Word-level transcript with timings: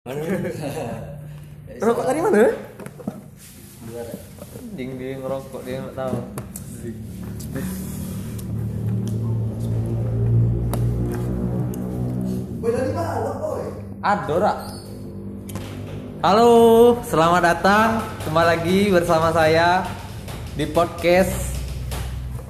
Rokok 1.84 2.04
tadi 2.08 2.24
mana? 2.24 2.56
Ding 4.72 4.96
dia 4.96 5.20
ngerokok 5.20 5.60
dia 5.60 5.84
nggak 5.84 5.92
tahu. 5.92 6.16
Adora. 14.00 14.72
Halo, 16.24 16.52
selamat 17.04 17.42
datang 17.44 18.00
kembali 18.24 18.46
lagi 18.56 18.88
bersama 18.88 19.36
saya 19.36 19.84
di 20.56 20.64
podcast 20.64 21.60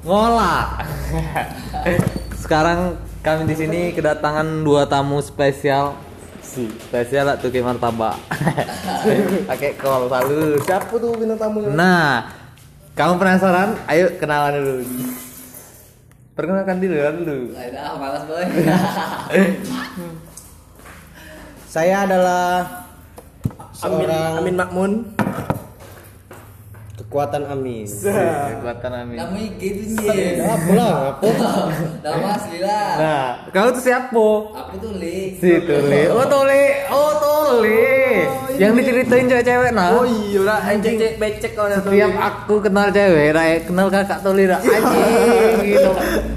Ngola. 0.07 0.87
Sekarang 2.47 2.95
kami 3.27 3.51
di 3.51 3.59
sini 3.59 3.91
kedatangan 3.91 4.63
dua 4.63 4.87
tamu 4.87 5.19
spesial. 5.19 6.10
Si 6.51 6.67
spesial 6.67 7.31
lah 7.31 7.39
tuh 7.39 7.47
kayak 7.47 7.63
martabak. 7.63 8.19
Pakai 9.55 9.79
kol 9.79 10.11
salut. 10.11 10.59
Siapa 10.67 10.91
tuh 10.99 11.15
bintang 11.15 11.39
tamunya? 11.39 11.71
Nah, 11.71 12.27
kamu 12.99 13.23
penasaran? 13.23 13.79
Ayo 13.87 14.19
kenalan 14.19 14.59
dulu. 14.59 14.83
Perkenalkan 16.35 16.83
diri 16.83 16.99
dulu. 17.23 17.55
Ah, 17.55 17.95
malas 17.95 18.27
boy. 18.27 18.43
Saya 21.71 22.03
adalah 22.03 22.67
Amin, 23.87 24.11
seorang 24.11 24.43
Amin 24.43 24.57
Makmun. 24.59 25.20
Kekuatan 27.11 27.43
Amin. 27.43 27.91
Kekuatan 28.55 28.93
amin. 29.03 29.19
Nama 29.19 29.39
IG 29.43 29.63
itu 29.67 29.99
nih. 29.99 30.47
Apa 30.47 30.71
lah? 30.79 30.95
Apa? 31.19 31.29
Nama 32.07 32.27
asli 32.39 32.59
lah. 32.63 32.91
Nah, 33.03 33.27
kamu 33.51 33.69
tuh 33.75 33.83
siapa? 33.83 34.29
Aku 34.55 34.75
tuh 34.79 34.95
Lik. 34.95 35.43
Si 35.43 35.51
Tuli. 35.67 36.03
Oh 36.15 36.23
Tuli. 36.31 36.65
Oh 36.87 37.13
Tuli. 37.19 37.91
Yang 38.63 38.73
diceritain 38.79 39.27
cewek-cewek 39.27 39.71
nah. 39.75 39.99
Oh 39.99 40.07
iya, 40.07 40.39
udah 40.39 40.63
anjing 40.71 41.03
cek 41.03 41.19
becek 41.19 41.59
kau 41.59 41.67
Setiap 41.67 42.15
aku 42.15 42.55
kenal 42.63 42.95
cewek, 42.95 43.35
Rai, 43.35 43.59
kenal 43.67 43.91
kakak 43.91 44.23
Tuli 44.23 44.47
dah. 44.47 44.63
Anjing 44.63 45.67
gitu. 45.67 45.91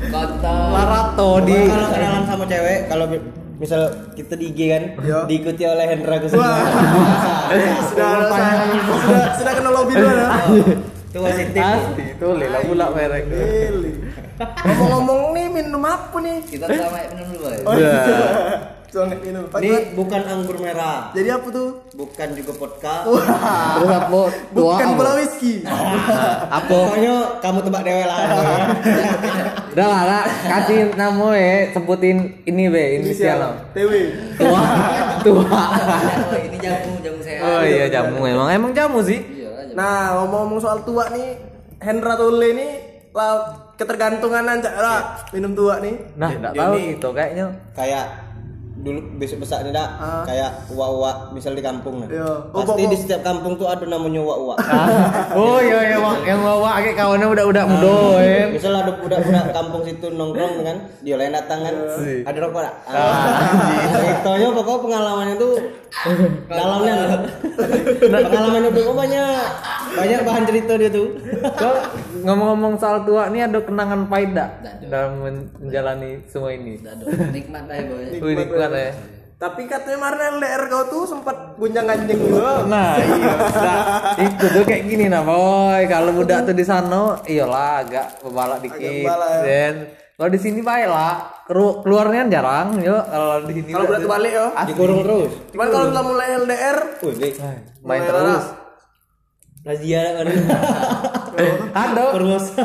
Kontol. 0.09 0.73
Larato 0.73 1.29
di 1.45 1.69
Kalau 1.69 1.89
kenalan 1.93 2.23
sama 2.25 2.45
cewek, 2.49 2.79
kalau 2.89 3.05
misal 3.63 3.81
kita 4.11 4.35
di 4.35 4.51
IG 4.51 4.59
kan, 4.67 4.83
Iya. 4.99 5.19
diikuti 5.23 5.63
oleh 5.63 5.85
Hendra 5.87 6.19
Kusuma. 6.19 6.43
Sudah 7.93 8.11
sudah 8.25 9.29
sudah 9.37 9.53
kena 9.53 9.69
lobby 9.69 9.93
dulu 9.93 10.09
dah. 10.09 10.31
Itu 11.13 11.21
wasit 11.21 11.53
tim. 11.53 11.61
Asli 11.61 12.17
Tuli 12.17 12.49
lah 12.49 12.61
pula 12.65 12.89
merek. 12.89 13.29
Ngomong-ngomong 14.65 15.37
nih 15.37 15.45
minum 15.45 15.85
apa 15.85 16.17
nih? 16.17 16.41
Kita 16.41 16.65
sama 16.65 17.05
minum 17.13 17.27
dulu 17.37 17.45
boy. 17.45 17.57
Oh, 17.69 17.73
Iya. 17.77 18.01
Minum. 19.21 19.49
Pak, 19.49 19.57
Ini 19.61 19.97
bukan 19.97 20.21
anggur 20.21 20.57
merah, 20.61 21.09
Jadi 21.17 21.29
apa 21.33 21.49
tuh? 21.49 21.81
bukan 21.97 22.27
juga 22.33 22.51
vodka. 22.53 22.95
Terus 23.05 23.89
apa? 23.89 24.21
Bukan 24.53 24.87
bola 24.97 25.11
whisky. 25.17 25.65
Apa? 26.61 26.69
Pokoknya 26.69 27.41
kamu 27.41 27.59
tebak 27.65 27.81
dewe 27.89 28.05
lah. 28.05 28.17
Udah 29.73 29.87
lah, 29.89 30.01
lah, 30.05 30.23
kasih 30.29 30.93
nama 30.93 31.29
ya, 31.33 31.73
sebutin 31.73 32.45
ini 32.45 32.69
be, 32.69 33.01
inisial 33.01 33.37
lo. 33.41 33.49
TW. 33.73 33.91
Tua, 34.37 34.61
tua. 35.25 35.61
Oh, 36.29 36.37
ini 36.37 36.57
jamu, 36.61 36.93
jamu 37.01 37.19
sehat. 37.25 37.41
Oh 37.41 37.61
iya 37.65 37.85
jamu 37.89 38.21
emang, 38.29 38.49
emang 38.53 38.71
jamu 38.77 39.01
sih. 39.01 39.42
Nah, 39.73 40.21
ngomong-ngomong 40.21 40.59
soal 40.61 40.79
tua 40.85 41.09
nih, 41.09 41.37
Hendra 41.81 42.15
Tule 42.15 42.49
nih 42.55 42.71
lah 43.13 43.45
ketergantungan 43.77 44.41
aja 44.41 44.73
lah 44.73 44.99
minum 45.29 45.53
tua 45.53 45.77
nih. 45.77 46.17
Nah, 46.17 46.29
enggak 46.33 46.53
tahu 46.57 46.73
gitu 46.81 47.09
kayaknya. 47.13 47.45
Kayak 47.77 48.05
dulu 48.83 48.99
besok 49.15 49.39
besar 49.39 49.63
nih 49.63 49.71
dak 49.71 49.89
Ah. 49.95 50.21
kayak 50.23 50.51
uwa-uwa 50.69 51.31
misal 51.31 51.51
di 51.51 51.59
kampung 51.59 51.97
nah. 51.97 52.07
Iya. 52.07 52.27
Oh, 52.51 52.59
Pasti 52.59 52.75
pokok- 52.77 52.91
di 52.91 52.97
setiap 52.97 53.21
kampung 53.21 53.55
tuh 53.55 53.65
ada 53.65 53.85
namanya 53.85 54.19
uwa-uwa. 54.19 54.55
oh 55.39 55.57
iya 55.57 55.79
iya 55.85 55.97
Bang. 55.97 56.19
yang 56.21 56.39
bawa 56.39 56.77
kayak 56.77 56.95
kawannya 56.95 57.27
udah 57.29 57.45
udah 57.45 57.63
mudo 57.65 57.95
ya. 58.17 58.43
Misal 58.49 58.75
ada 58.75 58.91
budak-budak 58.93 59.45
kampung 59.49 59.81
situ 59.81 60.07
nongkrong 60.09 60.53
kan, 60.61 60.77
dia 60.99 61.15
lain 61.15 61.31
datang 61.31 61.59
kan, 61.61 61.75
Si. 61.95 62.21
ada 62.21 62.37
rokok 62.37 62.61
tak? 62.61 62.75
Ceritanya 63.93 64.47
pokoknya 64.51 64.79
pengalaman 64.81 65.27
itu 65.31 65.49
dalamnya 66.47 66.93
loh. 66.99 67.09
Pengalaman 68.03 68.61
itu 68.67 68.81
banyak, 68.89 69.25
banyak 69.93 70.19
bahan 70.21 70.43
cerita 70.43 70.73
dia 70.75 70.89
tuh. 70.89 71.07
So, 71.55 71.69
ngomong-ngomong 72.21 72.73
soal 72.77 73.03
tua 73.03 73.27
nih 73.27 73.45
ada 73.45 73.59
kenangan 73.59 74.07
pahit 74.07 74.33
dak 74.33 74.49
dalam 74.83 75.21
men- 75.21 75.47
menjalani 75.57 76.19
semua 76.25 76.51
ini. 76.51 76.79
Udah 76.79 76.95
nikmat 77.29 77.63
lah 77.65 77.77
boy. 77.81 78.03
Wih, 78.15 78.33
nikmat 78.35 78.69
ya. 78.77 78.93
Tapi 79.33 79.67
katanya 79.67 79.99
kemarin 79.99 80.39
LDR 80.39 80.63
kau 80.71 80.83
tuh 80.87 81.03
sempat 81.03 81.59
gunjang 81.59 81.83
ganjing 81.83 82.15
juga. 82.15 82.63
Nah, 82.63 82.95
iya. 82.95 83.33
Nah, 83.35 83.79
itu 84.15 84.45
tuh 84.47 84.63
kayak 84.63 84.83
gini 84.87 85.11
nah, 85.11 85.19
boy. 85.19 85.83
Kalau 85.91 86.15
budak 86.15 86.47
tuh 86.47 86.55
di 86.55 86.63
sana, 86.63 87.19
iyalah 87.27 87.83
agak 87.83 88.23
bebalak 88.23 88.63
dikit. 88.63 88.79
ya. 88.79 89.11
Dan 89.43 89.73
kalau 90.15 90.29
di 90.31 90.39
sini 90.39 90.63
baik 90.63 90.87
lah. 90.87 91.43
Keru- 91.43 91.83
keluarnya 91.83 92.23
jarang, 92.31 92.79
yo. 92.79 93.03
Kalau 93.03 93.43
di 93.43 93.53
sini 93.59 93.69
Kalau 93.75 93.83
bulat 93.83 94.03
balik 94.07 94.31
yo. 94.31 94.47
Dikurung 94.63 94.99
terus. 95.03 95.31
Cuman 95.51 95.67
kalau 95.67 95.85
udah 95.91 96.03
mulai 96.07 96.27
LDR, 96.39 96.77
Wih, 97.03 97.15
Lik. 97.19 97.33
main 97.83 98.01
terus. 98.07 98.23
lah. 98.23 98.62
Razia 99.63 100.01
kan. 100.13 100.25
Ada 101.73 102.13
Formosa. 102.13 102.61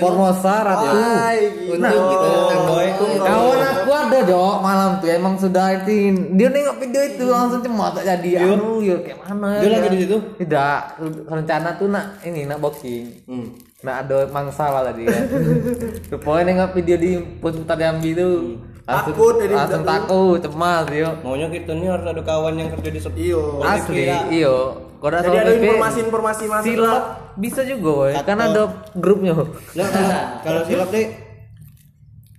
Formosa 0.00 0.54
Ratu. 0.64 0.86
Ay, 0.88 1.38
gitu. 1.52 1.76
Gitu. 1.76 3.06
Kawan 3.20 3.60
aku 3.60 3.90
ada 3.90 4.18
Jok 4.22 4.56
malam 4.58 4.90
tuh 4.98 5.08
emang 5.08 5.34
sudah 5.36 5.76
itu 5.76 5.92
dia 6.32 6.48
nengok 6.48 6.76
video 6.78 7.02
itu 7.04 7.24
langsung 7.26 7.60
cemas 7.60 7.92
tak 7.92 8.04
jadi 8.06 8.48
aduh 8.48 8.80
ya 8.80 8.96
kayak 8.98 9.18
mana 9.22 9.60
Dia 9.60 9.68
lagi 9.70 9.88
di 9.90 9.98
situ? 10.04 10.16
tidak 10.38 10.96
rencana 11.24 11.76
tuh 11.76 11.88
nak 11.88 12.20
ini 12.22 12.44
nak 12.44 12.58
boxing 12.58 13.04
Hmm. 13.24 13.52
nak 13.80 14.06
ada 14.06 14.24
mangsa 14.28 14.64
lah 14.66 14.82
tadi 14.86 15.04
ya 15.04 15.20
rupanya 16.10 16.42
nengok 16.46 16.70
video 16.74 16.96
di 16.96 17.10
putar 17.38 17.76
Jambi 17.76 18.10
tuh 18.12 18.56
langsung, 18.82 19.12
Takut 19.12 19.34
jadi 19.38 19.54
langsung 19.54 19.84
takut 19.84 20.38
cemas 20.40 20.86
yo 20.90 21.10
Maunya 21.20 21.46
kita 21.48 21.70
nih 21.72 21.88
harus 21.88 22.06
ada 22.08 22.22
kawan 22.22 22.54
yang 22.56 22.68
kerja 22.72 22.88
di 22.88 23.00
sepi. 23.00 23.20
Iyo. 23.28 23.60
asli 23.60 24.04
iyo 24.32 24.56
kalau 24.98 25.14
ada 25.14 25.24
Jadi 25.24 25.38
ada 25.38 25.52
informasi-informasi 25.54 26.44
masuk 26.44 26.66
silap 26.66 27.02
bisa 27.34 27.60
juga 27.62 27.82
boy 27.88 28.10
Atau- 28.12 28.26
kan 28.26 28.38
ada 28.40 28.62
grupnya 28.92 29.32
Nah, 29.32 29.46
kalau, 29.94 30.14
kalau 30.42 30.60
silap 30.64 30.88
deh 30.88 31.06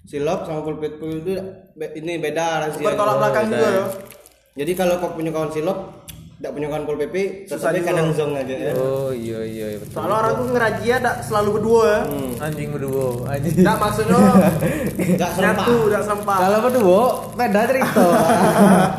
silap 0.03 0.40
sama 0.42 0.62
pulpit 0.62 0.98
itu 0.98 1.34
be- 1.72 1.94
ini 1.96 2.18
beda 2.18 2.66
razia. 2.66 2.81
Bertolak 2.81 3.16
belakang 3.16 3.46
juga 3.48 3.68
yo. 3.69 3.86
Jadi 4.56 4.72
kalau 4.74 4.98
kau 4.98 5.14
punya 5.14 5.30
kawan 5.30 5.48
silap, 5.50 5.78
tidak 6.36 6.52
punya 6.52 6.68
kawan 6.68 6.84
pul 6.84 6.98
PP, 6.98 7.16
Susah 7.46 7.69
juga. 7.72 7.94
kadang 7.94 8.09
zong 8.09 8.34
aja 8.34 8.50
ya. 8.52 8.72
oh 8.74 9.12
iya 9.12 9.40
iya 9.40 9.66
iya, 9.68 9.78
betul 9.78 9.94
Soalnya 9.94 10.16
orang 10.18 10.34
tuh 10.34 10.48
ngerajia 10.50 10.96
dak 10.98 11.16
selalu 11.22 11.50
berdua 11.53 11.84
ya. 11.86 12.00
anjing 12.42 12.69
berdua 12.72 13.06
anjing 13.30 13.56
Dak 13.59 13.78
maksudnya 13.78 14.18
Enggak 15.14 15.31
serempak. 15.31 15.64
nyatu, 15.64 15.78
dak 15.88 16.03
sampah. 16.03 16.38
Kalau 16.42 16.58
berdua 16.59 17.02
beda 17.36 17.62
cerita. 17.66 18.06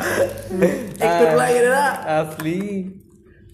Ikut 1.03 1.31
lagi 1.35 1.59
dah. 1.61 1.91
Asli. 2.23 2.61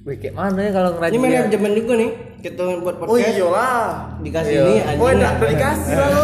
Wih, 0.06 0.16
kayak 0.16 0.38
mana 0.38 0.60
ya 0.62 0.70
kalau 0.70 0.90
Ini 0.92 0.98
ngerajin? 1.02 1.18
manajemen 1.18 1.72
juga 1.74 1.92
nih. 1.98 2.10
Kita 2.38 2.62
buat 2.78 2.94
Oh 2.94 3.10
podcast 3.10 3.34
iyalah. 3.34 3.86
dikasih 4.22 4.52
Iya. 4.52 4.62
ini 4.62 4.74
anjing. 4.78 5.02
Oh 5.02 5.08
enggak 5.10 5.32
dikasih 5.42 5.92
lah 5.92 6.08
lu. 6.08 6.22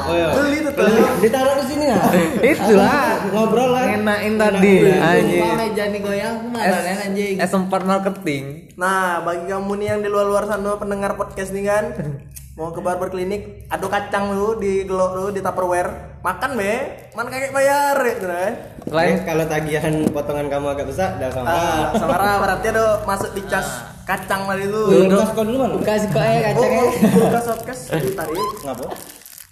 Oh 0.00 0.14
iya. 0.14 0.28
Beli 0.30 0.58
tuh. 0.62 0.72
Ditaruh 1.18 1.54
di 1.58 1.64
sini 1.66 1.84
ya. 1.84 1.98
Itulah. 2.54 3.02
Ngobrol 3.34 3.68
lah. 3.68 3.84
Ngenain 3.90 4.32
tadi 4.36 4.74
anjing. 4.94 5.42
Meja 5.42 5.84
nih 5.90 6.00
goyang 6.00 6.34
ke 6.38 6.46
mana 6.48 6.78
kan 6.78 6.98
anjing. 7.04 7.34
S4 7.36 7.72
marketing. 7.82 8.44
Nah, 8.78 9.20
bagi 9.20 9.44
kamu 9.44 9.72
nih 9.74 9.86
yang 9.88 10.00
di 10.00 10.08
luar-luar 10.08 10.46
sana 10.46 10.78
pendengar 10.78 11.18
podcast 11.18 11.50
nih 11.50 11.66
kan, 11.66 11.84
mau 12.60 12.68
ke 12.68 12.78
barber 12.78 13.08
klinik, 13.08 13.64
ada 13.66 13.88
kacang 13.88 14.36
lu 14.36 14.52
di 14.54 14.84
gelok 14.84 15.16
lu 15.16 15.24
di 15.32 15.40
Tupperware. 15.40 16.20
Makan 16.20 16.50
be, 16.52 16.72
man 17.16 17.24
kagak 17.26 17.56
bayar 17.56 17.96
gitu 17.96 18.28
kan. 18.28 18.52
Lain 18.86 19.16
Eh, 19.16 19.24
kalau 19.24 19.48
tagihan 19.48 19.94
potongan 20.12 20.44
kamu 20.46 20.66
agak 20.68 20.84
besar, 20.84 21.16
dah 21.16 21.32
sama. 21.32 21.48
Ah, 21.48 21.88
Samara 21.96 22.36
berarti 22.36 22.68
ada 22.68 23.00
masuk 23.02 23.32
di 23.32 23.40
cas 23.48 23.64
kacang 24.04 24.44
tadi 24.44 24.68
tuh. 24.68 24.92
Dulu 24.92 25.16
kas 25.16 25.32
kau 25.32 25.40
dulu 25.40 25.56
mana? 25.58 25.72
Buka 25.72 25.92
sih 25.96 26.08
kok 26.08 26.20
eh 26.20 26.28
Oh, 26.28 26.40
kacangnya. 26.44 26.82
kulkas 27.08 27.44
podcast 27.48 27.82
ditarik, 27.96 28.48
Ngapa? 28.60 28.86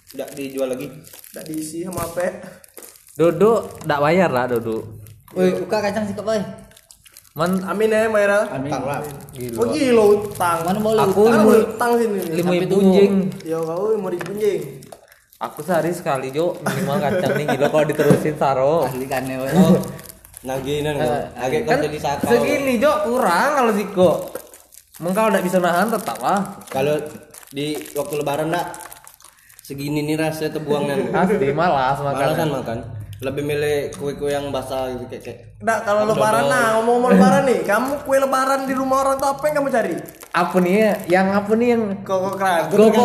Tidak 0.09 0.29
dijual 0.37 0.69
lagi. 0.69 0.87
enggak 1.33 1.43
diisi 1.45 1.81
sama 1.81 2.05
apa? 2.05 2.25
Dodo 3.17 3.53
ndak 3.83 3.99
bayar 3.99 4.29
lah 4.29 4.45
Dodo. 4.45 5.01
Woi, 5.33 5.57
buka 5.57 5.81
kacang 5.81 6.05
sih 6.05 6.13
kok 6.13 6.21
boy. 6.21 6.37
Man 7.39 7.63
Amin 7.63 7.87
ya, 7.87 8.11
Mayra. 8.11 8.51
Tang 8.51 8.83
lah. 8.83 8.99
Oh 9.55 9.65
gila 9.71 10.03
utang. 10.11 10.59
Mana 10.67 10.75
mau 10.75 10.91
Aku 10.91 11.23
Kan 11.23 11.39
mau 11.39 11.55
utang 11.55 11.91
sini. 11.95 12.19
lima 12.19 12.35
Sampai 12.43 12.57
ibu 12.59 12.67
tuh. 12.67 12.75
bunjing. 12.75 13.13
Ya 13.47 13.57
kau 13.63 13.95
mau 13.95 14.11
dipunjing. 14.11 14.61
Aku 15.39 15.63
sehari 15.63 15.95
sekali 15.95 16.35
Jo 16.35 16.51
minimal 16.59 16.99
kacang 16.99 17.31
nih 17.39 17.45
gila 17.47 17.67
kalau 17.71 17.85
diterusin 17.87 18.35
saro. 18.35 18.83
Asli 18.83 19.07
kan 19.07 19.23
ya. 19.23 19.39
Oh, 19.55 19.79
naginan 20.43 20.99
agak 20.99 21.63
kau 21.63 21.71
Kan 21.71 21.79
jadi 21.87 21.99
sakau. 22.03 22.27
segini 22.27 22.75
Jo 22.75 22.91
kurang 23.07 23.49
kalau 23.55 23.71
Ziko. 23.71 24.09
Kalau 24.99 25.29
nggak 25.31 25.45
bisa 25.47 25.63
nahan 25.63 25.87
tetap 25.87 26.19
lah. 26.19 26.59
Kalau 26.67 26.99
di 27.55 27.79
waktu 27.95 28.13
lebaran 28.19 28.51
dak 28.51 28.75
segini 29.63 30.03
nih 30.03 30.19
rasanya 30.19 30.59
terbuang 30.59 30.83
kan. 30.91 30.99
Asli 31.23 31.55
malas 31.55 32.03
makan. 32.03 32.19
Malas 32.19 32.35
kan 32.35 32.49
makan. 32.51 32.77
Lebih 33.19 33.43
milih 33.43 33.77
kue-kue 33.93 34.29
yang 34.29 34.47
basah 34.47 34.89
gitu 34.95 35.05
kayak 35.05 35.23
kayak 35.23 35.39
Nah, 35.59 35.83
kalau 35.83 36.07
lebaran 36.07 36.47
nah 36.47 36.79
ngomong-ngomong 36.79 37.19
lebaran 37.19 37.43
nih, 37.43 37.59
kamu 37.67 38.07
kue 38.07 38.15
lebaran 38.15 38.63
di 38.63 38.71
rumah 38.71 39.03
orang 39.03 39.19
tuh 39.19 39.27
apa 39.27 39.43
yang 39.43 39.55
kamu 39.59 39.69
cari? 39.69 39.93
Apa 40.31 40.55
nih 40.57 40.71
ya? 40.71 40.91
Yang 41.19 41.27
apa 41.35 41.51
nih 41.51 41.67
yang 41.67 41.83
Koko 41.99 42.29
keras. 42.31 42.63
Koko 42.71 43.03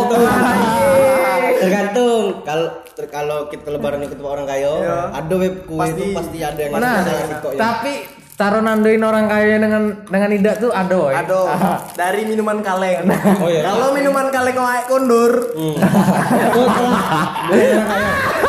tergantung 1.54 2.22
kalau 2.46 2.68
kalau 3.10 3.38
kita 3.50 3.68
lebaran 3.74 4.02
ikut 4.02 4.18
orang 4.20 4.46
kaya 4.46 4.70
Iya. 4.70 4.98
ada 5.10 5.34
web 5.34 5.54
kue 5.66 5.78
Pasti. 5.82 5.98
itu 5.98 6.04
pasti 6.14 6.38
ada 6.46 6.60
yang 6.62 6.72
Nah, 6.78 6.94
ada 7.02 7.10
yang 7.10 7.30
ya. 7.34 7.56
tapi 7.56 7.92
taruh 8.34 8.62
nandoin 8.62 8.98
orang 8.98 9.26
kaya 9.26 9.58
dengan 9.58 9.82
dengan 10.06 10.30
ida 10.30 10.52
tuh 10.54 10.70
ada 10.70 10.94
woy. 10.94 11.14
Aduh, 11.14 11.46
dari 11.98 12.22
minuman 12.22 12.62
kaleng. 12.62 13.02
Oh 13.42 13.50
iya. 13.50 13.66
Kalau 13.66 13.90
minuman 13.90 14.30
kaleng 14.30 14.54
wae 14.54 14.82
kondur. 14.86 15.32
Hmm. 15.58 15.74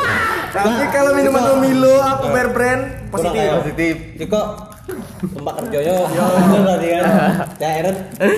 Tapi 0.55 0.83
kalau 0.89 1.11
minuman 1.13 1.43
Milo 1.59 1.95
apa 1.99 2.25
bear 2.31 2.49
brand? 2.49 2.83
Positif. 3.11 3.47
Positif. 3.59 3.95
Ciko 4.15 4.41
tempat 5.25 5.53
kerja 5.65 5.79
yo. 5.81 5.97
Bener 6.05 6.61
berarti 6.61 6.87
kan 6.87 7.03
CR 7.57 7.87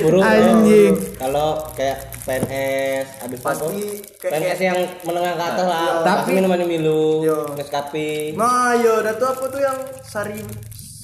burung 0.02 0.24
Anjing. 0.24 0.94
kalau 1.20 1.50
kayak 1.76 1.98
PNS 2.24 3.08
habis 3.20 3.40
Pasti 3.40 3.80
PNS 4.20 4.60
yang 4.62 4.80
menengah 5.04 5.34
ke 5.36 5.44
atas 5.44 5.66
lah. 5.68 5.84
Tapi- 6.04 6.34
minuman 6.34 6.64
Milo. 6.64 7.24
Nescafe. 7.54 8.32
Nah, 8.34 8.76
yo, 8.76 9.00
dah 9.00 9.14
tuh 9.16 9.28
apa 9.28 9.44
tuh 9.48 9.60
yang 9.60 9.78
sari 10.02 10.42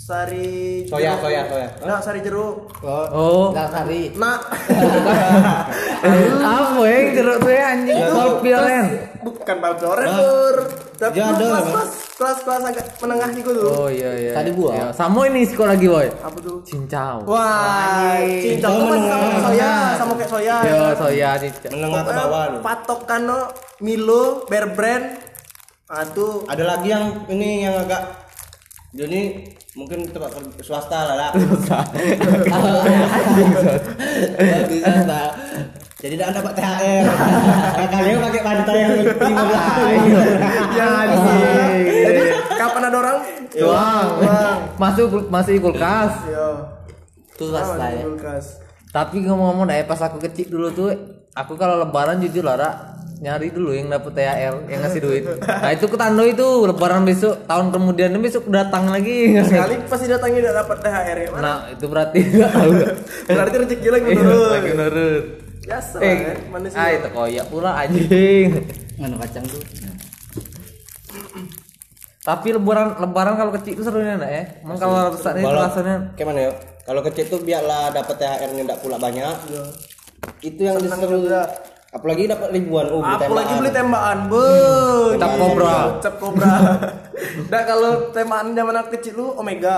sari 0.04 0.84
Soya, 0.84 1.16
jeruk. 1.16 1.24
soya, 1.24 1.42
soya. 1.48 1.68
Nah, 1.88 2.00
sari 2.04 2.20
jeruk. 2.20 2.56
Oh. 2.84 3.56
Lasari. 3.56 4.12
Nah, 4.20 4.36
apa 6.44 6.82
ya 6.84 6.96
yang 7.00 7.10
jeruk 7.16 7.38
tuh 7.40 7.52
ya 7.56 7.64
anjing? 7.72 7.98
Scorpion. 8.04 8.84
bukan 9.24 9.58
balcoren, 9.64 10.08
Bur. 10.12 10.56
Tapi 11.00 11.16
Ya, 11.16 11.32
tuh 11.32 11.48
ada, 11.48 11.48
kelas-kelas 11.48 11.90
kelas-kelas 12.20 12.62
agak 12.68 12.86
menengah 13.00 13.30
gitu 13.32 13.50
tuh. 13.56 13.72
Oh 13.72 13.88
iya 13.88 14.12
iya. 14.12 14.32
Tadi 14.36 14.52
buah. 14.52 14.74
Iya. 14.76 14.88
Sama 14.92 15.20
ini 15.32 15.42
sekolah 15.48 15.72
lagi 15.80 15.88
boy. 15.88 16.08
Apa 16.20 16.38
tuh? 16.44 16.58
Cincau. 16.68 17.16
Wah, 17.24 18.20
cincau 18.20 18.72
tuh 18.76 18.88
masih 18.92 19.08
sama 19.08 19.24
kayak 19.24 19.44
soya, 19.48 19.72
sama 19.96 20.14
kayak 20.20 20.32
soya. 20.36 20.56
Yo 20.68 20.80
soya 21.00 21.30
cincau. 21.40 21.70
menengah 21.72 22.02
ke 22.04 22.12
bawah 22.12 22.44
loh 22.52 22.60
Patokan 22.60 23.22
no 23.24 23.40
Milo, 23.80 24.24
Bear 24.52 24.68
Brand. 24.76 25.06
Ah 25.88 26.04
tuh 26.04 26.44
ada 26.52 26.64
lagi 26.66 26.92
yang 26.92 27.24
ini 27.32 27.64
yang 27.64 27.76
agak 27.80 28.23
jadi 28.94 29.22
mungkin 29.74 30.06
tempat 30.06 30.30
swasta 30.62 31.00
lah 31.10 31.16
lah 31.18 31.32
Bisa 34.70 34.92
tak. 35.10 35.30
jadi 35.98 36.14
tidak 36.14 36.30
dapat 36.36 36.54
THR 36.54 37.04
kalian 37.90 38.18
pakai 38.22 38.42
pantai 38.44 38.76
yang 38.78 38.92
lima 39.02 39.44
belas 39.48 39.66
ya 40.76 40.90
Jadi 42.04 42.22
kapan 42.54 42.82
ada 42.84 42.98
orang? 43.00 43.18
Tuang. 43.50 44.08
Masuk 44.76 45.10
masih 45.30 45.58
kulkas. 45.58 46.14
Yo. 46.28 46.48
Tuh 47.34 47.50
Ah, 47.50 47.64
swasta 47.64 47.86
ya. 47.90 48.04
kulkas. 48.04 48.46
Tapi 48.92 49.26
ngomong-ngomong 49.26 49.66
pas 49.86 50.02
aku 50.02 50.22
kecil 50.22 50.54
dulu 50.54 50.68
tuh 50.70 50.90
aku 51.34 51.58
kalau 51.58 51.82
lebaran 51.82 52.22
jujur 52.22 52.46
lah 52.46 52.94
nyari 53.24 53.48
dulu 53.50 53.72
yang 53.72 53.88
dapet 53.88 54.12
THR 54.12 54.68
yang 54.68 54.80
ngasih 54.84 55.00
duit. 55.00 55.24
Nah 55.40 55.72
itu 55.72 55.88
ketando 55.88 56.24
itu 56.24 56.44
lebaran 56.68 57.02
besok 57.02 57.48
tahun 57.48 57.72
kemudian 57.72 58.12
besok 58.20 58.52
datang 58.52 58.92
lagi. 58.92 59.32
Sekali 59.40 59.80
pasti 59.88 60.06
datangnya 60.06 60.44
tidak 60.44 60.56
dapat 60.60 60.78
THR 60.82 61.18
ya. 61.18 61.30
Mana? 61.32 61.40
Nah 61.42 61.58
itu 61.72 61.86
berarti 61.88 62.20
nggak 62.36 62.52
tahu. 62.52 62.72
Berarti 63.26 63.56
rezeki 63.58 63.88
lagi 63.90 64.06
Iya, 64.06 64.18
menurun. 64.20 64.52
lagi 64.52 64.72
nurut. 64.74 65.26
Biasa 65.64 65.96
Eh, 65.98 66.16
ya, 66.20 66.34
manusia. 66.52 66.76
ah 66.76 66.90
itu 66.92 67.08
koyak 67.10 67.46
pula 67.48 67.72
anjing. 67.80 68.50
Mana 69.00 69.16
kacang 69.18 69.46
tuh? 69.48 69.64
Tapi 72.20 72.48
lebaran 72.52 73.00
lebaran 73.00 73.36
kalau 73.36 73.52
kecil 73.52 73.72
itu 73.74 73.84
serunya 73.84 74.16
enggak 74.16 74.32
ya? 74.32 74.44
Emang 74.60 74.78
kalau 74.78 75.12
besar 75.12 75.36
itu 75.36 75.48
rasanya 75.48 75.96
kayak 76.16 76.28
mana 76.28 76.40
ya 76.42 76.52
kalau 76.84 77.02
kecil 77.02 77.26
tuh 77.30 77.40
biarlah 77.40 77.92
dapat 77.92 78.16
THR-nya 78.16 78.64
tidak 78.64 78.80
pula 78.80 78.96
banyak 78.96 79.36
itu 80.40 80.60
yang 80.62 80.76
diseru 80.76 81.20
apalagi 81.94 82.26
dapat 82.26 82.50
ribuan 82.52 82.90
oh 82.90 83.00
beli 83.00 83.16
Apalagi 83.16 83.30
tembakan. 83.46 83.60
beli 83.62 83.72
tembakan, 83.72 84.18
bu. 84.26 84.46
Cap 85.16 85.34
kobra. 85.38 85.78
Cap 86.02 86.16
kobra. 86.18 86.54
Nah 87.48 87.62
kalau 87.70 87.92
tembakan 88.10 88.48
zaman 88.52 88.76
aku 88.76 88.90
kecil 88.94 89.14
lu 89.16 89.28
Omega. 89.34 89.78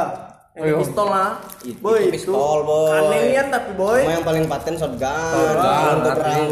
Yang 0.56 0.64
Ayo. 0.66 0.76
pistol 0.80 1.08
lah. 1.12 1.30
Itu 1.62 1.80
Boy, 1.84 2.08
pistol, 2.08 2.58
boy. 2.64 2.96
Anehnya 2.96 3.52
tapi 3.52 3.76
boy. 3.76 4.00
Sama 4.00 4.14
yang 4.14 4.24
paling 4.24 4.44
paten 4.48 4.74
shotgun 4.74 5.04
Shotgun, 5.04 5.96
perang 6.02 6.48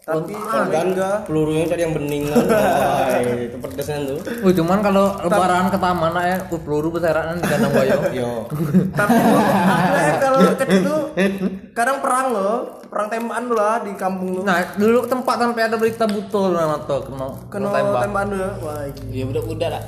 Tapi 0.00 0.32
shotgun 0.32 0.86
Omega. 0.88 1.10
pelurunya 1.22 1.66
tadi 1.66 1.82
yang 1.82 1.94
bening 1.94 2.30
kan 2.30 2.38
Boy, 2.38 3.42
itu 3.46 3.56
pedesnya 3.58 3.98
tuh 4.06 4.18
Wih, 4.40 4.54
cuman 4.54 4.78
kalau 4.78 5.18
lebaran 5.20 5.66
ke 5.68 5.78
taman 5.78 6.12
ya, 6.16 6.36
uh, 6.40 6.60
peluru 6.62 6.88
berserakan 6.88 7.36
di 7.36 7.46
kandang 7.46 7.72
bayo. 7.74 7.98
yo 8.10 8.30
Tapi 8.98 9.14
kalau 10.16 10.38
kecil 10.56 10.80
tuh 10.80 11.00
kadang 11.70 11.98
perang 11.98 12.26
loh. 12.30 12.56
Perang 12.86 13.06
tembakan 13.06 13.44
dulu 13.44 13.56
lah 13.56 13.78
di 13.80 13.92
kampung 13.94 14.28
lu. 14.34 14.40
Nah, 14.42 14.74
dulu 14.74 15.06
tempat 15.06 15.36
sampai 15.38 15.62
ada 15.62 15.76
berita 15.76 16.04
butol 16.04 16.50
nama 16.50 16.76
tuh 16.80 17.06
kena 17.06 17.26
Kena 17.46 17.48
kena 17.48 17.68
tembak. 17.72 18.00
tembakan 18.02 18.26
dulu. 18.28 18.48
Wah. 18.60 18.82
Iya 19.06 19.24
budak-budak 19.24 19.70
lah. 19.70 19.84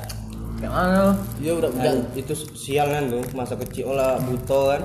Kayak 0.55 0.71
mana? 0.71 1.03
Iya 1.37 1.51
budak-budak. 1.53 1.83
Dan 1.83 1.97
itu 2.13 2.33
sial 2.53 2.87
kan 2.87 3.03
tuh 3.07 3.23
masa 3.31 3.53
kecil 3.57 3.91
lah 3.91 4.15
buto 4.17 4.71
kan 4.71 4.81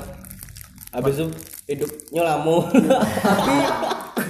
habis 0.88 1.20
itu 1.20 1.28
hidupnya 1.68 2.22
lama 2.24 2.64
Tapi 2.64 3.54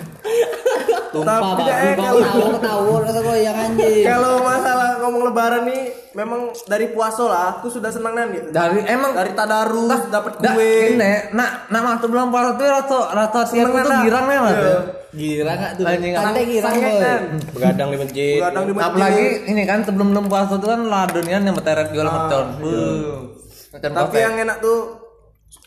Tumpah 1.09 1.41
Tapi 1.41 1.63
eh, 1.65 1.95
kalau- 1.95 2.21
tahu 2.21 2.41
tahu 2.61 2.89
rasa 3.01 3.21
goyang 3.21 3.57
anjing. 3.57 4.05
kalau 4.05 4.33
masalah 4.41 5.01
ngomong 5.01 5.23
lebaran 5.25 5.63
nih 5.65 5.83
memang 6.13 6.41
dari 6.65 6.87
puasa 6.89 7.25
lah 7.25 7.45
aku 7.55 7.67
sudah 7.69 7.89
senang 7.89 8.13
nan 8.13 8.29
gitu. 8.31 8.49
Dari 8.51 8.85
emang 8.85 9.13
Dari 9.13 9.33
tadarus 9.33 10.03
dapat 10.09 10.37
Dah, 10.37 10.53
kue. 10.53 10.93
ini, 10.93 11.33
nak, 11.33 11.69
nak 11.69 11.83
waktu 11.83 12.07
belum 12.07 12.29
parah 12.29 12.55
tuh 12.55 12.67
rata 12.67 13.01
rata 13.11 13.41
si 13.43 13.57
aku 13.57 13.73
Seneng 13.73 13.87
tuh 13.87 13.99
girang 14.03 14.25
nih 14.27 14.39
mas. 14.39 14.53
Iya. 14.53 14.79
Gira 15.09 15.53
enggak 15.55 15.73
tuh? 15.73 15.85
Anjing, 15.87 16.13
Santai 16.13 16.45
girang. 16.45 16.75
Nan. 16.77 17.23
begadang 17.51 17.89
di 17.89 17.97
masjid 17.97 18.37
Begadang 18.37 18.63
di 18.63 18.73
masjid. 18.77 18.89
Apalagi 18.93 19.27
ini 19.47 19.63
kan 19.65 19.79
sebelum 19.81 20.07
belum 20.13 20.25
puasa 20.29 20.55
tuh 20.55 20.69
kan 20.69 20.81
ladonian 20.85 21.43
yang 21.43 21.57
meteret 21.57 21.89
jual 21.89 22.05
mercon. 22.05 22.47
Buh. 22.61 23.33
Mercon 23.73 23.91
Tapi 23.97 24.17
yang 24.19 24.37
enak 24.37 24.61
tuh 24.61 24.79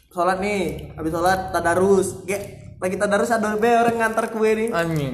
sholat 0.08 0.38
nih, 0.38 0.94
habis 0.94 1.10
sholat 1.10 1.50
tadarus. 1.50 2.22
Kayak 2.22 2.61
lagi 2.82 2.98
tadarus 2.98 3.30
ada 3.30 3.54
be 3.56 3.70
orang 3.70 3.94
ngantar 3.96 4.26
kue 4.28 4.52
nih. 4.52 4.68
anjing. 4.72 5.14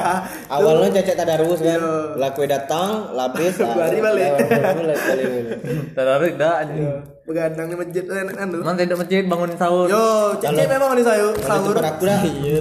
awalnya 0.50 0.90
cecek 0.92 1.14
tadarus 1.14 1.58
kan 1.58 1.78
Iya. 1.78 2.18
lah 2.18 2.30
kue 2.34 2.42
datang 2.44 3.14
Dua 3.14 3.30
hari 3.86 4.02
balik. 4.02 4.34
balik 4.34 4.98
balik 4.98 5.28
Tadarus 5.96 6.34
dah 6.34 6.54
anjing. 6.60 6.90
Begadang 7.24 7.66
di 7.66 7.76
masjid 7.78 8.02
tuh 8.02 8.16
enak 8.18 8.34
kan 8.34 8.46
tuh. 8.50 8.60
Man 8.60 8.74
tidak 8.74 8.98
masjid 8.98 9.22
bangunin 9.22 9.54
sahur. 9.54 9.86
Yo, 9.86 10.04
cecek 10.36 10.66
memang 10.66 10.90
nih 10.92 11.04
sayur 11.04 11.32
Kalau 11.32 11.46
sahur. 11.46 11.72
tempat 11.72 11.86
aku 11.88 12.02
dah 12.04 12.20
iya 12.20 12.58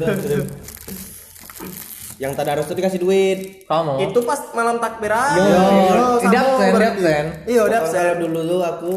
yang 2.14 2.32
tadarus 2.32 2.70
tuh 2.70 2.78
dikasih 2.78 3.02
duit 3.02 3.66
Kamu. 3.66 4.00
Itu 4.00 4.22
pas 4.22 4.38
malam 4.54 4.78
takbir 4.78 5.10
aja. 5.10 5.34
Yo, 5.34 6.22
di 6.22 6.30
berarti. 6.30 6.86
absen. 6.94 7.26
Iya, 7.44 7.62
di 7.64 7.74
Kalau 7.74 7.82
absen. 7.82 8.14
dulu 8.22 8.40
tuh 8.46 8.62
aku 8.62 8.92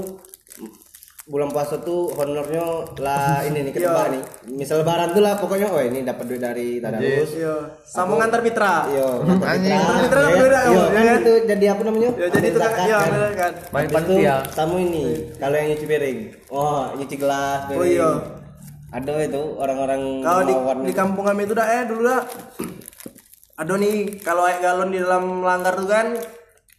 bulan 1.26 1.50
puasa 1.50 1.83
tuh 1.83 2.14
honornya 2.14 2.87
lah 3.02 3.42
ini 3.50 3.66
nih 3.66 3.73
ketebak 3.75 4.14
nih 4.14 4.23
misal 4.54 4.78
lebaran 4.78 5.11
tuh 5.11 5.18
lah 5.18 5.35
pokoknya 5.35 5.66
oh 5.66 5.83
ini 5.83 6.06
dapat 6.06 6.25
duit 6.25 6.38
dari 6.38 6.78
tadarus 6.78 7.30
Iya, 7.35 7.54
sama 7.83 8.14
ngantar 8.16 8.40
mitra. 8.40 8.87
Yo, 8.88 9.26
Anjing. 9.42 9.75
mitra, 9.75 9.99
Mitra 10.06 10.21
ya. 10.23 10.38
beda, 10.38 10.61
Yo, 10.71 10.71
ya 10.71 10.87
kan 10.87 11.02
kan? 11.02 11.18
itu 11.18 11.33
jadi 11.45 11.64
apa 11.68 11.83
namanya? 11.83 12.11
Ya 12.14 12.26
jadi 12.30 12.47
itu 12.47 12.59
kan, 12.59 12.71
Zakat 12.71 12.87
iya 12.87 12.99
kan. 13.35 13.52
Main 13.68 13.85
itu 13.85 13.95
panitia. 13.99 14.37
tamu 14.54 14.76
ini 14.78 15.04
kalau 15.37 15.54
yang 15.54 15.68
nyuci 15.68 15.87
piring, 15.87 16.18
oh 16.49 16.83
nyuci 16.95 17.16
gelas, 17.18 17.61
piring. 17.66 17.83
Oh, 17.83 17.87
iya. 17.87 18.11
Ada 18.87 19.12
itu 19.21 19.42
orang-orang 19.59 20.02
Kalau 20.23 20.42
di, 20.42 20.54
di 20.87 20.92
kampung 20.95 21.26
kami 21.26 21.42
itu 21.42 21.52
dah 21.52 21.66
eh 21.66 21.83
dulu 21.85 22.06
dah. 22.06 22.23
Ada 23.56 23.73
nih 23.75 23.95
kalau 24.21 24.47
air 24.47 24.62
galon 24.62 24.95
di 24.95 25.02
dalam 25.02 25.42
langgar 25.42 25.75
tuh 25.75 25.90
kan 25.90 26.14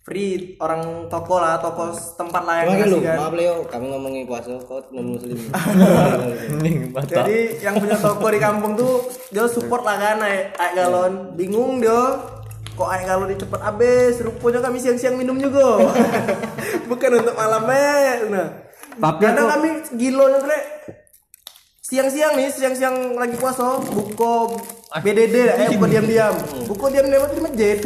free 0.08 0.56
orang 0.64 1.12
toko 1.12 1.36
lah 1.44 1.60
toko 1.60 1.92
tempat 1.92 2.48
lah 2.48 2.64
yang 2.64 2.80
ngasih 2.80 3.04
kan. 3.04 3.18
maaf 3.20 3.34
Leo, 3.36 3.68
kami 3.68 3.92
ngomongin 3.92 4.24
puasa 4.24 4.56
kok 4.56 4.88
non 4.96 5.20
muslim. 5.20 5.36
Jadi 7.12 7.60
yang 7.60 7.76
punya 7.76 8.00
toko 8.00 8.32
di 8.32 8.40
kampung 8.40 8.80
tuh 8.80 9.04
dia 9.36 9.44
support 9.52 9.84
lah 9.84 10.00
kan 10.00 10.24
air 10.24 10.56
galon. 10.72 11.36
Bingung 11.36 11.84
dia 11.84 12.24
kok 12.80 12.88
air 12.88 13.04
galon 13.04 13.36
cepet 13.36 13.60
habis. 13.60 14.24
Rupanya 14.24 14.64
kami 14.64 14.80
siang-siang 14.80 15.20
minum 15.20 15.36
juga. 15.36 15.76
Bukan 16.90 17.12
untuk 17.20 17.36
malam 17.36 17.68
eh. 17.68 18.32
Nah. 18.32 18.48
Tapi 18.96 19.28
kadang 19.28 19.44
aku- 19.44 19.54
kami 19.60 19.70
gilo 20.00 20.24
nih. 20.32 20.64
Siang-siang 21.84 22.40
nih, 22.40 22.48
siang-siang 22.52 23.16
lagi 23.16 23.36
puasa, 23.40 23.80
buko 23.80 24.56
BDD 25.04 25.36
eh 25.52 25.68
buko 25.76 25.88
diam-diam. 25.88 26.36
Buko 26.64 26.86
diam-diam 26.88 27.28
di 27.28 27.44
masjid. 27.44 27.80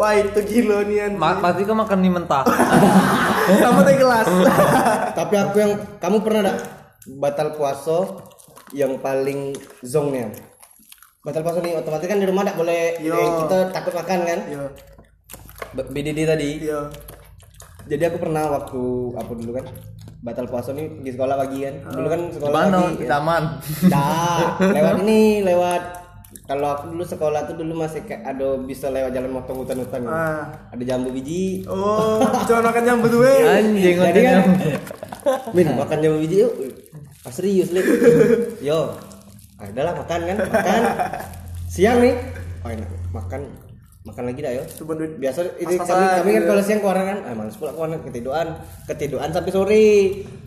Wah 0.00 0.16
itu 0.16 0.40
gilo 0.42 0.80
nih 0.80 1.04
anjing. 1.04 1.20
Ma 1.20 1.36
pasti 1.36 1.60
kau 1.62 1.76
makan 1.76 1.98
mie 2.00 2.08
mentah. 2.10 2.40
Sama 3.60 3.84
teh 3.84 3.94
gelas. 3.94 4.24
Tapi 5.18 5.34
aku 5.36 5.56
yang 5.60 5.72
kamu 6.00 6.24
pernah 6.24 6.40
enggak 6.40 6.58
batal 7.20 7.52
puasa 7.52 7.98
yang 8.72 8.96
paling 8.96 9.52
zongnya? 9.84 10.32
Batal 11.20 11.44
puasa 11.44 11.60
nih 11.60 11.76
otomatis 11.76 12.08
kan 12.08 12.16
di 12.16 12.24
rumah 12.24 12.48
enggak 12.48 12.56
boleh 12.56 12.96
Yo. 12.98 13.12
eh, 13.12 13.28
kita 13.44 13.58
takut 13.70 13.92
makan 13.92 14.18
kan? 14.24 14.38
Iya, 14.48 14.64
B- 15.70 15.90
BDD 15.92 16.18
tadi. 16.24 16.50
iya. 16.64 16.88
Jadi 17.82 18.02
aku 18.06 18.16
pernah 18.18 18.48
waktu 18.50 18.80
apa 19.14 19.32
dulu 19.34 19.52
kan 19.52 19.68
batal 20.20 20.48
puasa 20.48 20.72
nih 20.72 20.88
pergi 20.90 21.12
sekolah 21.12 21.36
pagi 21.36 21.58
kan. 21.60 21.74
Dulu 21.90 22.08
kan 22.08 22.20
sekolah 22.32 22.52
Mana 22.54 22.78
pagi. 22.86 22.96
di 22.96 23.04
taman. 23.04 23.42
Nah, 23.84 24.40
lewat 24.62 24.94
ini 25.02 25.20
lewat 25.42 25.82
kalau 26.50 26.74
aku 26.74 26.90
dulu 26.90 27.06
sekolah 27.06 27.46
tuh 27.46 27.54
dulu 27.62 27.78
masih 27.78 28.02
kayak 28.02 28.26
ada 28.34 28.58
bisa 28.58 28.90
lewat 28.90 29.14
jalan 29.14 29.30
motong 29.30 29.62
hutan-hutan. 29.62 30.02
gitu. 30.02 30.10
Ah. 30.10 30.50
Ada 30.74 30.82
jambu 30.82 31.14
biji. 31.14 31.62
Oh, 31.70 32.18
cuma 32.50 32.74
makan 32.74 32.82
jambu 32.82 33.06
tuh 33.06 33.22
weh. 33.22 33.46
Anjing 33.46 33.94
Jadi 34.02 34.20
kan. 34.26 34.42
Min 35.54 35.78
makan 35.78 35.98
jambu 36.02 36.18
biji 36.18 36.42
yuk. 36.42 36.52
Ah, 37.22 37.30
serius 37.30 37.70
Lip. 37.70 37.86
Yo. 38.66 38.98
Ah, 39.62 39.70
udahlah 39.70 39.94
makan 39.94 40.20
kan, 40.26 40.36
makan. 40.42 40.82
Siang 41.70 42.02
nih. 42.02 42.18
Oh, 42.66 42.70
enak. 42.74 42.88
Makan 43.14 43.40
makan 44.02 44.24
lagi 44.26 44.40
dah 44.42 44.52
yo. 44.58 44.64
Cuma 44.74 44.98
duit 44.98 45.22
Biasa 45.22 45.54
ini 45.60 45.78
kami, 45.78 45.86
kami 45.86 46.30
kan 46.34 46.42
gitu. 46.42 46.48
kalau 46.50 46.62
siang 46.66 46.80
keluar 46.82 46.98
kan, 46.98 47.18
ah 47.30 47.34
males 47.36 47.54
pula 47.60 47.70
keluar 47.76 47.94
ketiduran, 48.00 48.48
ketiduran 48.90 49.30
sampai 49.30 49.52
sore. 49.54 49.88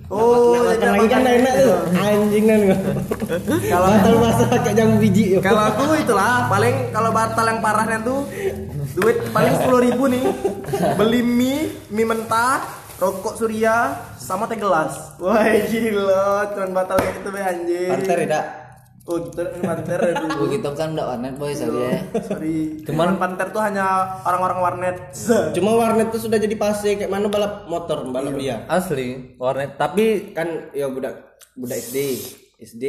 Oh, 0.08 0.60
makan 0.60 0.90
lagi 0.94 1.08
kan 1.08 1.24
enak 1.24 1.54
tuh. 1.58 1.78
Anjing 2.04 2.46
kan. 2.46 2.60
Kalau- 3.72 3.90
batal 3.90 4.14
puasa 4.20 4.44
pakai 4.48 4.72
jambu 4.74 4.96
biji. 5.00 5.24
Kalau 5.40 5.64
aku 5.64 5.84
itulah 5.96 6.48
paling 6.48 6.92
kalau 6.92 7.10
batal 7.10 7.46
yang 7.46 7.60
parahnya 7.60 7.98
tuh 8.04 8.28
duit 8.94 9.18
paling 9.32 9.54
sepuluh 9.58 9.80
ribu 9.82 10.06
nih 10.06 10.22
beli 10.94 11.26
mie 11.26 11.60
mie 11.90 12.06
mentah 12.06 12.62
rokok 13.02 13.36
surya 13.36 13.98
sama 14.16 14.46
teh 14.46 14.54
gelas 14.54 15.18
wah 15.18 15.42
gila 15.66 16.46
cuman 16.54 16.70
batal 16.72 17.02
kayak 17.02 17.14
gitu 17.18 17.30
be 17.34 17.42
anjing 17.42 17.90
Panter 17.90 18.18
ya, 18.22 18.28
Dak? 18.30 18.46
Oh 19.04 19.20
gitu 19.20 19.36
panter 19.60 20.00
ya 20.00 20.14
dulu 20.16 20.48
Begitu 20.48 20.70
kan 20.72 20.92
udah 20.92 21.06
warnet 21.10 21.36
boy 21.36 21.52
sorry 21.52 21.76
ya. 21.82 22.00
sorry 22.24 22.58
Cuman- 22.84 23.20
panter 23.20 23.48
tuh 23.50 23.60
hanya 23.60 23.84
orang-orang 24.22 24.60
warnet 24.60 24.98
Cuma 25.52 25.76
warnet 25.76 26.08
tuh 26.08 26.22
sudah 26.22 26.38
jadi 26.38 26.56
pase 26.56 26.96
kayak 26.96 27.08
mana 27.08 27.28
balap 27.28 27.68
motor, 27.68 28.08
balap 28.08 28.34
dia. 28.34 28.64
Asli 28.66 29.36
warnet 29.36 29.76
tapi 29.76 30.32
Kan 30.32 30.72
ya 30.72 30.88
budak 30.88 31.36
budak 31.54 31.78
SD, 31.78 31.98
SD 32.58 32.86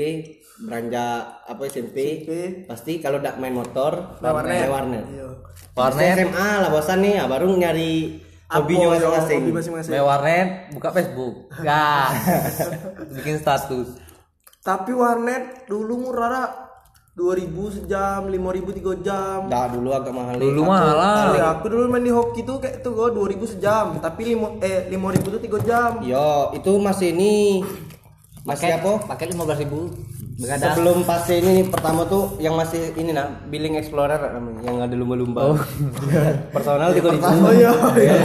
beranjak 0.62 1.42
apa 1.44 1.62
SMP, 1.66 2.22
SMP. 2.22 2.30
pasti 2.64 2.92
kalau 2.96 3.18
udah 3.18 3.34
main 3.36 3.50
motor, 3.50 4.14
Main 4.18 4.32
warnet. 4.32 4.70
warnet. 4.70 5.04
Iya. 5.10 5.28
Warnet. 5.74 6.14
SMA 6.16 6.48
lah 6.62 6.70
bosan 6.70 7.02
nih, 7.02 7.18
ah, 7.18 7.26
baru 7.26 7.50
nyari 7.50 8.22
hobinya 8.46 8.86
masing-masing. 8.88 9.40
hobi 9.40 9.50
masing-masing 9.52 9.90
main 9.90 10.04
warnet 10.04 10.48
buka 10.70 10.88
Facebook. 10.94 11.50
Enggak. 11.52 12.06
Bikin 13.18 13.36
status. 13.36 13.88
Tapi 14.64 14.96
warnet 14.96 15.68
dulu 15.68 16.08
murah 16.08 16.28
Ra. 16.32 16.46
2000 17.14 17.46
sejam 17.78 18.26
5000 18.26 18.74
tiga 18.74 18.92
jam 18.98 19.46
Dah 19.46 19.70
dulu 19.70 19.94
agak 19.94 20.10
mahal. 20.10 20.34
Dulu 20.34 20.66
mahal 20.66 20.98
lah. 20.98 21.30
Kali 21.30 21.40
aku 21.46 21.66
dulu 21.70 21.84
main 21.86 22.02
di 22.02 22.10
hoki 22.10 22.42
tuh 22.42 22.58
kayak 22.58 22.82
tuh 22.82 22.90
gue 22.90 23.06
2000 23.38 23.54
sejam, 23.54 23.86
tapi 24.02 24.34
limo 24.34 24.58
eh 24.58 24.90
5000 24.90 25.22
tuh 25.22 25.38
3 25.38 25.62
jam. 25.62 25.90
Yo, 26.02 26.50
itu 26.58 26.74
masih 26.74 27.14
ini 27.14 27.62
masih 28.42 28.82
apa? 28.82 29.06
Pakai 29.14 29.30
lima 29.30 29.46
belas 29.46 29.62
ribu. 29.62 29.94
Begadang. 30.34 30.74
Sebelum 30.74 30.98
pase 31.06 31.38
ini 31.38 31.70
pertama 31.70 32.02
tuh 32.04 32.34
yang 32.38 32.58
masih 32.58 32.90
ini 32.94 33.14
nah, 33.14 33.30
billing 33.46 33.78
explorer 33.78 34.18
namanya, 34.18 34.66
yang 34.66 34.76
ada 34.82 34.94
lumba-lumba. 34.94 35.54
Personal 36.50 36.90
tiga 36.90 37.14
ribu. 37.14 37.22
Oh 37.22 37.54
iya, 37.54 37.70
iya. 37.94 38.14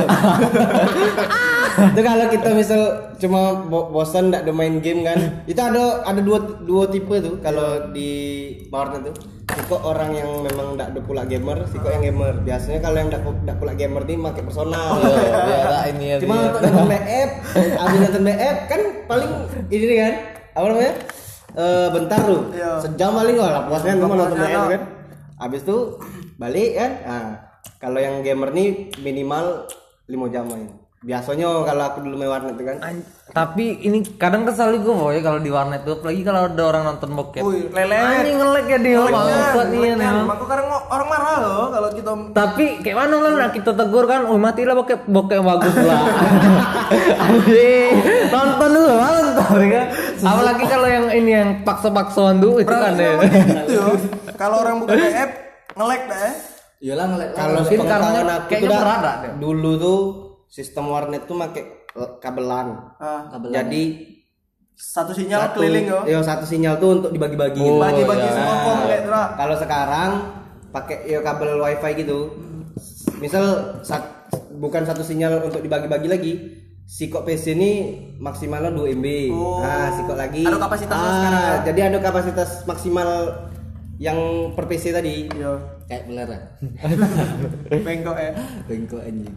itu 1.80 2.02
kalau 2.02 2.26
kita 2.28 2.50
misal 2.52 2.82
cuma 3.16 3.56
bo- 3.64 3.88
bosan 3.88 4.28
nggak 4.28 4.44
ada 4.44 4.52
main 4.52 4.84
game 4.84 5.00
kan 5.00 5.16
itu 5.48 5.56
ada 5.56 6.04
ada 6.04 6.20
dua 6.20 6.60
dua 6.60 6.92
tipe 6.92 7.14
tuh 7.20 7.40
kalau 7.40 7.94
di 7.96 8.10
warnet 8.68 9.08
tuh 9.08 9.16
Siko 9.50 9.82
orang 9.82 10.12
yang 10.12 10.44
memang 10.44 10.76
nggak 10.76 10.92
ada 10.92 11.00
pula 11.00 11.24
gamer 11.24 11.64
Siko 11.66 11.88
yang 11.88 12.04
gamer 12.04 12.44
biasanya 12.44 12.84
kalau 12.84 13.00
yang 13.00 13.08
nggak 13.08 13.58
pula 13.58 13.74
gamer 13.74 14.04
nih 14.04 14.20
pakai 14.20 14.44
personal 14.44 15.00
Ya, 15.00 15.88
ini 15.90 16.06
ya. 16.12 16.18
cuma 16.20 16.36
untuk 16.52 16.62
nonton 16.68 16.86
BF 16.86 17.30
abis 17.80 17.98
nonton 18.04 18.24
BF 18.28 18.58
kan 18.68 18.82
paling 19.08 19.32
ini 19.72 19.96
kan 19.96 20.14
apa 20.52 20.66
namanya 20.68 20.94
Eh, 21.52 21.88
bentar 21.90 22.20
tuh 22.22 22.54
Iya. 22.54 22.78
sejam 22.78 23.10
paling 23.12 23.34
nggak 23.34 23.50
lah 23.50 23.64
puasnya 23.66 23.98
cuma 23.98 24.14
nonton 24.14 24.38
lah. 24.38 24.70
kan 24.70 24.82
abis 25.40 25.62
itu 25.64 25.78
balik 26.36 26.70
kan 26.74 26.92
nah 27.02 27.26
kalau 27.78 27.98
yang 27.98 28.22
gamer 28.22 28.52
nih 28.52 28.70
minimal 28.98 29.66
5 30.06 30.30
jam 30.30 30.46
main 30.46 30.70
biasanya 31.00 31.48
kalau 31.64 31.84
aku 31.86 32.04
dulu 32.04 32.16
main 32.18 32.28
warnet 32.30 32.54
tuh 32.54 32.66
kan 32.66 32.78
An- 32.84 33.08
tapi 33.30 33.78
ini 33.80 34.02
kadang 34.18 34.44
kesal 34.44 34.74
gue 34.74 34.90
boy 34.90 35.16
kalau 35.22 35.40
di 35.40 35.48
warnet 35.48 35.82
tuh 35.82 35.96
apalagi 35.96 36.22
kalau 36.22 36.50
ada 36.50 36.64
orang 36.66 36.84
nonton 36.84 37.14
bokep. 37.14 37.46
Lelet. 37.46 38.02
Anjing 38.02 38.36
ngelek 38.36 38.66
ya 38.66 38.78
dia 38.82 39.00
bangsat 39.00 39.68
nih 39.70 39.80
Kan, 39.86 40.02
emang. 40.02 40.26
Maka 40.26 40.44
kadang 40.44 40.68
orang 40.90 41.08
marah 41.08 41.36
loh 41.40 41.66
kalau 41.70 41.90
kita 41.94 42.12
Tapi 42.34 42.66
kayak 42.82 42.98
mana 42.98 43.16
lah 43.16 43.32
nah, 43.38 43.50
kita 43.54 43.72
tegur 43.72 44.10
kan, 44.10 44.26
oh 44.26 44.36
matilah 44.36 44.74
bokep 44.74 45.06
bokep 45.06 45.36
yang 45.36 45.46
bagus 45.46 45.76
lah. 45.78 46.02
Anjing, 47.30 47.94
nonton 48.28 48.70
dulu 48.74 48.94
nonton 48.98 49.62
kan. 49.70 49.86
Apalagi 50.24 50.64
kalau 50.68 50.88
yang 50.88 51.06
ini 51.14 51.32
yang 51.32 51.50
paksa-paksaan 51.64 52.44
tuh 52.44 52.60
itu 52.60 52.70
kan 52.70 52.94
ya. 52.96 53.14
yo. 53.70 53.86
Kalau 54.36 54.64
orang 54.64 54.76
buka 54.84 54.96
BF 54.96 55.30
ngelek 55.76 56.02
dah. 56.08 56.20
ya. 56.20 56.32
Iyalah 56.80 57.06
lah. 57.12 57.28
kalau 57.36 57.60
sepengetahuan 57.68 58.14
karena 58.16 58.34
aku 58.40 58.48
kayaknya 58.48 58.80
berada 58.80 59.12
deh. 59.20 59.32
dulu 59.36 59.72
tuh 59.76 60.00
sistem 60.48 60.88
warnet 60.88 61.28
tuh 61.28 61.36
eh, 61.36 62.10
kabelan 62.24 62.96
Ah, 63.04 63.28
jadi 63.52 63.84
satu 64.80 65.12
sinyal 65.12 65.52
satu 65.52 65.60
keliling 65.60 65.92
yo. 65.92 66.00
iya, 66.08 66.24
satu 66.24 66.48
sinyal 66.48 66.80
tuh 66.80 67.04
untuk 67.04 67.12
dibagi-bagi 67.12 67.60
gitu. 67.60 67.84
Bagi-bagi 67.84 68.24
iya. 68.24 68.32
semua 68.32 68.56
kom 68.64 68.78
kayak 68.88 69.04
kalau 69.36 69.56
sekarang 69.60 70.10
pakai 70.72 70.98
ya 71.04 71.20
kabel 71.20 71.60
wifi 71.60 71.92
gitu 72.00 72.20
misal 73.20 73.76
sat- 73.84 74.32
bukan 74.56 74.88
satu 74.88 75.04
sinyal 75.04 75.44
untuk 75.44 75.60
dibagi-bagi 75.60 76.08
lagi 76.08 76.34
si 76.90 77.06
kok 77.06 77.22
PC 77.22 77.54
ini 77.54 77.72
maksimalnya 78.18 78.74
2 78.74 78.98
MB 78.98 79.08
Oh. 79.30 79.62
nah 79.62 79.94
si 79.94 80.02
kok 80.02 80.18
lagi 80.18 80.42
Ada 80.42 80.58
kapasitasnya 80.58 80.98
ah, 81.06 81.14
sekarang 81.14 81.44
ya? 81.46 81.54
jadi 81.70 81.80
ada 81.86 81.98
kapasitas 82.02 82.50
maksimal 82.66 83.10
yang 84.02 84.18
per 84.58 84.66
PC 84.66 84.90
tadi 84.90 85.30
Yo. 85.38 85.54
Kayak 85.86 86.04
beler 86.06 86.30
ya. 86.30 86.42
Bengkok 87.86 88.14
ya. 88.16 88.32
Bengkok 88.64 89.02
anjing. 89.02 89.36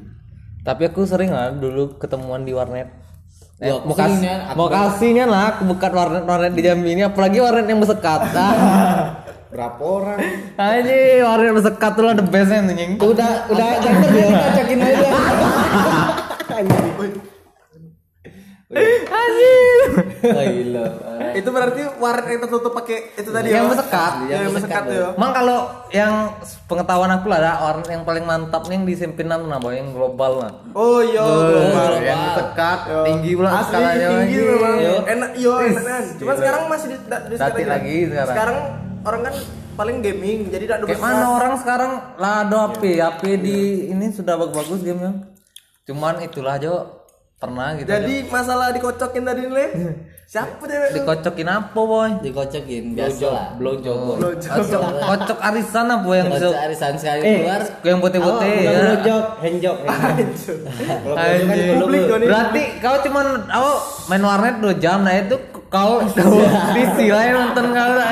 Tapi 0.62 0.82
aku 0.84 1.02
sering 1.02 1.28
lah 1.28 1.48
dulu 1.50 1.96
ketemuan 1.96 2.44
di 2.44 2.52
warnet. 2.52 2.92
Eh, 3.56 3.72
mau 3.72 3.90
sering 3.90 4.20
kasih, 4.20 4.28
ya, 4.28 4.36
aku 4.46 4.56
mau 4.56 4.68
kasihnya 4.68 5.24
lah 5.24 5.42
aku 5.50 5.62
buka 5.66 5.88
warnet 5.88 6.22
warnet 6.22 6.52
di 6.52 6.62
Jambi 6.62 6.92
ini 6.92 7.02
apalagi 7.02 7.40
warnet 7.40 7.66
yang 7.66 7.80
bersekat. 7.80 8.20
Ah. 8.32 9.24
berapa 9.52 9.80
orang 9.80 10.20
Anjing, 10.56 11.20
warnet 11.20 11.52
bersekat 11.52 11.92
tuh 11.92 12.04
lah 12.04 12.14
the 12.16 12.24
best 12.24 12.48
anjing. 12.48 12.96
udah 12.96 13.32
udah 13.48 13.68
jangan 13.80 14.08
dia 14.08 14.26
udah 14.28 14.50
cakin 14.56 14.78
aja 14.80 15.08
Anjing. 16.60 17.31
Oh 18.72 20.44
gila. 20.48 20.86
Itu 21.36 21.48
berarti 21.52 21.82
warnet 22.00 22.28
yang 22.32 22.40
tertutup 22.48 22.72
pakai 22.72 23.12
itu 23.20 23.28
tadi 23.28 23.52
Yang 23.52 23.64
yo. 23.64 23.70
bersekat. 23.76 24.12
Yang, 24.28 24.40
yang 24.40 24.52
bersekat 24.56 24.82
tuh 24.88 24.96
yo. 24.96 25.08
Emang 25.12 25.32
kalau 25.36 25.58
yang 25.92 26.12
pengetahuan 26.64 27.10
aku 27.12 27.26
lah 27.28 27.38
ada 27.40 27.52
warnet 27.68 27.88
yang 27.92 28.04
paling 28.08 28.24
mantap 28.24 28.64
nih 28.68 28.80
yang 28.80 28.84
di 28.88 28.94
Sempinan 28.96 29.44
nah, 29.44 29.60
Boy, 29.60 29.76
yang 29.76 29.92
global 29.92 30.32
lah. 30.40 30.52
Oh 30.72 31.04
iya. 31.04 31.20
Oh, 31.20 32.00
yang 32.00 32.20
bersekat, 32.32 32.78
tinggi 33.04 33.30
pula 33.36 33.60
skalanya. 33.60 34.08
tinggi 34.24 34.38
memang. 34.40 34.76
Yo. 34.80 34.94
Enak 35.04 35.30
yo 35.36 35.52
enak 35.60 35.84
kan. 35.84 36.04
Cuma 36.16 36.32
sekarang 36.40 36.62
masih 36.72 36.86
di, 36.88 36.96
da- 37.08 37.24
di 37.28 37.34
Statik 37.36 37.66
lagi 37.68 37.96
sekarang. 38.08 38.32
Sekarang 38.32 38.56
orang 39.04 39.20
kan 39.28 39.34
paling 39.72 40.04
gaming 40.04 40.52
jadi 40.52 40.68
tidak 40.68 40.84
ada 40.84 41.00
mana 41.00 41.26
orang 41.32 41.56
sekarang 41.56 41.92
lah 42.20 42.44
ada 42.44 42.68
HP, 42.68 43.00
HP 43.00 43.22
di 43.40 43.58
ini 43.88 44.12
sudah 44.12 44.36
bagus-bagus 44.36 44.84
gamenya. 44.84 45.32
Cuman 45.88 46.20
itulah 46.22 46.60
Jo 46.60 47.01
pernah 47.42 47.74
gitu. 47.74 47.88
Jadi 47.88 48.14
masalah 48.28 48.70
dikocokin 48.70 49.22
tadi 49.24 49.42
nih. 49.44 49.70
Siapa 50.24 50.64
deh? 50.64 50.96
dikocokin 50.96 51.44
apa 51.44 51.76
boy? 51.76 52.10
Dikocokin 52.24 52.96
biasa 52.96 53.26
lah. 53.28 53.46
blowjob 53.52 54.16
Kocok, 54.16 54.80
kocok 55.04 55.38
arisan 55.42 55.86
apa 55.86 56.08
yang 56.08 56.26
Kocok 56.32 56.54
arisan 56.56 56.92
sekali 56.96 57.20
Eh, 57.20 57.34
keluar. 57.36 57.60
yang 57.84 57.98
bote-bote 58.00 58.40
bukan 58.40 58.64
ya. 58.64 58.72
blowjob 58.80 59.24
handjob 59.42 59.76
kalau 59.84 59.98
blowjob 61.84 62.16
kan. 62.16 62.20
Berarti 62.24 62.62
kau 62.80 62.96
cuman 63.02 63.26
kau 63.44 63.70
main 64.08 64.22
warnet 64.22 64.56
2 64.62 64.80
jam 64.80 65.04
nah 65.04 65.12
itu 65.12 65.36
kau 65.68 66.00
lah 67.12 67.22
yang 67.22 67.36
nonton 67.36 67.66
kau 67.68 67.90
lah. 67.92 68.08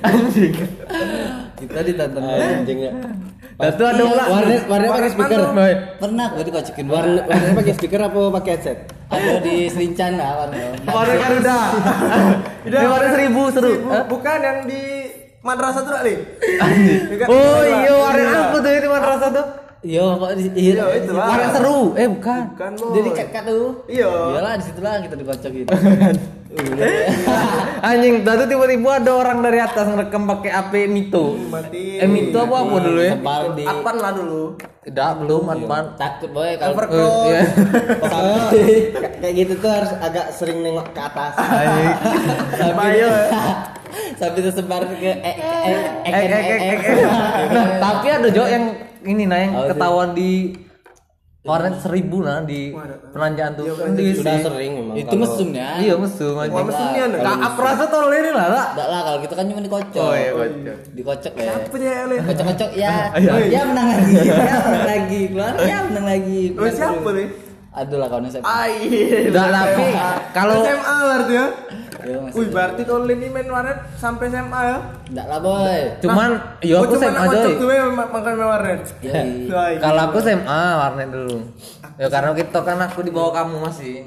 Anjing. 0.00 0.54
Kita 1.60 1.80
ditonton. 1.84 2.22
anjing 2.24 2.78
ya 2.80 2.92
Dan 3.60 3.70
tuh 3.76 3.86
ada 3.86 4.02
pula 4.02 4.24
warnet 4.24 4.62
warnet 4.64 4.88
pakai 4.88 5.10
speaker. 5.12 5.40
Pernah 6.00 6.26
gue 6.32 6.44
dikocokin 6.48 6.86
warnet 6.88 7.24
warnet 7.28 7.52
pakai 7.52 7.72
speaker 7.76 8.00
apa 8.00 8.20
pakai 8.40 8.50
headset 8.56 8.78
Ada 9.12 9.32
di 9.44 9.54
Selincan 9.68 10.12
lah 10.16 10.30
warnet. 10.40 10.80
Warnet 10.88 11.16
kan 11.20 11.30
udah. 11.38 11.64
Ini 12.66 12.86
warnet 12.88 13.10
seribu 13.12 13.42
seru. 13.52 13.72
Bukan 14.08 14.38
yang 14.40 14.58
di 14.64 14.82
madrasah 15.40 15.82
tuh 15.84 15.92
nih. 16.00 16.18
Oh 17.32 17.60
iya 17.62 17.92
warnet 17.92 18.28
apa 18.32 18.56
tuh 18.58 18.72
itu 18.72 18.88
madrasah 18.88 19.28
tuh? 19.28 19.46
Yo, 19.80 20.12
kok 20.14 20.36
di 20.36 20.44
iya, 20.52 20.84
Iya, 20.84 21.00
itu 21.00 21.12
lah. 21.16 21.24
Warnet 21.26 21.50
seru. 21.56 21.96
Eh 21.96 22.04
bukan. 22.04 22.42
Kan 22.52 22.72
boy. 22.76 22.92
Jadi 22.92 23.08
kat-kat 23.16 23.42
tuh. 23.48 23.80
Iya. 23.88 24.12
Iyalah 24.12 24.52
di 24.54 24.64
situ 24.68 24.80
lah 24.84 25.00
kita 25.00 25.14
dikocok 25.16 25.50
gitu. 25.50 25.72
Anjing, 27.86 28.20
tadi 28.20 28.42
tiba-tiba 28.44 28.90
ada 28.98 29.12
orang 29.14 29.38
dari 29.38 29.56
atas 29.56 29.86
ngerekam 29.86 30.28
pakai 30.28 30.50
HP 30.50 30.72
Mito. 30.84 31.32
Mati. 31.48 31.96
Eh 31.96 32.04
Mito 32.04 32.42
apa 32.42 32.60
apa 32.60 32.76
dulu 32.76 33.00
ya? 33.00 33.14
Sebar 33.14 33.42
di 33.54 33.64
Apaan 33.64 33.96
lah 33.96 34.12
dulu. 34.12 34.42
Tidak, 34.80 35.10
belum 35.16 35.44
Advan. 35.46 35.84
takut 35.94 36.28
boy 36.28 36.50
kalau 36.56 36.74
Over- 36.74 36.90
Eh, 36.90 37.00
iya. 37.24 37.42
Kayak- 38.50 39.16
kayak 39.16 39.34
gitu 39.38 39.52
tuh 39.56 39.70
harus 39.70 39.92
agak 39.96 40.26
sering 40.34 40.60
nengok 40.60 40.90
ke 40.90 41.00
atas 41.00 41.32
Bayo. 42.74 43.08
sampai 44.16 44.40
tersebar 44.42 44.82
ke 44.86 44.96
eh 44.98 45.14
eh 45.14 45.34
Eh, 46.02 46.12
eh, 46.12 46.24
eh, 46.26 46.42
eh, 46.42 46.60
eh. 46.68 46.76
Nah, 47.48 47.66
tapi 47.78 48.06
ada 48.08 48.28
Jo 48.28 48.44
yang 48.44 48.64
ini 49.02 49.24
nah 49.24 49.38
yang 49.38 49.52
Oh, 49.54 49.66
ketahuan 49.66 50.10
di 50.12 50.52
warnet 51.40 51.80
seribu 51.80 52.20
nah 52.20 52.44
di 52.44 52.68
penanjaan 53.10 53.56
tuh. 53.56 53.64
Di- 53.90 54.12
sudah 54.12 54.36
sering 54.38 54.72
memang 54.76 54.92
itu 54.94 55.08
kalau- 55.08 55.24
mesumnya. 55.24 55.68
Iya 55.78 55.94
mesum 55.96 56.32
Wah, 56.32 56.44
anjing. 56.44 56.66
mesinnya 56.68 57.04
nih. 57.06 57.18
Kak, 57.18 57.36
aku 57.42 57.58
rasa 57.60 57.84
tolong 57.86 58.12
ini 58.12 58.30
lah. 58.30 58.46
Enggak 58.70 58.86
lah 58.86 59.00
kalau 59.02 59.18
kita 59.20 59.34
kan 59.34 59.44
cuma 59.46 59.60
dikocok. 59.62 60.04
Oh, 60.04 60.12
iya, 60.12 60.30
kocok. 60.30 60.76
Dikocok 60.92 61.34
ya. 61.34 61.50
Apa 61.54 61.76
dia 61.76 61.96
Le? 62.04 62.16
Kocok-kocok 62.22 62.70
ya. 62.74 62.94
Iya. 63.14 63.32
Ya 63.48 63.60
menang 63.64 63.86
lagi. 63.88 64.14
Ya 64.28 64.56
menang 64.60 64.86
lagi. 64.86 65.20
Keluar 65.26 65.54
ya 65.58 65.78
menang 65.82 66.06
lagi. 66.06 66.40
Oh, 66.52 66.68
siapa 66.68 67.08
nih? 67.10 67.28
Aduh 67.80 67.96
lah 67.96 68.06
kawan 68.06 68.28
saya. 68.28 68.44
Ai. 68.44 68.76
Enggak, 69.26 69.46
tapi 69.48 69.84
kalau 70.30 70.54
SMA 70.60 70.96
berarti 71.00 71.32
ya. 71.32 71.46
Masih. 72.00 72.32
Wih, 72.34 72.48
berarti 72.48 72.82
Tolin 72.84 73.12
ini 73.14 73.28
main 73.28 73.44
warnet 73.46 73.76
sampai 73.96 74.28
SMA 74.28 74.60
ya? 74.62 74.78
Enggak 75.06 75.26
lah 75.26 75.38
boy. 75.38 75.80
cuman 75.98 76.30
yo 76.60 76.76
Oh, 76.76 76.84
aku 76.84 76.94
SMA 76.94 77.24
tuh 77.28 77.68
ya 77.68 77.84
ma- 77.88 78.04
makan 78.06 78.32
main 78.34 78.48
warnet. 78.50 78.80
Wah, 79.48 79.68
Kalau 79.76 80.00
aku 80.06 80.16
SMA 80.18 80.60
warnet 80.76 81.08
dulu. 81.08 81.36
Ya 81.96 82.08
karena 82.08 82.32
kita 82.32 82.58
kan 82.60 82.78
aku 82.80 83.00
di 83.00 83.10
bawah 83.10 83.32
kamu 83.34 83.56
masih. 83.60 84.04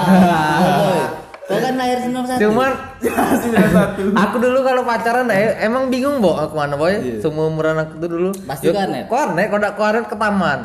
Boy. 0.62 0.98
Kau 1.46 1.62
kan 1.62 1.78
lahir 1.78 2.02
sembilan 2.02 2.26
satu. 2.26 2.40
Cuman 2.42 2.70
sembilan 3.42 3.68
satu. 3.70 4.02
aku 4.12 4.36
dulu 4.36 4.58
kalau 4.62 4.82
pacaran 4.82 5.30
eh, 5.30 5.54
emang 5.60 5.86
bingung 5.86 6.18
bo 6.18 6.34
aku 6.34 6.54
mana 6.54 6.74
boy. 6.74 7.22
Semua 7.22 7.46
umuran 7.46 7.78
aku 7.78 8.02
tuh 8.02 8.10
dulu. 8.10 8.30
Pasti 8.42 8.66
Yo, 8.66 8.74
warnet. 8.74 9.06
Warnet, 9.06 9.46
kalau 9.46 9.58
enggak 9.60 9.74
ke 9.74 9.80
warnet 9.80 10.06
ke 10.06 10.16
taman. 10.16 10.58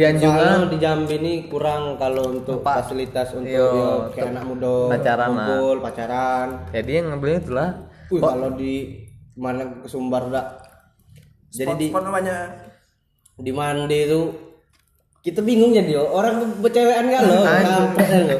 Di 0.00 0.04
kalau 0.16 0.16
Anjungan. 0.16 0.60
di 0.66 0.78
Jambi 0.78 1.14
ini 1.14 1.32
kurang 1.44 1.82
kalau 1.94 2.32
untuk 2.32 2.56
Tempat. 2.58 2.74
fasilitas 2.80 3.28
untuk 3.36 3.52
Iya, 3.52 3.68
ya, 3.68 3.92
kayak 4.10 4.28
anak 4.32 4.44
muda 4.46 4.72
pacaran, 4.88 5.28
nah. 5.28 5.36
kumpul 5.36 5.76
pacaran 5.78 6.48
Jadi 6.70 6.90
yang 6.90 7.06
ngambilnya 7.06 7.38
itulah. 7.38 7.68
Wih, 8.08 8.20
kalau 8.20 8.48
di 8.50 8.74
mana 9.34 9.62
ke 9.76 9.86
Sumbar 9.86 10.24
dak 10.26 10.46
jadi 11.48 11.72
di 11.74 11.86
Spot 11.88 12.02
banyak. 12.02 12.44
di 13.36 13.50
mandi 13.50 13.98
itu 14.04 14.20
kita 15.20 15.40
bingung 15.40 15.70
jadi 15.70 15.92
yo. 15.92 16.08
orang 16.08 16.40
bercewekan 16.58 17.06
kan 17.06 17.22
lo 17.22 17.38
kan 17.42 17.64
lo 18.24 18.36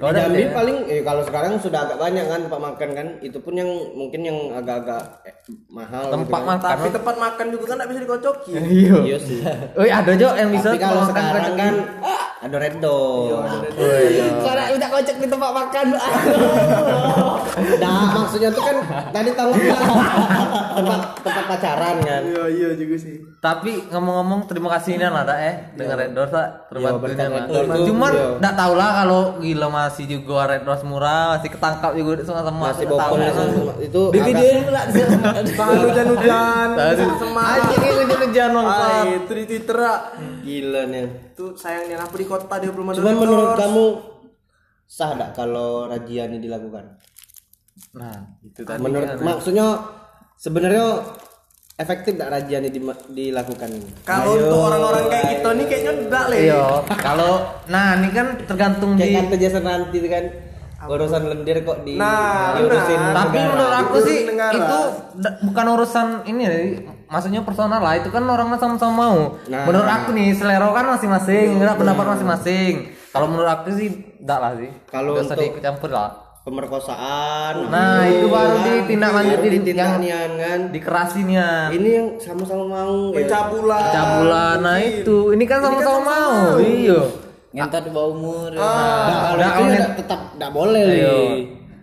di 0.00 0.02
Oh, 0.02 0.08
ada 0.08 0.24
Jambi 0.24 0.40
ya? 0.40 0.50
paling 0.50 0.78
eh 0.86 1.00
kalau 1.02 1.20
sekarang 1.20 1.52
sudah 1.60 1.84
agak 1.84 2.00
banyak 2.00 2.24
kan 2.24 2.40
tempat 2.40 2.60
makan 2.62 2.88
kan 2.90 3.06
itu 3.20 3.36
pun 3.36 3.52
yang 3.52 3.68
mungkin 3.92 4.20
yang 4.22 4.38
agak-agak 4.50 5.02
eh, 5.22 5.34
mahal 5.68 6.02
gitu 6.02 6.14
Tempat 6.16 6.40
kan. 6.40 6.48
makan. 6.50 6.70
Tapi 6.72 6.88
tempat 6.90 7.16
makan 7.20 7.46
juga 7.50 7.64
kan 7.66 7.76
nggak 7.76 7.90
bisa 7.90 8.00
dikocoki. 8.00 8.52
Iya. 8.56 8.96
iya 9.04 9.18
sih 9.20 9.38
Wih, 9.78 9.92
ada 9.92 10.12
Jo 10.14 10.32
yang 10.32 10.48
bisa 10.48 10.72
tapi 10.72 10.80
kalau 10.80 11.04
sekarang 11.04 11.52
kan 11.52 11.74
ada 11.76 12.29
red 12.40 12.80
door 12.80 13.44
Kau 14.40 14.52
nak 14.56 14.68
minta 14.72 14.88
kocok 14.88 15.16
di 15.20 15.26
tempat 15.28 15.50
makan. 15.52 15.84
nah 17.82 18.16
maksudnya 18.16 18.48
tuh 18.48 18.64
kan 18.64 18.76
tadi 19.12 19.30
tahu 19.36 19.50
tempat 20.72 21.00
tempat 21.20 21.44
pacaran 21.44 21.96
kan? 22.00 22.22
Iya, 22.24 22.44
iya 22.48 22.68
juga 22.72 22.96
sih. 22.96 23.20
Tapi 23.36 23.92
ngomong-ngomong 23.92 24.48
terima 24.48 24.72
kasih 24.72 24.96
ini 24.96 25.04
ada 25.04 25.36
eh. 25.36 25.76
Dengan 25.76 26.00
Red 26.00 26.12
Doors 26.16 26.32
terbantunya 26.72 27.26
lah. 27.28 27.44
Doors. 27.44 27.68
Tuh, 27.68 27.86
Cuman 27.92 28.12
iya. 28.12 28.26
enggak 28.40 28.54
tahu 28.56 28.72
lah 28.72 28.90
kalau 28.96 29.20
gila 29.36 29.68
masih 29.68 30.04
juga 30.08 30.48
Red 30.48 30.62
Doors 30.64 30.82
murah, 30.84 31.36
masih 31.36 31.48
ketangkap 31.52 31.92
juga 31.92 32.12
di 32.16 32.24
sama 32.24 32.40
sama 32.40 32.72
masih 32.72 32.84
bopong 32.88 33.20
itu 33.80 34.02
Di 34.08 34.16
agak- 34.16 34.28
videoin 34.32 34.60
pula. 34.64 34.82
Bahan 35.60 35.76
hujan-hujan, 35.82 36.68
Tadi 36.72 37.04
semak. 37.20 37.44
anjing 37.52 37.82
ini 37.84 38.14
hujan 38.16 38.48
bangsat. 38.54 39.04
itu 39.04 39.32
di 39.34 39.44
Twitter 39.44 39.78
gila 40.40 40.82
nih 40.88 41.29
Itu 41.40 41.56
sayangnya 41.56 41.96
apa 41.96 42.12
di 42.12 42.26
kota 42.26 42.52
dia 42.54 42.68
belum 42.68 42.86
ada. 42.86 43.00
cuman 43.00 43.14
menurut 43.16 43.50
kamu 43.56 43.84
sah 44.84 45.16
tak 45.16 45.32
kalau 45.32 45.88
razia 45.88 46.28
ini 46.28 46.36
dilakukan 46.36 46.84
Nah, 47.90 48.12
itu 48.44 48.60
tadi. 48.60 48.76
menurut 48.76 49.08
maksudnya 49.18 49.80
sebenarnya 50.36 51.00
efektif 51.74 52.12
tak 52.14 52.28
razia 52.28 52.60
ini 52.60 52.68
di- 52.68 52.84
dilakukan 53.08 53.72
Kalau 54.04 54.36
untuk 54.36 54.60
orang-orang 54.60 55.08
kayak 55.08 55.26
kita 55.32 55.48
nih 55.50 55.64
kayaknya 55.64 55.92
enggak 55.98 56.24
le. 56.28 56.36
Iya, 56.44 56.64
kalau 56.92 57.32
nah 57.66 57.96
ini 57.96 58.08
kan 58.10 58.26
tergantung 58.44 58.90
di 58.92 59.00
kayak 59.00 59.24
kata 59.24 59.36
Jason 59.40 59.64
nanti 59.64 59.96
kan 60.04 60.24
urusan 60.82 61.22
lendir 61.24 61.56
kok 61.62 61.78
di 61.80 61.96
Nah, 61.96 62.52
diurusin 62.54 63.00
benar. 63.00 63.14
tapi 63.16 63.38
menurut 63.42 63.74
aku 63.78 63.96
sih 64.02 64.18
negara. 64.26 64.52
itu 64.52 64.78
bukan 65.42 65.66
urusan 65.72 66.06
ini 66.26 66.44
maksudnya 67.10 67.42
personal 67.42 67.82
lah 67.82 67.98
itu 67.98 68.08
kan 68.08 68.22
orang 68.22 68.54
sama-sama 68.54 68.94
mau. 68.94 69.18
Nah. 69.44 69.66
menurut 69.66 69.84
aku 69.84 70.14
nih 70.14 70.30
selera 70.30 70.70
kan 70.70 70.86
masing-masing 70.88 71.58
enggak 71.58 71.74
pendapat 71.74 72.06
masing-masing. 72.08 72.74
Kalau 73.10 73.26
menurut 73.26 73.50
aku 73.50 73.74
sih 73.74 73.88
enggak 74.16 74.38
lah 74.38 74.52
sih. 74.54 74.70
Kalau 74.86 75.12
Nggak 75.12 75.26
usah 75.26 75.34
untuk- 75.34 75.44
diikut 75.44 75.62
campur 75.62 75.90
lah. 75.90 76.10
pemerkosaan 76.40 77.68
nah 77.68 78.00
itu 78.00 78.24
baru 78.24 78.56
ditindaklanjuti 78.64 79.44
yang 79.44 79.54
ditindaklanjutin 79.60 80.30
kan. 80.40 80.60
dikerasin 80.72 81.26
ya 81.28 81.68
ini 81.68 81.88
yang 81.92 82.08
sama-sama 82.16 82.64
mau 82.64 83.12
ya. 83.12 83.16
Pencabulan. 83.20 83.82
cabulan 83.92 84.56
nah 84.58 84.78
itu. 84.80 85.18
Ini 85.36 85.44
kan 85.44 85.58
sama-sama 85.60 86.00
mau 86.00 86.56
iya. 86.56 87.00
Ngentot 87.50 87.82
di 87.82 87.90
bawah 87.90 88.10
umur. 88.14 88.50
Nah, 88.54 88.62
Nah, 88.62 89.20
kalau 89.26 89.36
itu 89.36 89.50
kalau 89.52 89.68
ya 89.68 89.88
tetap 89.92 90.20
tidak 90.32 90.50
boleh 90.50 90.88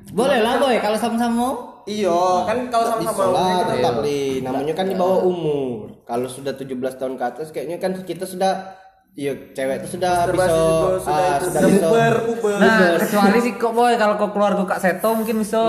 Boleh 0.10 0.40
lah 0.40 0.54
boy 0.58 0.76
kalau 0.80 0.98
sama-sama 0.98 1.36
mau. 1.36 1.54
Iya, 1.88 2.20
kan 2.44 2.58
kalau 2.68 2.86
sama-sama 2.92 3.32
mau. 3.32 3.72
tetap 3.72 3.94
li 4.04 4.44
namanya 4.44 4.74
kan 4.76 4.92
di 4.92 4.96
bawah 5.00 5.24
umur 5.24 6.04
kalau 6.04 6.28
sudah 6.28 6.52
17 6.52 6.76
tahun 7.00 7.16
ke 7.16 7.24
atas 7.24 7.48
kayaknya 7.56 7.80
kan 7.80 7.96
kita 8.04 8.28
sudah 8.28 8.76
iya 9.16 9.32
cewek 9.56 9.82
itu 9.82 9.96
sudah 9.96 10.28
bisa 10.30 10.52
sudah 11.00 11.16
ah, 11.16 11.36
itu 11.40 11.46
sudah 11.48 11.62
bisa 11.64 11.88
puber, 11.90 12.14
puber. 12.28 12.58
nah 12.60 13.00
kecuali 13.00 13.40
sih 13.40 13.54
kok 13.56 13.72
boy 13.72 13.96
kalau 13.96 14.14
kau 14.20 14.30
keluar 14.36 14.54
kak 14.68 14.84
Seto 14.84 15.10
mungkin 15.16 15.42
bisa 15.42 15.64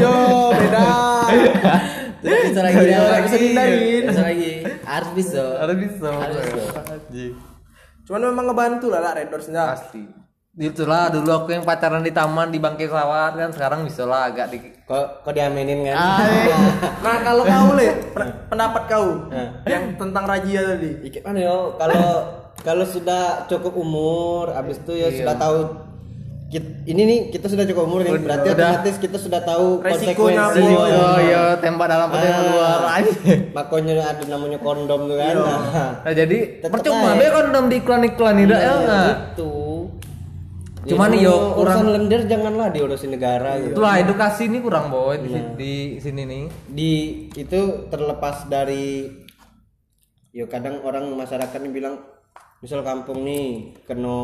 Iya, 0.00 0.16
beda. 0.52 0.88
Bisa 2.20 2.60
lagi. 2.60 2.76
Bisa 3.24 3.36
dihindarin. 3.40 4.02
Bisa 4.12 4.22
lagi. 4.22 4.52
Harus 4.84 5.10
bisa. 5.16 5.44
harus 5.64 5.76
bisa 5.80 6.08
Harus 6.12 7.04
bisa. 7.08 7.34
Cuman 8.04 8.20
memang 8.30 8.44
ngebantu 8.52 8.86
lah 8.92 9.00
lah 9.00 9.12
Red 9.16 9.32
Doors 9.32 9.48
nya. 9.48 9.74
Itulah 10.52 11.06
dulu 11.08 11.30
aku 11.32 11.48
yang 11.52 11.62
pacaran 11.62 12.02
di 12.02 12.10
taman 12.10 12.50
di 12.50 12.58
bangkai 12.58 12.84
pesawat 12.84 13.32
kan. 13.32 13.50
Sekarang 13.50 13.80
bisa 13.82 14.02
lah 14.02 14.26
agak 14.26 14.50
di 14.50 14.58
kok 14.82 15.22
kok 15.22 15.30
diaminin 15.30 15.86
kan? 15.86 15.96
Nah, 17.00 17.16
kalau 17.22 17.42
kau 17.44 17.68
le, 17.72 17.88
pen- 18.10 18.34
pendapat 18.46 18.82
kau 18.86 19.06
yang 19.64 19.94
tentang 19.94 20.24
razia 20.24 20.62
tadi. 20.66 20.90
Ikut 21.02 21.22
mana 21.22 21.38
yo 21.40 21.56
kalau 21.76 22.02
kalau 22.60 22.84
sudah 22.84 23.46
cukup 23.46 23.72
umur 23.74 24.50
habis 24.50 24.76
itu 24.76 24.92
ya 24.92 25.08
sudah 25.08 25.34
tahu 25.34 25.58
kit- 26.46 26.82
ini 26.84 27.02
nih 27.04 27.18
kita 27.30 27.46
sudah 27.46 27.64
cukup 27.64 27.86
umur 27.86 27.98
nih. 28.02 28.18
Berarti 28.18 28.48
Udah. 28.50 28.68
otomatis 28.74 28.96
kita 28.98 29.16
sudah 29.16 29.40
tahu 29.40 29.80
Resikonya 29.80 30.50
konsekuensi. 30.50 30.74
apa. 30.74 30.98
oh 30.98 31.18
iya 31.22 31.42
tembak 31.56 31.86
dalam 31.88 32.10
petai 32.10 32.26
Ah. 32.26 32.36
keluar. 32.36 32.78
Makanya 33.56 33.94
ada 34.04 34.24
namanya 34.26 34.58
kondom 34.58 35.00
tuh 35.06 35.16
kan. 35.16 35.34
Nah, 35.36 35.90
nah 36.02 36.12
jadi 36.12 36.38
percuma 36.60 37.14
be 37.14 37.26
kondom 37.30 37.64
di 37.64 37.76
iklan 37.78 38.02
iklan 38.04 38.34
tidak 38.36 38.58
ya 38.58 38.72
nggak? 38.76 39.06
itu 39.32 39.48
Cuman 39.48 39.69
Ya, 40.80 40.96
yo, 40.96 40.96
kalau 40.96 41.12
kurang- 41.12 41.60
urusan 41.60 41.86
lendir 41.92 42.20
janganlah 42.24 42.68
diurusin 42.70 43.12
negara 43.12 43.60
gitu 43.60 43.76
itulah 43.76 44.00
edukasi 44.00 44.48
ini 44.48 44.58
kurang 44.58 44.88
boy 44.88 45.12
di, 45.18 45.28
di 45.54 45.72
sini 45.96 46.24
nih 46.24 46.44
di 46.66 46.92
itu 47.30 47.60
terlepas 47.86 48.48
dari 48.48 49.04
yo 50.30 50.46
kadang 50.46 50.80
orang 50.80 51.12
masyarakat 51.12 51.60
bilang 51.68 52.00
misal 52.58 52.80
kampung 52.80 53.24
nih 53.24 53.76
kena 53.82 54.20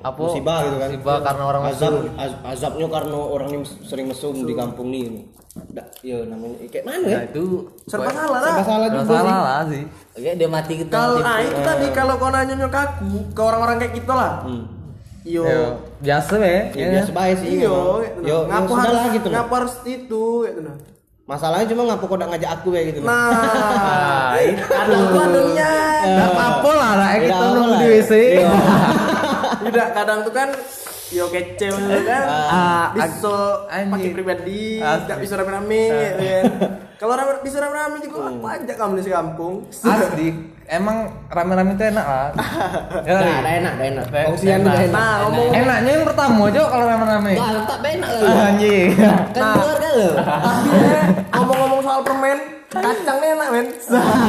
Apa? 0.00 0.18
musibah 0.20 0.62
gitu 0.62 0.76
kan 0.76 0.88
Musibah 0.88 1.16
karena 1.20 1.44
orang 1.44 1.62
azab 1.64 1.92
az- 2.16 2.38
azabnya 2.44 2.86
karena 2.88 3.16
orang 3.16 3.48
yang 3.52 3.64
sering 3.64 4.06
mesum 4.06 4.34
di 4.40 4.54
kampung 4.54 4.90
nih 4.90 5.30
Da, 5.68 5.82
yo 6.00 6.22
namanya 6.22 6.54
kayak 6.64 6.86
mana 6.86 7.02
ya 7.04 7.16
nah 7.16 7.24
itu 7.24 7.66
Serba 7.84 8.10
salah 8.10 8.30
lah. 8.32 8.42
serba 8.48 8.62
salah 8.64 8.86
juga 8.88 9.02
sih 9.02 9.10
salah 9.12 9.38
lah 9.40 9.60
sih 9.66 9.82
Oke, 10.14 10.30
dia 10.34 10.48
mati 10.48 10.74
kita. 10.76 10.90
Kalau 10.92 11.18
mati. 11.18 11.26
ah, 11.28 11.38
itu 11.40 11.60
tadi 11.60 11.86
kalau 11.92 12.14
kau 12.14 12.26
nanya 12.28 12.54
ke 12.60 12.80
aku, 12.80 13.06
ke 13.30 13.38
orang-orang 13.40 13.76
kayak 13.76 13.94
kita 13.94 14.12
lah. 14.12 14.32
Hmm. 14.42 14.64
Yo. 15.28 15.44
Yo, 15.44 15.60
biasa 16.00 16.40
be 16.40 16.72
ya, 16.72 16.86
biasa 16.90 17.10
baik 17.12 17.36
sih 17.36 17.48
Iya, 17.54 17.68
memang. 17.68 18.00
gitu. 18.00 18.20
yo, 18.24 18.28
yo 18.28 18.38
ngapa 18.48 18.64
sudah 18.66 18.80
harus 18.80 18.96
lah 18.96 19.06
gitu 19.12 19.26
ngapa 19.28 19.54
harus 19.54 19.74
itu 19.84 20.24
gitu 20.40 20.60
nah. 20.62 20.76
masalahnya 21.26 21.66
cuma 21.68 21.82
ngapa 21.84 22.00
kok 22.02 22.16
udah 22.16 22.28
ngajak 22.28 22.50
aku 22.54 22.68
ya 22.72 22.82
gitu 22.86 22.98
nah. 23.02 23.28
Nah, 23.28 24.32
kadang 24.64 25.02
tuh 25.06 25.20
adanya. 25.20 25.72
nggak 26.00 26.28
apa-apa 26.30 26.70
lah 26.72 26.90
Tidak 26.90 27.20
kita 27.20 27.44
nunggu 27.46 27.74
di 27.74 27.84
ya. 27.84 27.92
WC 27.94 28.12
Iya. 28.16 28.50
Tidak, 29.58 29.88
kadang 29.92 30.18
tuh 30.22 30.32
kan 30.32 30.48
yo 31.08 31.24
kece 31.28 31.66
gitu 31.68 31.98
kan. 32.04 32.24
Ah, 32.28 32.86
bisa 32.92 33.34
anjing. 33.66 33.88
pakai 33.88 34.10
pribadi, 34.12 34.62
Asli. 34.76 35.00
tidak 35.06 35.18
bisa 35.24 35.34
rame-rame 35.34 35.82
gitu 35.88 36.14
kan. 36.20 36.44
Kalau 37.00 37.14
rame 37.14 37.32
bisa 37.40 37.56
rame-rame 37.58 37.96
juga 38.02 38.18
apa 38.26 38.48
aja 38.58 38.74
kamu 38.74 38.92
di 38.98 39.02
sekampung. 39.02 39.54
Asli, 39.70 40.28
emang 40.66 40.96
rame-rame 41.30 41.72
itu 41.72 41.84
enak 41.86 42.06
lah. 42.06 42.28
Ya, 43.06 43.12
Nah, 43.14 43.22
Ri? 43.22 43.32
ada 43.32 43.50
enak, 43.56 43.72
ada 43.72 43.84
enak. 43.86 44.06
Enak. 44.10 44.42
Enak. 44.42 44.74
Nah, 44.90 45.14
ngomong 45.24 45.48
Enaknya 45.54 45.90
yang 45.94 46.04
pertama 46.04 46.42
aja 46.50 46.60
kalau 46.66 46.84
rame-rame. 46.84 47.32
Wah, 47.38 47.50
tak 47.64 47.78
benak 47.80 48.08
kali. 48.10 48.28
Anjing. 48.50 48.88
Kan 49.32 49.44
keluarga 49.54 49.90
lo. 49.94 50.08
tapi 50.18 50.76
eh, 50.76 51.04
ngomong-ngomong 51.32 51.80
soal 51.80 52.00
permen, 52.04 52.38
kacangnya 52.68 53.28
enak 53.32 53.48
men. 53.48 53.66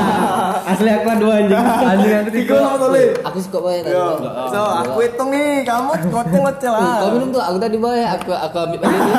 Asli 0.71 0.89
aku 0.89 1.07
dua 1.19 1.33
anjing. 1.43 1.59
Anjing 1.59 2.11
yang 2.11 2.25
Tiga 2.31 2.55
sama 2.55 2.77
Tole. 2.79 3.03
Aku 3.27 3.37
suka 3.43 3.57
banget. 3.59 3.83
Yo, 3.91 4.05
so 4.47 4.59
aku 4.63 4.97
hitung 5.03 5.29
nih, 5.29 5.67
kamu 5.67 5.91
ngoceh 6.07 6.39
ngoceh 6.39 6.69
lah. 6.71 7.03
Kau 7.03 7.09
minum 7.13 7.29
tuh, 7.35 7.43
aku 7.43 7.57
tadi 7.59 7.75
banyak. 7.75 8.09
Aku 8.15 8.31
aku 8.31 8.57
ambil 8.57 8.79
lagi 8.79 8.99
nih. 8.99 9.15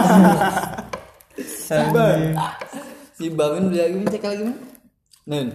Si 3.20 3.28
Bangun 3.28 3.68
beli 3.68 3.78
lagi 3.78 3.96
cek 4.10 4.24
lagi 4.24 4.42
mana? 4.48 4.56
Nun. 5.28 5.48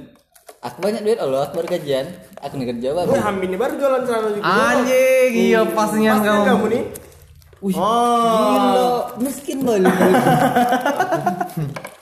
Aku 0.61 0.77
banyak 0.77 1.01
duit 1.01 1.17
Allah, 1.17 1.41
aku 1.45 1.53
baru 1.57 1.67
kajian. 1.73 2.05
Aku 2.39 2.53
nih 2.55 2.67
kerja 2.69 2.93
baru. 2.93 3.09
Hambi 3.17 3.45
ini 3.49 3.57
baru 3.57 3.73
jualan 3.75 4.01
celana 4.05 4.29
juga. 4.29 4.45
Anjing, 4.45 5.31
iya 5.33 5.61
pasnya 5.65 6.11
Pasnya 6.13 6.31
kamu. 6.31 6.45
kamu 6.45 6.65
nih. 6.69 6.83
Wih, 7.65 7.75
Oh. 7.75 8.29
gila, 8.29 8.85
miskin 9.17 9.65
banget. 9.65 9.89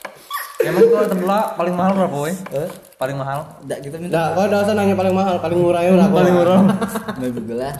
Emang 0.64 0.82
tuh 0.82 1.04
sebelah 1.06 1.42
paling 1.54 1.74
mahal 1.76 1.92
berapa, 1.92 2.14
boy? 2.14 2.32
Eh, 2.32 2.68
Paling 2.96 3.16
mahal. 3.20 3.44
Enggak 3.60 3.78
kita 3.84 3.96
minum. 4.00 4.16
Nah, 4.16 4.32
kau 4.32 4.48
dosa 4.48 4.72
nanya 4.72 4.96
paling 4.96 5.12
mahal, 5.12 5.36
paling 5.36 5.58
murah 5.60 5.80
ya 5.84 5.90
udah. 5.92 6.08
Paling 6.08 6.34
murah. 6.34 6.58
Mau 7.20 7.30
Google 7.30 7.60
lah. 7.60 7.74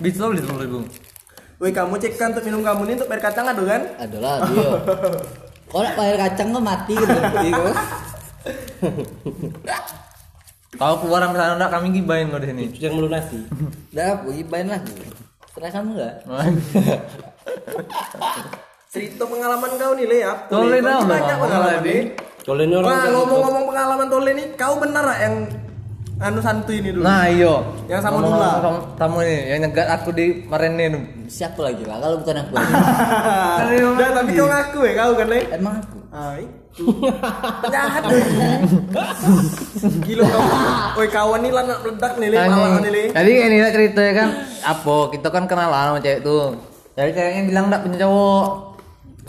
Bisa 0.00 0.28
beli 0.28 0.40
sepuluh 0.44 0.60
ribu. 0.60 0.78
Wih, 1.62 1.72
kamu 1.72 1.96
cekkan 1.96 2.34
untuk 2.34 2.44
minum 2.44 2.62
kamu 2.66 2.80
nih 2.84 2.94
untuk 2.98 3.08
bayar 3.08 3.22
kacang 3.30 3.46
ada 3.48 3.62
kan? 3.62 3.82
Adalah 3.96 4.34
dia. 4.50 4.68
Kalau 5.70 5.90
bayar 5.98 6.16
kacang 6.28 6.48
tuh 6.52 6.60
mati 6.60 6.94
gitu. 6.98 7.14
Kalau 10.74 10.98
keluar 10.98 11.22
misalnya 11.30 11.54
enggak 11.54 11.70
kami 11.70 11.86
gibain 11.94 12.26
kau 12.28 12.42
di 12.42 12.50
sini. 12.50 12.64
Itu 12.74 12.90
yang 12.90 12.98
melunasi. 12.98 13.38
Aku 13.94 14.34
gibain 14.34 14.66
lah. 14.66 14.82
Serah 15.54 15.70
kamu 15.70 15.94
enggak? 15.94 16.14
Cerita 18.94 19.26
pengalaman 19.26 19.74
kau 19.74 19.92
nih, 19.92 20.06
Le, 20.06 20.18
ya. 20.22 20.32
Tole 20.46 20.78
dah, 20.78 20.94
ini 20.94 21.10
banyak 21.10 21.36
pengalaman 21.36 21.50
Tole. 21.74 21.82
nih. 21.82 22.00
Kalau 22.38 22.62
ini 22.62 22.74
orang 22.76 22.86
Wah, 22.86 23.04
ngomong-ngomong 23.10 23.64
pengalaman 23.66 24.06
Tole 24.06 24.30
nih, 24.32 24.46
kau 24.54 24.74
benar 24.78 25.02
gak 25.04 25.18
yang 25.20 25.36
anu 26.16 26.38
santuy 26.38 26.78
ini 26.78 26.94
dulu? 26.94 27.02
Nah, 27.02 27.26
iyo. 27.26 27.54
Yang 27.84 28.00
sama 28.00 28.22
Dula. 28.22 28.30
ngomong- 28.54 28.94
Kamu 28.94 29.16
ini 29.20 29.36
yang 29.50 29.60
nyegat 29.66 29.88
aku 29.90 30.14
di 30.14 30.46
Marene 30.46 30.84
nu. 30.88 31.00
Siapa 31.26 31.58
lagi 31.58 31.82
lah 31.82 31.98
kalau 31.98 32.22
bukan 32.22 32.36
aku? 32.38 32.52
Udah, 33.90 34.08
tapi 34.14 34.30
kau 34.32 34.46
ngaku 34.46 34.78
ya 34.80 34.92
kau 34.94 35.12
kan, 35.12 35.26
Le? 35.26 35.40
Emang 35.50 35.74
aku. 35.74 35.98
Ah, 36.08 36.34
itu. 36.38 36.84
Penjahat. 37.66 38.02
Gila 40.06 40.22
kau. 40.24 40.42
Woi, 40.94 41.08
kawan 41.10 41.40
nih 41.42 41.50
lah 41.50 41.62
nak 41.66 41.78
meledak 41.82 42.12
nih, 42.14 42.28
Le, 42.30 42.36
palawan 42.40 42.78
nih, 42.78 42.92
Le. 42.92 43.02
Jadi 43.10 43.30
ini 43.42 43.56
lah 43.58 43.70
ceritanya 43.74 44.12
kan 44.14 44.28
apa 44.62 44.94
kita 45.10 45.28
kan 45.28 45.44
kenalan 45.44 45.82
sama 45.84 45.98
cewek 45.98 46.22
tuh. 46.22 46.54
Jadi 46.94 47.10
ceweknya 47.10 47.42
bilang 47.44 47.64
enggak 47.66 47.82
punya 47.82 47.98
cowok. 48.00 48.46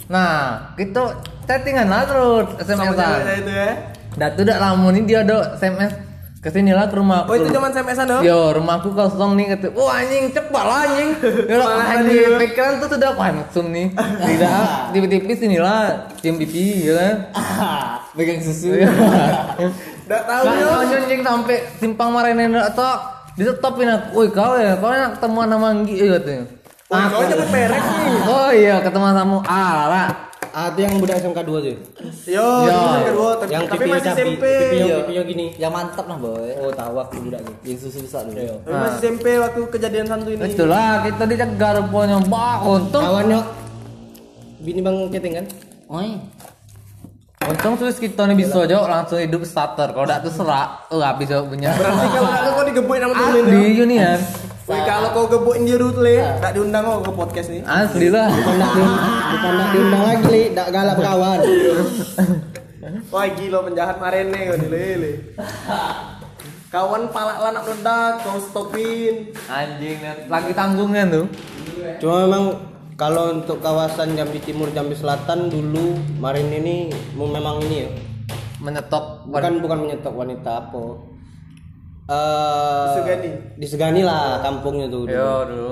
Nah, 0.05 0.31
kita 0.73 1.17
chattingan 1.43 1.87
lah 1.87 2.03
terus 2.03 2.45
Sama 2.59 2.91
SMS-an. 2.91 3.17
cewek 3.17 3.37
itu 3.39 3.51
ya. 3.51 3.69
Dah 4.15 4.29
tuh 4.31 4.43
udah 4.43 4.57
lama 4.57 4.87
nih 4.91 5.03
dia 5.03 5.19
ada 5.21 5.55
SMS 5.55 5.91
ke 6.39 6.47
sini 6.47 6.69
lah 6.69 6.85
ke 6.85 6.93
rumah 6.93 7.25
Oh, 7.25 7.33
itu 7.33 7.49
zaman 7.49 7.73
SMS-an 7.73 8.05
dong? 8.07 8.21
Yo, 8.21 8.53
rumahku 8.53 8.93
kosong 8.93 9.33
nih 9.33 9.45
kata. 9.51 9.73
Wah 9.73 9.97
anjing 9.97 10.29
cepat 10.29 10.63
lah 10.63 10.79
anjing. 10.85 11.09
Semangat 11.19 11.87
anjing 11.97 12.31
pikiran 12.37 12.73
tuh 12.77 12.89
sudah 12.91 13.11
langsung 13.11 13.67
nih. 13.71 13.87
Tidak 14.29 14.61
tiba-tiba 14.93 15.33
sini 15.33 15.57
lah 15.57 16.05
cium 16.19 16.37
pipi 16.37 16.85
ya 16.85 16.93
kan. 16.95 17.15
Pegang 18.15 18.39
susu. 18.39 18.77
Enggak 18.77 20.21
tahu 20.23 20.43
ya. 20.61 20.67
anjing 20.85 21.21
sampai 21.21 21.57
simpang 21.75 22.09
marene 22.13 22.45
atau 22.53 22.93
ditetapin 23.33 23.89
aku. 23.89 24.07
Woi 24.15 24.29
kau 24.29 24.53
ya, 24.55 24.77
kau 24.77 24.93
enak 24.93 25.17
ketemuan 25.17 25.49
sama 25.49 25.67
Anggi 25.73 25.97
ya 25.97 26.15
katanya. 26.15 26.45
Woi, 26.85 27.01
kau 27.03 27.21
nyebut 27.23 27.49
merek 27.49 27.81
nih. 27.81 28.29
Oh 28.29 28.49
iya 28.53 28.75
ketemu 28.77 29.05
sama 29.09 29.37
Ah, 29.43 29.71
Lara. 29.81 30.03
Ah, 30.55 30.71
itu 30.71 30.87
yang 30.87 31.01
budak 31.01 31.19
SMK 31.19 31.39
2 31.41 31.51
tuh. 31.59 31.75
Yo, 32.23 32.39
Yo. 32.63 32.71
yang 32.71 33.05
kedua, 33.05 33.29
tapi, 33.35 33.51
Yang 33.51 33.63
tapi 33.67 33.83
masih 33.91 34.11
SMP. 34.13 34.43
pipinya 34.45 34.85
Iya. 34.85 34.95
pipinya 35.01 35.23
gini. 35.25 35.45
Yang 35.57 35.71
mantap 35.73 36.05
lah 36.07 36.15
boy. 36.15 36.47
Oh, 36.55 36.71
tahu 36.71 36.95
aku 36.95 37.13
budak 37.27 37.41
tuh. 37.43 37.55
Yang 37.65 37.77
susu 37.83 37.99
besar 37.99 38.23
dulu. 38.23 38.39
Tapi 38.61 38.71
masih 38.71 38.99
SMP 39.01 39.25
waktu 39.35 39.59
kejadian 39.67 40.05
santuy 40.05 40.33
ini. 40.37 40.47
Itulah 40.47 41.03
kita 41.03 41.23
dicegar 41.25 41.73
rupanya. 41.75 42.17
Bah, 42.23 42.63
untung. 42.63 43.03
Kawannya 43.03 43.39
bini 44.61 44.79
Bang 44.79 45.09
Keting 45.09 45.33
kan? 45.33 45.45
Oi. 45.91 46.09
Untung 47.45 47.73
tuh 47.75 47.91
kita 47.91 48.21
nih 48.23 48.37
bisa 48.39 48.61
aja 48.61 48.77
langsung 48.79 49.19
hidup 49.19 49.41
starter. 49.43 49.89
Kalau 49.89 50.05
enggak 50.05 50.21
tuh 50.23 50.31
serak, 50.31 50.87
oh 50.87 51.01
habis 51.01 51.27
aja 51.27 51.43
punya. 51.43 51.73
Berarti 51.73 52.07
kalau 52.15 52.51
kau 52.53 52.63
digebukin 52.63 53.01
sama 53.03 53.13
Tole 53.13 53.39
Asli 53.43 53.83
nih. 53.83 54.07
Woi, 54.65 54.81
kalau 54.81 55.13
kau 55.13 55.29
gebukin 55.29 55.69
dia 55.69 55.77
dulu, 55.77 56.01
Le, 56.01 56.25
enggak 56.25 56.57
diundang 56.57 56.81
kau 56.89 57.05
ke 57.05 57.13
podcast 57.13 57.53
nih. 57.53 57.61
Asli 57.69 58.09
lah. 58.09 58.33
Bukan 58.33 58.55
nak 58.57 58.71
diundang, 58.73 59.13
bukan 59.29 59.53
nak 59.53 59.69
diundang 59.69 60.03
lagi, 60.09 60.25
Li. 60.33 60.43
Dak 60.57 60.67
galak 60.73 60.97
kawan. 60.97 61.39
Wah, 63.13 63.25
gila 63.29 63.59
penjahat 63.61 64.01
marene 64.01 64.39
kau 64.49 64.57
nih, 64.57 64.69
Le. 64.73 64.85
Le. 64.97 65.11
Kawan 66.73 67.13
palak 67.13 67.37
lah 67.45 67.49
nak 67.53 67.63
meledak, 67.69 68.13
kau 68.25 68.41
stopin. 68.41 69.29
Anjing, 69.45 70.01
lagi 70.33 70.51
tanggungnya 70.57 71.13
tuh. 71.13 71.29
Cuma 72.01 72.25
memang 72.25 72.45
kalau 72.97 73.37
untuk 73.37 73.61
kawasan 73.61 74.17
Jambi 74.17 74.41
Timur, 74.41 74.73
Jambi 74.73 74.97
Selatan 74.97 75.45
dulu 75.53 75.93
Marin 76.17 76.49
ini 76.49 76.89
memang 77.13 77.61
ini 77.69 77.85
ya. 77.85 77.89
Menyetop 78.65 79.29
Bukan 79.29 79.61
bukan 79.61 79.77
menyetok 79.85 80.13
wanita 80.17 80.51
apa. 80.57 81.14
Eh 82.05 82.85
Disegani. 82.87 83.29
disegani 83.57 84.01
lah 84.01 84.39
kampungnya 84.39 84.85
tuh. 84.87 85.03
dulu. 85.03 85.11
Yo 85.11 85.31
dulu. 85.45 85.71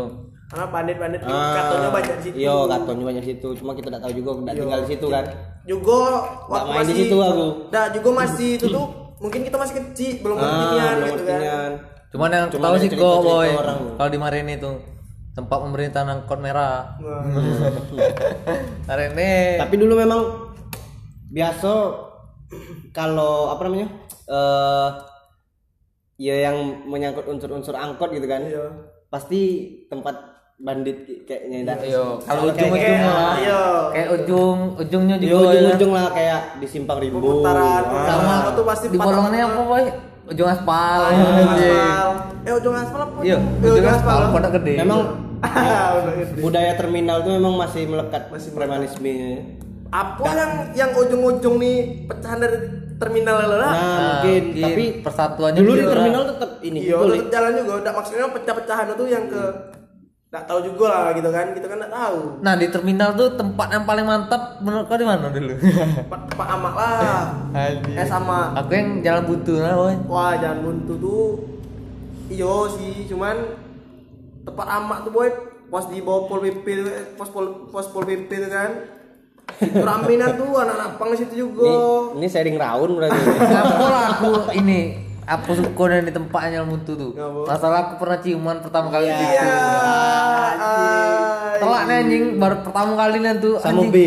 Karena 0.50 0.66
pandit-pandit 0.70 1.20
di 1.20 1.30
Ah, 1.30 1.54
katonya 1.56 1.90
banyak 1.90 2.14
di 2.14 2.24
situ. 2.24 2.36
Iya, 2.38 2.56
katonnya 2.68 3.06
banyak 3.08 3.22
di 3.22 3.30
situ. 3.32 3.48
Cuma 3.58 3.72
kita 3.74 3.88
tidak 3.90 4.02
tahu 4.02 4.14
juga 4.14 4.30
tidak 4.36 4.54
tinggal 4.56 4.80
di 4.80 4.90
situ 4.90 5.08
kan. 5.08 5.24
Juga 5.64 5.98
Nggak 6.46 6.64
main 6.68 6.86
di 6.86 6.96
situ 6.96 7.16
aku. 7.18 7.46
Nah, 7.70 7.86
juga 7.90 8.10
masih 8.16 8.50
itu 8.54 8.66
tuh 8.68 8.86
mungkin 9.18 9.42
kita 9.42 9.58
masih 9.58 9.76
kecil, 9.76 10.14
belum 10.22 10.38
Ah, 10.38 10.94
gitu 11.02 11.24
kan. 11.24 11.72
Cuman 12.10 12.30
yang 12.30 12.46
Cuman 12.50 12.66
tahu 12.70 12.76
sih 12.78 12.90
kok 12.90 13.18
boy. 13.20 13.50
Kalau 13.98 14.10
di 14.10 14.20
Marini 14.22 14.54
tuh 14.58 14.78
tempat 15.34 15.58
pemerintahan 15.60 16.08
angkot 16.12 16.38
merah. 16.38 16.98
Wah. 16.98 17.26
Marini. 18.90 19.58
Tapi 19.58 19.76
dulu 19.76 19.94
memang 19.96 20.22
biasa 21.30 21.72
kalau 22.92 23.50
apa 23.50 23.62
namanya? 23.66 23.90
Eh 24.24 24.90
ya 26.24 26.36
yang 26.42 26.58
menyangkut 26.88 27.28
unsur-unsur 27.28 27.76
angkot 27.76 28.16
gitu 28.16 28.24
kan. 28.24 28.48
Iya. 28.48 28.72
Pasti 29.12 29.42
tempat 29.86 30.16
bandit 30.56 31.28
kayaknya 31.28 31.68
dah. 31.68 31.78
Yo, 31.84 32.24
kalau 32.24 32.48
kayak- 32.80 33.04
lah. 33.04 33.36
iya. 33.36 33.64
Kayak 33.92 34.10
ujung 34.16 34.58
ujungnya 34.80 35.16
Di 35.20 35.28
juga 35.28 35.52
ujung-ujung 35.52 35.92
lah 35.92 36.08
kayak 36.16 36.40
di 36.64 36.68
simpang 36.70 36.98
Ah. 37.84 38.06
sama 38.08 38.34
aku 38.40 38.50
tuh 38.56 38.66
pasti 38.66 38.86
Di 38.88 38.98
bolongannya 38.98 39.44
apa 39.44 39.62
boy? 39.62 39.86
Ujung 40.24 40.48
aspal. 40.48 41.00
Ujung 41.12 41.36
anjing. 41.36 41.76
aspal. 41.76 42.08
Eh, 42.44 42.54
ujung 42.56 42.76
aspal 42.76 43.00
apa? 43.04 43.18
Iya, 43.20 43.38
Eh, 43.60 43.72
ujung 43.76 43.92
aspal 43.92 44.18
pondok 44.32 44.52
gede. 44.56 44.74
Memang 44.80 45.02
budaya 46.44 46.72
terminal 46.80 47.20
tuh 47.20 47.36
memang 47.36 47.54
masih 47.60 47.84
melekat 47.84 48.32
premanisme. 48.56 49.16
Apa 49.94 50.26
yang 50.34 50.52
yang 50.74 50.90
ujung-ujung 50.98 51.62
nih 51.62 51.76
pecahan 52.10 52.42
dari 52.42 52.58
terminal 52.98 53.38
lah? 53.38 53.46
Nah, 53.46 53.70
mungkin 53.70 54.42
mungkin 54.50 54.64
tapi 54.66 54.84
persatuannya 55.06 55.62
dulu 55.62 55.78
di 55.78 55.86
terminal 55.86 56.24
tetap 56.34 56.52
ini 56.66 56.80
Iya, 56.82 56.96
betul. 56.98 57.14
tetap 57.14 57.30
jalan 57.30 57.52
juga. 57.62 57.74
Udah 57.86 57.92
maksudnya 57.94 58.26
pecah-pecahan 58.34 58.88
itu 58.90 59.06
yang 59.06 59.26
ke 59.30 59.44
nggak 60.34 60.46
tahu 60.50 60.60
juga 60.66 60.86
lah 60.90 61.06
gitu 61.14 61.30
kan. 61.30 61.46
Kita 61.54 61.66
kan 61.70 61.78
nggak 61.78 61.94
tahu. 61.94 62.18
Nah 62.42 62.54
di 62.58 62.68
terminal 62.74 63.10
tuh 63.14 63.28
tempat 63.38 63.68
yang 63.70 63.86
paling 63.86 64.06
mantap 64.10 64.42
menurut 64.66 64.86
kau 64.90 64.98
di 64.98 65.06
mana 65.06 65.30
dulu? 65.30 65.54
Pak 66.10 66.48
Amak 66.50 66.74
lah. 66.74 67.22
Eh 67.86 68.08
sama 68.10 68.58
Aku 68.58 68.74
yang 68.74 69.06
jalan 69.06 69.24
butuh 69.30 69.58
lah 69.62 69.74
boy. 69.78 69.94
Wah, 70.10 70.34
jangan 70.42 70.66
buntu 70.66 70.94
tuh 70.98 71.24
iyo 72.34 72.66
sih, 72.66 73.06
cuman 73.06 73.62
tempat 74.44 74.68
amak 74.68 75.06
tuh 75.06 75.12
boy 75.14 75.30
pos 75.70 75.86
di 75.88 76.02
bawah 76.02 76.26
pol 76.26 76.42
pp 76.42 76.66
pos 77.14 77.30
pol 77.30 77.70
pos 77.70 77.88
pol 77.90 78.04
pp 78.04 78.30
tuh 78.30 78.52
kan 78.52 78.70
raminan 79.62 80.38
tuh 80.38 80.50
anak-anak 80.58 80.90
pang 80.98 81.12
situ 81.14 81.48
juga 81.48 81.66
Ini, 81.66 82.18
ini 82.20 82.28
sharing 82.30 82.58
round 82.58 82.92
berarti. 82.98 83.20
Kenapa 83.50 83.86
lah 83.88 84.06
aku 84.18 84.30
ini 84.58 84.80
aku 85.24 85.52
suka 85.56 85.84
dan 85.92 86.04
di 86.08 86.14
tempatnya 86.14 86.64
butuh 86.68 86.96
tuh. 86.96 87.12
Masalah 87.48 87.90
aku 87.90 87.94
pernah 88.04 88.20
ciuman 88.20 88.58
pertama 88.60 88.88
kali 88.92 89.08
di 89.08 89.16
situ. 89.16 89.34
iya 89.34 89.56
ay. 90.60 91.60
Telak 91.64 91.82
nih 91.88 91.96
anjing 92.04 92.24
baru 92.40 92.56
pertama 92.64 92.92
kali 93.00 93.18
nih 93.24 93.34
tuh. 93.40 93.56
Sama 93.60 93.72
anjing. 93.84 93.92
B. 93.92 93.98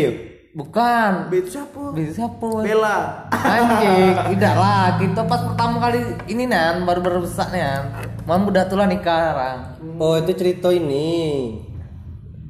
Bukan. 0.57 1.29
B 1.29 1.33
itu 1.45 1.49
siapa 1.53 1.93
Bisa 1.93 2.11
siapa? 2.17 2.49
Bella 2.65 3.29
Anjing, 3.29 4.13
tidak 4.33 4.55
lah. 4.57 4.97
Kita 4.97 5.21
pas 5.29 5.41
pertama 5.45 5.77
kali 5.77 6.01
ini 6.33 6.49
nan 6.49 6.81
baru 6.81 6.99
baru 7.05 7.19
besar 7.21 7.53
nih 7.53 7.61
nan. 7.61 7.83
Mam 8.25 8.49
udah 8.49 8.65
tuh 8.65 8.77
lah 8.81 8.89
nikah 8.89 9.21
sekarang. 9.33 9.59
Oh, 10.01 10.17
itu 10.17 10.33
cerita 10.33 10.73
ini. 10.73 11.61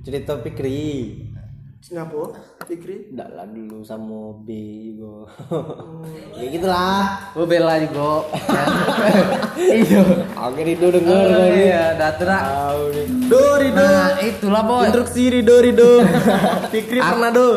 Cerita 0.07 0.39
Fikri. 0.39 1.26
Ngapa? 1.77 2.21
Fikri? 2.67 3.13
Enggak 3.13 3.29
lah 3.31 3.45
dulu 3.47 3.79
sama 3.85 4.33
B 4.43 4.49
juga. 4.91 5.29
ya 6.41 6.45
gitulah. 6.49 7.31
Gue 7.31 7.45
bela 7.45 7.77
juga. 7.79 8.27
Iya. 9.55 10.01
Oke 10.35 10.61
Rido 10.65 10.87
denger 10.89 11.15
Oh, 11.15 11.23
kali. 11.31 11.69
iya, 11.69 11.83
nih. 12.91 13.05
Do, 13.29 13.43
Rido. 13.61 13.77
Nah, 13.77 14.09
itulah 14.19 14.63
boy. 14.65 14.83
Instruksi 14.89 15.23
Rido, 15.31 15.55
Rido. 15.61 15.91
Fikri 16.73 16.99
pernah 16.99 17.29
do. 17.31 17.49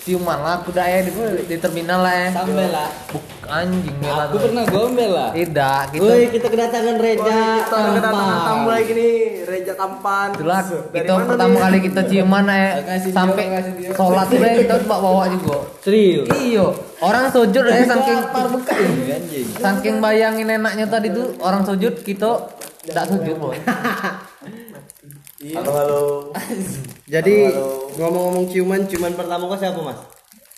Ciuman 0.00 0.38
lah 0.40 0.64
aku 0.64 0.72
daya 0.72 1.04
di, 1.04 1.12
di 1.44 1.56
terminal 1.60 2.00
lah 2.00 2.14
ya. 2.16 2.28
Sampai 2.32 2.72
lah. 2.72 2.88
Buk 3.12 3.24
anjing 3.50 3.96
Aku 4.00 4.36
pernah 4.38 4.64
gombel 4.64 5.10
lah. 5.10 5.30
Tidak, 5.34 5.82
gitu. 5.92 6.06
Woi, 6.06 6.22
kita 6.30 6.46
kedatangan 6.48 6.96
Reja. 6.96 7.20
Woi, 7.20 7.58
kita 7.60 7.74
udah 7.74 7.92
kedatangan 7.98 8.24
Tampan. 8.30 8.46
tamu 8.46 8.68
lagi 8.70 8.90
nih, 8.94 9.12
Reja 9.44 9.72
Tampan. 9.74 10.28
Itulah 10.38 10.60
mana 10.64 11.24
pertama 11.26 11.52
nih? 11.52 11.60
kali 11.60 11.78
kita 11.84 12.00
ciuman 12.06 12.44
ya 12.48 12.68
sampai 13.10 13.44
sholat 13.92 14.26
ya 14.30 14.48
kita 14.64 14.74
bawa 14.86 15.00
bawa 15.02 15.24
juga. 15.28 15.58
Serius. 15.82 16.26
Iyo, 16.38 16.66
orang 17.02 17.24
sujud 17.28 17.64
ya 17.66 17.84
saking 17.84 18.18
anjing. 18.30 19.46
saking 19.58 19.96
bayangin 19.98 20.48
enaknya 20.48 20.86
tadi 20.88 21.12
tuh 21.12 21.36
orang 21.42 21.66
sujud 21.66 22.00
kita 22.00 22.48
tidak 22.86 23.04
sujud 23.10 23.36
boy. 23.36 23.58
Halo, 25.40 25.72
halo. 25.72 26.00
Jadi 27.16 27.48
ngomong-ngomong 27.96 28.46
ciuman, 28.46 28.80
ciuman 28.86 29.12
pertama 29.14 29.42
kau 29.46 29.58
siapa 29.58 29.80
mas? 29.80 29.98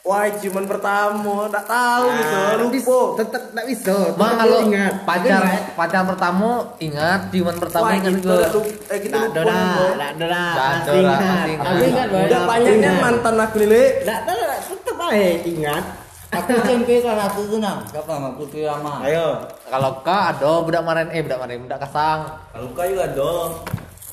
Wah, 0.03 0.27
cuman 0.27 0.66
pertama, 0.66 1.47
enggak 1.47 1.62
tahu 1.62 2.07
gitu, 2.11 2.38
lupa. 2.59 3.23
Tetap 3.23 3.42
tidak 3.55 3.66
bisa. 3.71 3.95
Bang 4.18 4.35
tetap 4.35 4.40
kalau 4.42 4.59
ingat. 4.66 4.95
pacar 5.07 5.42
pacar 5.79 6.03
pertama 6.03 6.49
ingat, 6.83 7.21
ciuman 7.31 7.55
pertama 7.55 7.87
Wah, 7.87 7.95
ingat 7.95 8.12
juga. 8.18 8.35
lupa, 8.51 8.61
eh 8.90 8.99
kita 8.99 9.16
Tidak 9.31 9.45
lupa. 9.47 9.55
ada, 9.55 10.07
tidak 10.11 10.29
ada, 10.35 10.64
ada, 10.83 10.90
ingat. 10.99 11.47
Aku 11.55 11.83
ingat 11.87 12.07
boy. 12.11 12.23
Udah 12.27 12.40
banyaknya 12.51 12.90
mantan 12.99 13.35
aku 13.38 13.55
nih, 13.62 13.68
Le. 13.71 13.85
Tidak 14.03 14.18
ada, 14.27 14.35
tetap 14.59 14.97
aja 14.99 15.31
ingat. 15.47 15.85
Aku 16.33 16.51
SMP 16.51 16.88
kelas 16.99 17.18
satu 17.23 17.40
tuh 17.47 17.59
nang. 17.62 17.79
Kapan 17.87 18.14
sama 18.18 18.29
Putri 18.35 18.64
Rama. 18.66 19.05
Ayo. 19.07 19.38
Kalau 19.71 20.03
kak 20.03 20.23
ada 20.35 20.51
budak 20.66 20.83
maren 20.83 21.09
eh 21.14 21.23
budak 21.23 21.38
maren 21.38 21.62
budak 21.62 21.79
kasang, 21.79 22.27
Kalau 22.51 22.68
kau 22.75 22.83
juga 22.83 23.07
dong. 23.14 23.51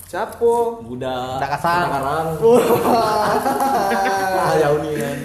Siapa? 0.10 0.82
Budak. 0.82 1.38
budak 1.38 1.50
kasang. 1.54 1.88
Ah, 4.40 4.56
jauh 4.58 4.82
nih 4.82 4.94
kan. 4.98 5.18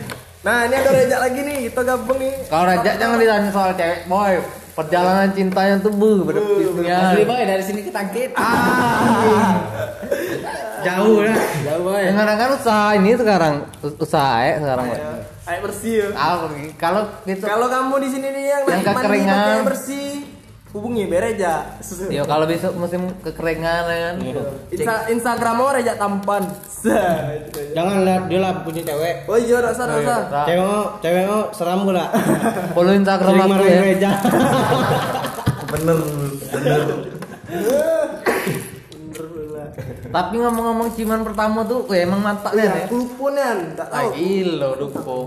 Nah, 0.44 0.68
ini 0.68 0.74
ada 0.76 0.90
Reja 0.92 1.16
lagi 1.18 1.40
nih, 1.40 1.56
kita 1.64 1.80
gabung 1.80 2.20
nih. 2.20 2.34
Kalau 2.44 2.68
Raja 2.68 2.90
jangan 2.94 3.16
ditanya 3.16 3.48
soal 3.48 3.72
cewek 3.72 4.04
boy. 4.04 4.36
Perjalanan 4.74 5.30
cintanya 5.32 5.78
tuh 5.78 5.88
bu 5.88 6.26
berarti 6.26 6.66
Asli 6.84 7.24
boy 7.24 7.40
dari 7.40 7.62
sini 7.62 7.80
ke 7.80 7.88
Tangkit. 7.88 8.34
Jauh 10.84 11.18
lah. 11.22 11.38
Jauh 11.64 11.82
boy. 11.82 12.02
Dengan 12.04 12.26
kan 12.28 12.50
usaha 12.52 12.92
ini 12.92 13.16
sekarang 13.16 13.54
us- 13.80 13.96
usaha 13.96 14.36
ya 14.42 14.60
sekarang 14.60 14.84
boy. 14.84 15.00
Air 15.44 15.60
bersih 15.62 15.92
ya. 15.94 16.06
Ah, 16.12 16.44
Kalau 16.76 17.02
gitu 17.24 17.40
Kalau 17.40 17.66
kamu 17.70 17.94
di 18.00 18.08
sini 18.10 18.28
nih 18.28 18.44
yang, 18.50 18.62
Yang 18.66 18.82
kekeringan. 18.84 19.64
bersih, 19.64 20.10
hubungi 20.74 21.06
Bereja. 21.06 21.78
Ya 22.10 22.26
kalau 22.26 22.50
besok 22.50 22.74
musim 22.74 23.06
kekeringan 23.22 23.86
ya 23.86 23.98
kan. 24.10 24.14
Insta 24.74 24.94
Instagram 25.06 25.54
mau 25.54 25.70
Reja 25.70 25.94
tampan. 25.94 26.42
Jangan 27.72 28.02
lihat 28.02 28.26
dia 28.26 28.42
lah 28.42 28.66
punya 28.66 28.82
cewek. 28.82 29.30
Oh 29.30 29.38
iya, 29.38 29.62
rasa 29.62 29.86
rasa. 29.86 30.44
Cewek 30.50 30.66
mau, 30.66 30.98
cewek 30.98 31.22
mau 31.30 31.42
seram 31.54 31.86
pula. 31.86 32.10
Follow 32.74 32.90
Instagram 32.90 33.34
aku 33.38 33.64
ya. 33.70 33.80
Bener, 35.70 35.96
bener. 36.02 36.30
Tapi 40.14 40.34
ngomong-ngomong 40.38 40.94
ciuman 40.94 41.26
pertama 41.26 41.66
tuh 41.66 41.86
ya 41.90 42.06
emang 42.06 42.22
mantap 42.22 42.54
ya. 42.54 42.66
Iya, 42.66 42.70
ya. 42.70 42.86
aku 42.86 42.94
lupa 43.02 43.26
nih, 43.34 43.46
enggak 43.50 43.88
tahu. 43.90 44.10
Lagi 44.10 44.30
lo 44.46 44.70
duko. 44.78 45.18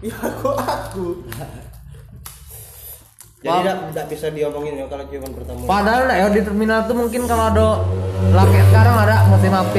Ya 0.00 0.16
kok 0.16 0.56
aku. 0.56 1.04
Jadi 3.40 3.56
tidak 3.56 3.76
tidak 3.88 4.06
bisa 4.06 4.26
diomongin 4.28 4.74
ya 4.76 4.84
kalau 4.84 5.04
ciuman 5.08 5.32
pertama. 5.32 5.60
Padahal 5.64 6.04
ya 6.06 6.26
di 6.28 6.40
terminal 6.44 6.84
tuh 6.84 6.92
mungkin 6.92 7.24
kalau 7.24 7.44
ada 7.48 7.66
laki 8.30 8.60
sekarang 8.68 8.96
ada 9.00 9.16
musim 9.26 9.48
HP 9.50 9.76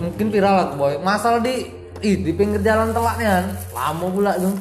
mungkin 0.00 0.26
viral 0.32 0.54
lah 0.56 0.66
boy. 0.72 0.96
Masalah 0.98 1.44
di 1.44 1.68
ih, 2.00 2.16
di 2.16 2.32
pinggir 2.32 2.64
jalan 2.64 2.96
telaknya 2.96 3.28
kan. 3.28 3.46
Lama 3.76 4.06
pula 4.08 4.32
tuh. 4.40 4.56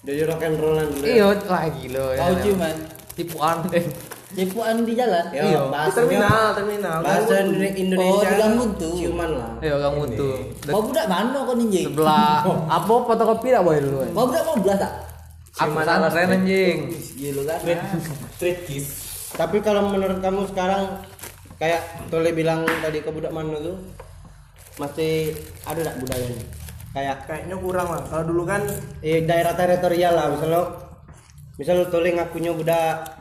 Jadi 0.00 0.20
rock 0.24 0.42
and 0.42 0.56
rollan 0.60 0.86
dulu. 0.92 1.04
ya. 1.04 1.12
Iya, 1.12 1.26
lagi 1.44 1.84
lo 1.88 2.04
ya. 2.12 2.20
Kau 2.20 2.34
ciuman. 2.40 2.74
Tipuan 3.16 3.56
deh. 3.68 3.84
Cipuan 4.30 4.74
di 4.84 4.92
jalan. 4.92 5.24
Iya. 5.32 5.60
Bahasa 5.66 5.96
terminal, 5.98 6.46
terminal. 6.52 6.96
bahasa 7.00 7.34
Indonesia 7.74 8.28
Oh, 8.60 8.68
tuh. 8.76 8.92
ciuman 8.96 9.30
lah. 9.40 9.50
Ayo 9.64 9.76
kamu 9.80 10.00
tuh. 10.20 10.36
Kau 10.68 10.84
budak 10.84 11.08
mana 11.08 11.48
kau 11.48 11.56
ninjing? 11.56 11.96
Sebelah 11.96 12.44
apa 12.76 12.92
fotokopi 13.08 13.48
tak 13.50 13.64
boy 13.64 13.80
dulu. 13.80 14.04
Kau 14.12 14.24
budak 14.28 14.44
mau 14.44 14.56
belas 14.60 14.76
tak? 14.76 14.92
Aku 15.58 15.70
pesantren 15.74 16.30
anjing. 16.30 16.78
Gila 17.18 17.42
kan. 17.48 17.60
Street 18.38 18.60
kiss. 18.70 18.86
Tapi 19.34 19.58
kalau 19.62 19.90
menurut 19.90 20.22
kamu 20.22 20.46
sekarang 20.50 21.02
kayak 21.58 22.10
Tole 22.10 22.30
bilang 22.34 22.66
tadi 22.82 23.02
ke 23.02 23.10
budak 23.10 23.34
mana 23.34 23.58
tuh 23.58 23.78
masih 24.78 25.34
ada 25.66 25.80
tak 25.82 25.96
budayanya? 25.98 26.44
Kayak 26.90 27.16
Kayaknya 27.26 27.56
kurang 27.58 27.88
lah. 27.90 28.02
Kalau 28.06 28.24
dulu 28.26 28.42
kan 28.46 28.62
eh, 29.02 29.22
daerah 29.26 29.54
teritorial 29.54 30.14
lah 30.14 30.26
misalnya 30.30 30.62
misal 31.58 31.86
Tole 31.90 32.14
ngakunya 32.14 32.54
budak 32.54 33.20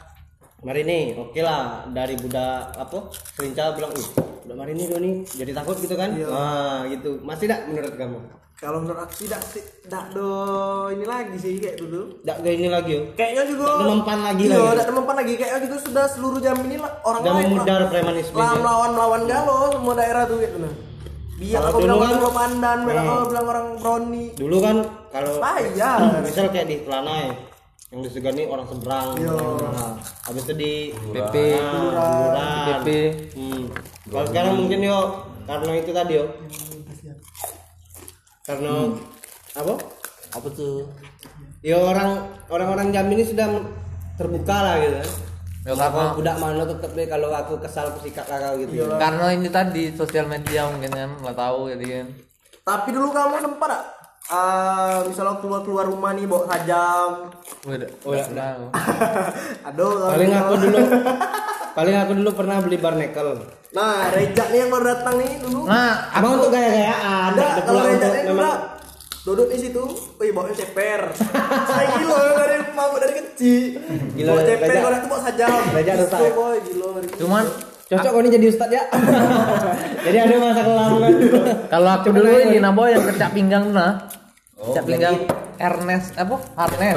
Marini, 0.60 1.16
oke 1.16 1.40
lah 1.40 1.88
dari 1.88 2.20
budak 2.20 2.76
apa 2.76 3.08
Selinca 3.32 3.72
bilang, 3.80 3.96
"Ih, 3.96 4.08
budak 4.50 4.58
Marini 4.60 4.84
do 4.84 4.98
nih." 4.98 5.14
Jadi 5.24 5.52
takut 5.54 5.78
gitu 5.78 5.94
kan? 5.94 6.10
Iya. 6.12 6.26
Wah, 6.28 6.82
gitu. 6.88 7.22
Masih 7.22 7.46
tak 7.46 7.70
menurut 7.70 7.94
kamu? 7.94 8.20
kalau 8.60 8.84
menurut 8.84 9.00
aku 9.00 9.24
tidak 9.24 9.40
sih, 9.46 9.64
tidak 9.80 10.12
do 10.12 10.28
ini 10.90 11.08
lagi 11.08 11.32
sih 11.40 11.56
kayak 11.56 11.80
dulu. 11.80 12.12
Tak 12.28 12.44
kayak 12.44 12.56
ini 12.58 12.68
lagi 12.68 12.92
yo. 12.92 13.02
Kayaknya 13.16 13.44
juga 13.48 13.66
ada 13.72 13.86
mempan 13.88 14.20
lagi 14.20 14.44
Iya, 14.44 14.60
tidak 14.76 14.92
mempan 14.92 15.16
lagi 15.16 15.34
kayaknya 15.34 15.60
gitu 15.64 15.76
sudah 15.80 16.06
seluruh 16.10 16.40
jam 16.40 16.60
ini 16.60 16.76
orang 17.00 17.22
Udah 17.24 17.34
lain 17.34 17.48
memudar 17.48 17.82
premanisme. 17.88 18.36
melawan 18.36 18.92
melawan 18.92 19.22
galo 19.24 19.56
semua 19.72 19.94
daerah 19.96 20.28
tuh 20.28 20.38
gitu 20.38 20.58
nah. 20.60 20.74
Biar 21.40 21.62
Kalau 21.64 21.80
bilang 21.80 21.96
kan- 21.96 22.04
orang 22.04 22.20
Lopandan, 22.20 22.78
bilang 22.84 23.06
Nah. 23.08 23.16
oh, 23.16 23.24
bilang 23.32 23.46
orang 23.48 23.68
Brownie. 23.80 24.30
Dulu 24.36 24.58
kan 24.60 24.76
kalau 25.08 25.32
Payah. 25.40 25.96
misal 26.20 26.46
kayak 26.52 26.68
di 26.68 26.78
Telanai 26.84 27.26
yang 27.90 28.06
disegani 28.06 28.46
orang 28.46 28.70
seberang. 28.70 29.18
Iya. 29.18 29.34
Nah, 29.34 29.92
habis 30.30 30.44
itu 30.46 30.54
di 30.54 30.74
PP, 30.94 31.36
Kelurahan. 31.58 32.86
PP. 32.86 32.88
Hmm. 33.34 33.64
Kalau 34.06 34.26
sekarang 34.30 34.54
mungkin 34.62 34.80
yo 34.86 35.00
karena 35.50 35.72
itu 35.74 35.92
tadi 35.92 36.14
yo. 36.14 36.26
Karena 38.46 38.74
apa? 39.58 39.74
Apa 40.38 40.48
tuh? 40.54 40.86
Ya 41.66 41.82
orang 41.82 42.30
orang-orang 42.48 42.94
Jambi 42.94 43.18
ini 43.18 43.26
sudah 43.26 43.50
terbuka 44.16 44.58
lah 44.62 44.76
gitu. 44.80 45.02
Ya, 45.68 45.76
Kalau 45.76 45.92
karena- 45.92 46.14
budak 46.16 46.38
mana 46.40 46.64
tetep 46.66 46.92
deh 46.96 47.08
kalau 47.10 47.28
aku 47.36 47.54
kesal 47.60 47.90
aku 47.92 48.06
sikat 48.06 48.26
kakak 48.30 48.54
gitu. 48.64 48.86
Iya. 48.86 48.96
Karena 49.02 49.26
ini 49.34 49.50
tadi 49.50 49.84
sosial 49.92 50.30
media 50.30 50.70
mungkin 50.70 50.94
kan 50.94 51.10
nggak 51.26 51.36
tahu 51.38 51.74
jadi 51.74 51.86
kan. 52.00 52.08
Tapi 52.64 52.90
dulu 52.94 53.10
kamu 53.10 53.36
sempat 53.42 53.70
tak? 54.30 54.32
Ah, 54.32 55.02
misalnya 55.04 55.36
keluar 55.38 55.62
keluar 55.62 55.86
rumah 55.86 56.14
nih 56.14 56.24
bawa 56.24 56.46
sajam. 56.48 57.10
Udah, 57.64 57.90
udah, 58.04 58.26
udah. 58.30 58.50
Aduh, 59.68 59.90
Paling 60.08 60.30
gitu. 60.30 60.40
aku 60.40 60.54
dulu 60.60 60.80
paling 61.72 61.96
aku 61.98 62.12
dulu 62.14 62.30
pernah 62.34 62.56
beli 62.60 62.78
barnacle. 62.78 63.32
Nah, 63.70 64.10
Reja 64.10 64.44
nih 64.48 64.60
yang 64.60 64.70
baru 64.70 64.86
datang 64.88 65.16
nih 65.18 65.32
dulu. 65.40 65.66
Nah, 65.66 66.10
Abang 66.12 66.38
untuk 66.38 66.50
gaya-gayaan, 66.50 67.32
Ada 67.32 67.44
ada 67.48 67.62
kalau 67.64 67.82
Reja 67.84 68.08
nih 68.08 68.24
memang 68.28 68.54
duduk 69.22 69.48
di 69.48 69.58
situ, 69.60 69.82
wih 70.16 70.30
bawa 70.30 70.50
ceper. 70.52 71.02
Saya 71.66 71.86
gila 71.96 72.18
dari 72.36 72.56
mabuk 72.72 72.98
dari 73.00 73.14
kecil. 73.16 73.78
Gila, 74.14 74.30
bawa 74.32 74.42
ceper, 74.44 74.66
Reja. 74.68 74.80
kalau 74.80 74.96
itu 74.96 75.08
bawa 75.08 75.22
sajam. 75.24 75.52
Reja 75.72 75.92
Gitu, 75.92 76.04
rusak 76.04 76.20
ya? 76.20 76.32
boy, 76.32 76.56
gila. 76.60 76.88
cuman 77.16 77.44
cocok 77.90 78.12
kau 78.12 78.20
ini 78.20 78.30
jadi 78.32 78.46
ustad 78.48 78.70
ya. 78.70 78.84
jadi 80.06 80.18
ada 80.20 80.34
masa 80.38 80.62
kelam 80.62 80.92
kan. 80.96 81.14
kalau 81.68 81.90
aku 81.92 82.08
dulu 82.12 82.30
ini 82.40 82.58
nabo 82.58 82.86
yang 82.86 83.02
kecap 83.04 83.32
pinggang 83.32 83.66
tuh 83.66 83.74
nah. 83.76 83.94
Kecap 84.60 84.84
pinggang 84.84 85.18
Ernest 85.56 86.10
apa? 86.16 86.36
Harness. 86.56 86.96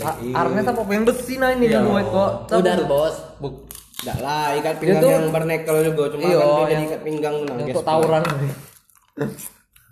Ha- 0.00 0.18
Harness 0.32 0.66
apa 0.66 0.80
yang 0.88 1.04
besi 1.04 1.34
nah 1.36 1.52
ini 1.52 1.68
dulu 1.68 2.00
kok. 2.00 2.30
Udah 2.48 2.74
bos. 2.88 3.16
Buk. 3.36 3.54
Enggak 4.02 4.18
lah, 4.18 4.46
ikat 4.58 4.74
pinggang 4.82 4.98
Itu- 4.98 5.12
yang 5.14 5.26
barnacle 5.30 5.78
juga 5.86 6.04
cuma 6.10 6.22
Iya, 6.26 6.38
kan 6.42 6.66
jadi 6.66 6.82
ikat 6.90 7.00
pinggang 7.06 7.36
nah. 7.46 7.54
Untuk 7.62 7.84
tawuran. 7.86 8.22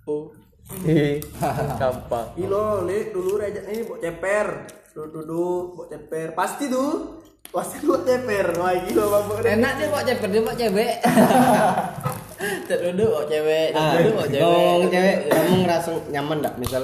Oh. 0.09 0.25
Gampang. 1.81 2.27
Gila, 2.35 2.87
li 2.87 2.99
dulu 3.11 3.39
Reja 3.39 3.61
nih 3.63 3.87
bawa 3.87 3.99
ceper. 4.03 4.47
Duduk-duduk, 4.91 5.63
bawa 5.77 5.87
ceper. 5.87 6.29
Pasti 6.35 6.67
tuh. 6.67 7.23
Pasti 7.51 7.83
bawa 7.83 8.03
ceper. 8.03 8.47
Wah, 8.59 8.75
gila 8.83 9.05
mabuk 9.07 9.37
dari 9.43 9.55
Enak 9.55 9.73
dia 9.79 9.87
bawa 9.87 10.03
cepet, 10.03 10.29
dia 10.31 10.43
bawa 10.43 10.55
Terduduk 12.41 13.09
bawa 13.13 13.25
cewek, 13.29 13.69
Ah, 13.77 13.93
terduduk 13.95 14.15
bawa 14.17 14.27
cewek. 14.27 14.43
ngomong 14.43 14.83
cewek, 14.89 15.17
kamu 15.29 15.55
ngerasa 15.65 15.89
nyaman 16.09 16.37
enggak 16.41 16.55
misal 16.57 16.83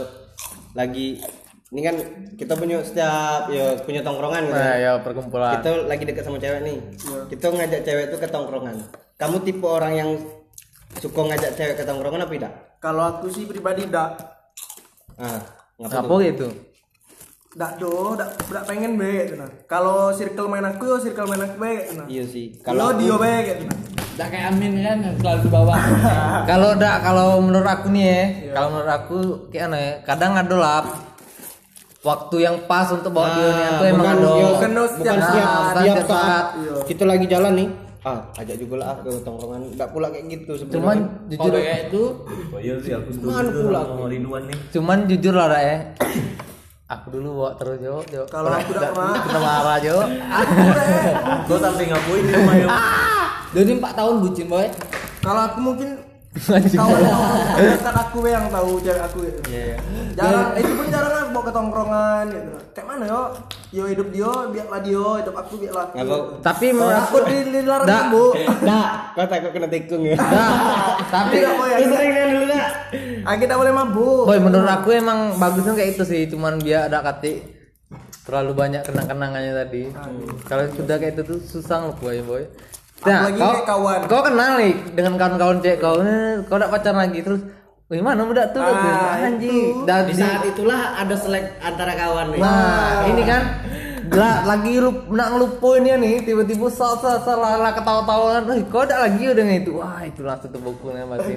lagi 0.77 1.09
ini 1.67 1.81
kan 1.83 1.97
kita 2.37 2.55
punya 2.55 2.79
setiap 2.79 3.49
ya 3.51 3.75
punya 3.83 4.05
tongkrongan 4.05 4.47
gitu. 4.47 4.55
Nah, 4.55 4.77
ya 4.77 4.93
perkumpulan. 5.01 5.59
Kita 5.59 5.71
lagi 5.89 6.05
dekat 6.07 6.23
sama 6.23 6.39
cewek 6.39 6.61
nih. 6.63 6.79
Kita 7.27 7.47
ngajak 7.51 7.81
cewek 7.83 8.05
itu 8.13 8.17
ke 8.21 8.29
tongkrongan. 8.29 8.77
Kamu 9.17 9.37
tipe 9.43 9.65
orang 9.65 9.93
yang 9.93 10.11
suka 10.97 11.21
ngajak 11.25 11.53
cewek 11.53 11.75
ke 11.77 11.85
tongkrongan 11.85 12.25
apa 12.25 12.33
tidak 12.33 12.53
Kalau 12.79 13.03
aku 13.09 13.27
sih 13.29 13.45
pribadi 13.45 13.89
dak 13.89 14.17
ah 15.17 15.41
ngapa 15.77 16.05
Apa 16.05 16.15
gitu? 16.23 16.49
dak 17.57 17.81
do, 17.81 18.13
dak 18.15 18.37
dak 18.53 18.65
pengen 18.69 19.01
be 19.01 19.25
gitu 19.25 19.41
nah. 19.41 19.49
Kalau 19.65 20.13
circle 20.13 20.45
main 20.45 20.61
aku, 20.63 20.85
yo 20.85 20.97
circle 21.01 21.25
main 21.25 21.41
aku 21.41 21.57
be 21.57 21.73
gitu 21.81 21.93
nah. 21.97 22.07
iya 22.07 22.25
sih 22.25 22.53
Kalau 22.61 22.93
kalau 22.93 23.01
dia 23.01 23.17
be 23.17 23.35
gitu 23.43 23.63
nah. 23.65 23.77
Udah 24.17 24.27
kayak 24.27 24.47
Amin 24.49 24.73
kan 24.81 24.97
yang 24.99 25.17
selalu 25.21 25.41
di 25.45 25.51
bawah. 25.53 25.77
kalau 26.51 26.71
dak 26.75 27.05
kalau 27.05 27.37
menurut 27.39 27.69
aku 27.69 27.87
nih 27.93 28.05
ya, 28.05 28.23
kalau 28.51 28.69
menurut 28.73 28.89
aku 28.91 29.17
kayak 29.49 29.65
aneh, 29.69 29.81
ya, 29.83 29.93
kadang 30.03 30.33
ada 30.33 30.57
lah 30.57 30.81
waktu 32.01 32.37
yang 32.41 32.57
pas 32.65 32.89
untuk 32.89 33.13
bawa 33.13 33.29
dia 33.31 33.49
nih 33.51 33.67
itu 33.69 33.85
emang 33.91 34.07
ada. 34.09 34.25
yo, 34.25 34.47
Bukan 34.57 34.71
bukan 34.73 34.89
setiap 34.89 35.17
saat. 35.19 35.27
setiap 35.27 35.53
Setiap 35.69 35.97
saat 35.99 36.07
saat. 36.09 36.45
Iya. 36.57 36.75
kita 36.87 37.05
lagi 37.05 37.27
jalan 37.27 37.53
nih 37.55 37.69
ah 38.07 38.23
ajak 38.39 38.57
juga 38.57 38.75
lah 38.79 38.95
ke 39.03 39.11
tongkrongan 39.21 39.61
nggak 39.75 39.89
pula 39.91 40.07
kayak 40.09 40.25
gitu 40.31 40.53
sebenarnya 40.55 40.79
Cuman 40.79 40.97
jujur 41.27 41.53
kayak 41.53 41.81
itu 41.85 42.03
Oh 42.55 42.61
iya 42.63 42.75
sih 42.79 42.93
aku 42.95 43.09
tuh 43.11 43.21
pula 43.67 43.81
nih. 44.41 44.59
cuman 44.71 44.99
jujur 45.05 45.35
lah 45.35 45.51
ya. 45.53 45.77
Aku 46.87 47.11
dulu 47.11 47.43
bawa 47.43 47.51
terus 47.59 47.83
Jo, 47.83 47.99
Jo. 48.07 48.23
Kalau 48.31 48.47
aku 48.47 48.71
dak 48.79 48.95
pernah. 48.95 49.19
Kita 49.19 49.39
marah 49.43 49.77
Jo. 49.83 50.07
Kau 51.51 51.59
sampai 51.67 51.91
ngapain 51.91 52.23
di 52.23 52.31
rumah 52.31 52.55
ya? 52.55 52.67
Dia 53.51 53.61
ini 53.67 53.73
4 53.83 53.99
tahun 53.99 54.15
bucin 54.23 54.47
boy. 54.47 54.71
Kalau 55.19 55.41
aku 55.51 55.59
mungkin 55.59 56.06
kawan 56.37 57.01
dekat 57.57 57.97
aku 57.97 58.17
be 58.21 58.29
yang 58.29 58.47
tahu 58.47 58.77
cewek 58.79 59.03
aku 59.03 59.19
gitu. 59.25 59.41
Iya, 59.49 59.77
Jarang, 60.13 60.53
itu 60.55 60.73
pun 60.73 60.87
jarang 60.89 61.13
aku 61.17 61.31
bawa 61.31 61.43
ke 61.43 61.53
tongkrongan 61.53 62.25
gitu. 62.29 62.51
Kayak 62.71 62.87
mana 62.87 63.05
yo? 63.05 63.23
Yo 63.69 63.85
hidup 63.87 64.09
dia, 64.09 64.31
biarlah 64.49 64.81
dia, 64.81 65.07
hidup 65.21 65.35
aku 65.35 65.53
biarlah 65.59 65.85
aku. 65.89 66.19
Tapi 66.41 66.67
menurut 66.71 66.97
aku 66.99 67.17
Aku 67.17 67.19
di 67.25 67.37
dilarang 67.51 67.87
Dak. 67.87 68.05
bu. 68.09 68.25
Dah, 68.63 68.87
kau 69.13 69.27
takut 69.27 69.51
kena 69.51 69.69
tikung 69.69 70.03
ya. 70.03 70.17
Nah, 70.17 70.51
tapi 71.07 71.37
boy, 71.41 71.71
Lu 71.73 71.87
sering 71.91 72.13
kan 72.13 72.27
dulu 72.31 72.45
dah. 72.47 72.67
aku 73.25 73.41
tidak 73.43 73.59
boleh 73.59 73.73
mabuk. 73.73 74.25
Boy 74.25 74.39
menurut 74.39 74.71
aku 74.71 74.89
emang 74.93 75.19
bagusnya 75.37 75.73
kayak 75.73 75.91
itu 75.93 76.05
sih, 76.05 76.23
cuman 76.27 76.59
biar 76.59 76.87
ada 76.87 77.01
kati 77.03 77.43
terlalu 78.23 78.53
banyak 78.53 78.83
kenang-kenangannya 78.83 79.53
tadi. 79.57 79.83
Kalau 80.45 80.65
sudah 80.73 80.97
kayak 80.97 81.15
itu 81.15 81.23
tuh 81.25 81.39
susah 81.41 81.79
loh 81.83 81.95
boy 81.95 82.19
boy. 82.21 82.43
Nah, 83.05 83.29
Apalagi 83.29 83.41
kayak 83.41 83.67
kawan. 83.69 83.99
Kau 84.09 84.23
kenal 84.25 84.53
nih 84.57 84.73
dengan 84.97 85.13
kawan-kawan 85.21 85.57
cewek 85.61 85.79
kau, 85.79 86.01
eh, 86.01 86.41
kau 86.49 86.57
udah 86.57 86.71
pacaran 86.73 86.99
lagi 87.05 87.21
terus. 87.21 87.43
Gimana 87.87 88.25
muda 88.27 88.51
tuh? 88.51 88.65
Ah, 88.65 89.21
anjing. 89.21 89.87
Dan 89.87 90.11
Di 90.11 90.15
saat 90.17 90.43
itulah 90.43 90.97
ada 90.97 91.15
selek 91.15 91.61
antara 91.63 91.93
kawan 91.95 92.35
nih. 92.35 92.41
Nah, 92.41 93.07
ini 93.07 93.23
kan 93.23 93.43
lah, 94.11 94.47
lagi 94.47 94.79
lu 94.79 94.91
nak 95.13 95.35
ngelupain 95.35 95.83
ya 95.83 95.99
nih 95.99 96.23
tiba-tiba 96.23 96.71
salah 96.71 97.21
salah 97.21 97.59
salah 97.59 97.73
ketawa-tawa 97.75 98.39
eh 98.55 98.63
kau 98.71 98.87
ada 98.87 99.03
lagi 99.03 99.23
udah 99.27 99.45
itu 99.51 99.71
wah 99.75 99.99
itu 100.09 100.23
langsung 100.23 100.55
tuh 100.55 100.63
bukunya 100.63 101.03
pasti 101.11 101.35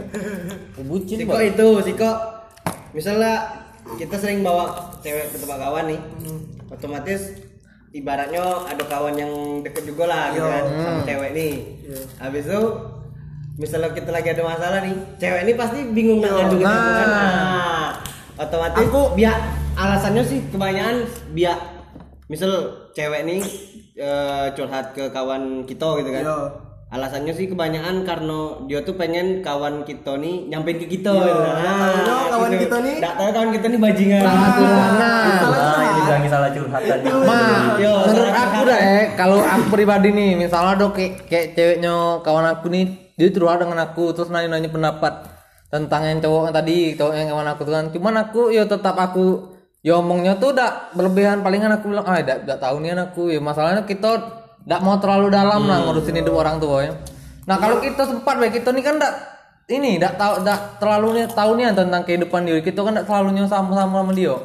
Bucin 0.85 1.17
Siko 1.25 1.33
boy. 1.33 1.49
itu, 1.49 1.67
Siko. 1.81 2.11
Misalnya 2.93 3.33
kita 3.97 4.15
sering 4.21 4.45
bawa 4.45 4.93
cewek 5.01 5.33
ke 5.33 5.37
tempat 5.41 5.57
kawan 5.57 5.85
nih, 5.89 5.99
otomatis 6.69 7.48
ibaratnya 7.89 8.43
ada 8.65 8.83
kawan 8.85 9.15
yang 9.17 9.33
deket 9.61 9.83
juga 9.85 10.05
lah 10.05 10.23
gitu 10.31 10.45
kan 10.45 10.63
sama 10.65 10.99
cewek 11.03 11.29
nih. 11.33 11.53
Habis 12.17 12.45
itu 12.45 12.61
misalnya 13.59 13.91
kita 13.91 14.09
lagi 14.09 14.29
ada 14.31 14.43
masalah 14.45 14.79
nih, 14.81 14.95
cewek 15.17 15.41
ini 15.43 15.53
pasti 15.53 15.79
bingung 15.91 16.19
nak 16.21 16.31
ngadu 16.31 16.55
gitu 16.57 16.69
kan. 16.69 17.07
Nah, 17.09 17.87
otomatis 18.37 18.87
Aku- 18.87 19.11
biar 19.13 19.35
alasannya 19.75 20.23
sih 20.23 20.39
kebanyakan 20.47 21.03
biar 21.33 21.57
misal 22.27 22.51
cewek 22.93 23.25
nih 23.25 23.41
eh, 23.97 24.45
curhat 24.53 24.93
ke 24.93 25.09
kawan 25.09 25.65
kita 25.65 25.87
gitu 25.99 26.09
kan. 26.13 26.23
Iya. 26.23 26.37
Alasannya 26.89 27.37
sih 27.37 27.45
kebanyakan 27.45 28.01
karena 28.01 28.65
dia 28.65 28.81
tuh 28.81 28.97
pengen 28.97 29.45
kawan 29.45 29.85
kita 29.85 30.17
nih 30.17 30.49
nyampein 30.49 30.81
ke 30.81 30.89
kita 30.89 31.13
gitu. 31.13 31.37
nggak 31.37 31.61
tahunya 31.61 32.13
kawan 32.33 32.51
kita 32.57 32.75
nih- 32.81 32.97
Nggak 32.97 33.13
tahu 33.13 33.29
kawan 33.29 33.49
kita 33.53 33.65
nih 33.69 33.79
bajingan. 33.79 34.23
Nah, 34.25 35.25
ini 35.85 36.01
bilang 36.01 36.23
salah 36.25 36.49
curhat 36.49 36.81
tadi. 36.81 37.05
Ma, 37.05 37.41
Yo, 37.77 37.93
menurut 38.09 38.33
aku 38.33 38.59
dah 38.65 38.79
eh 38.81 39.03
kalau 39.13 39.37
aku 39.37 39.65
pribadi 39.69 40.09
nih, 40.09 40.29
misalnya 40.33 40.81
ada 40.81 40.85
kayak, 40.89 41.29
kayak 41.29 41.45
ceweknya 41.53 41.93
kawan 42.25 42.45
aku 42.49 42.65
nih, 42.73 42.85
dia 43.13 43.29
curhat 43.29 43.61
dengan 43.61 43.79
aku 43.85 44.09
terus 44.09 44.33
nanya-nanya 44.33 44.73
pendapat 44.73 45.13
tentang 45.69 46.01
yang 46.09 46.17
cowok 46.17 46.49
yang 46.49 46.55
tadi, 46.57 46.77
cowok 46.97 47.13
yang 47.13 47.27
kawan 47.29 47.47
aku 47.53 47.61
tuh 47.69 47.73
kan. 47.77 47.85
Cuman 47.93 48.13
aku 48.17 48.41
yo 48.49 48.65
tetap 48.65 48.97
aku 48.97 49.25
yo 49.85 50.01
omongnya 50.01 50.41
tuh 50.41 50.57
udah 50.57 50.89
berlebihan. 50.97 51.45
Palingan 51.45 51.69
aku 51.69 51.93
bilang 51.93 52.09
ah 52.09 52.17
udah 52.17 52.57
tahu 52.57 52.81
nih 52.81 52.97
anakku. 52.97 53.29
Ya 53.29 53.37
masalahnya 53.37 53.85
kita 53.85 54.38
nggak 54.63 54.81
mau 54.81 54.97
terlalu 54.97 55.27
dalam 55.29 55.61
lah 55.63 55.77
ngurusin 55.81 56.15
hidup 56.15 56.35
orang 56.35 56.57
tuh 56.57 56.79
ya. 56.79 56.93
Nah 57.45 57.55
kalau 57.55 57.79
kita 57.79 58.03
sempat 58.03 58.35
baik 58.35 58.59
kita 58.59 58.69
nih 58.69 58.81
kan 58.81 58.95
nggak 58.95 59.13
ini 59.67 59.97
nggak 59.97 60.15
tahu 60.15 60.33
nggak 60.41 60.59
terlalu 60.77 61.07
nih 61.13 61.25
tahu 61.29 61.51
nih 61.55 61.71
tentang 61.71 62.01
kehidupan 62.03 62.41
dia 62.43 62.57
kita 62.59 62.79
kan 62.79 62.91
nggak 62.91 63.05
selalu 63.05 63.27
sama-sama 63.45 64.01
sama 64.01 64.13
dia. 64.13 64.35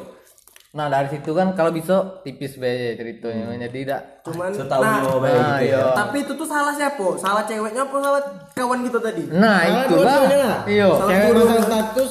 Nah 0.71 0.91
dari 0.91 1.07
situ 1.07 1.31
kan 1.31 1.55
kalau 1.55 1.71
bisa 1.71 2.19
tipis 2.21 2.59
be 2.59 2.67
ceritanya 2.93 3.55
jadi 3.55 3.71
tidak 3.71 4.01
Cuman 4.27 4.51
Setahu 4.51 4.83
nah, 4.83 4.99
baik 5.17 5.31
Nah, 5.31 5.55
gitu 5.55 5.65
ya. 5.65 5.79
iya. 5.79 5.83
tapi 5.95 6.17
itu 6.19 6.33
tuh 6.35 6.43
salah 6.43 6.75
siapa? 6.75 7.07
Salah 7.15 7.47
ceweknya 7.47 7.87
apa 7.87 7.95
salah 7.95 8.21
kawan 8.51 8.79
kita 8.83 8.99
tadi? 8.99 9.23
Nah 9.29 9.59
Salah 9.63 9.83
itu 9.87 9.95
lah. 9.97 10.19
Iya 10.67 10.87
Salah 10.91 11.07
Cewek 11.07 11.27
guru. 11.31 11.39
pasang 11.41 11.63
status 11.63 12.09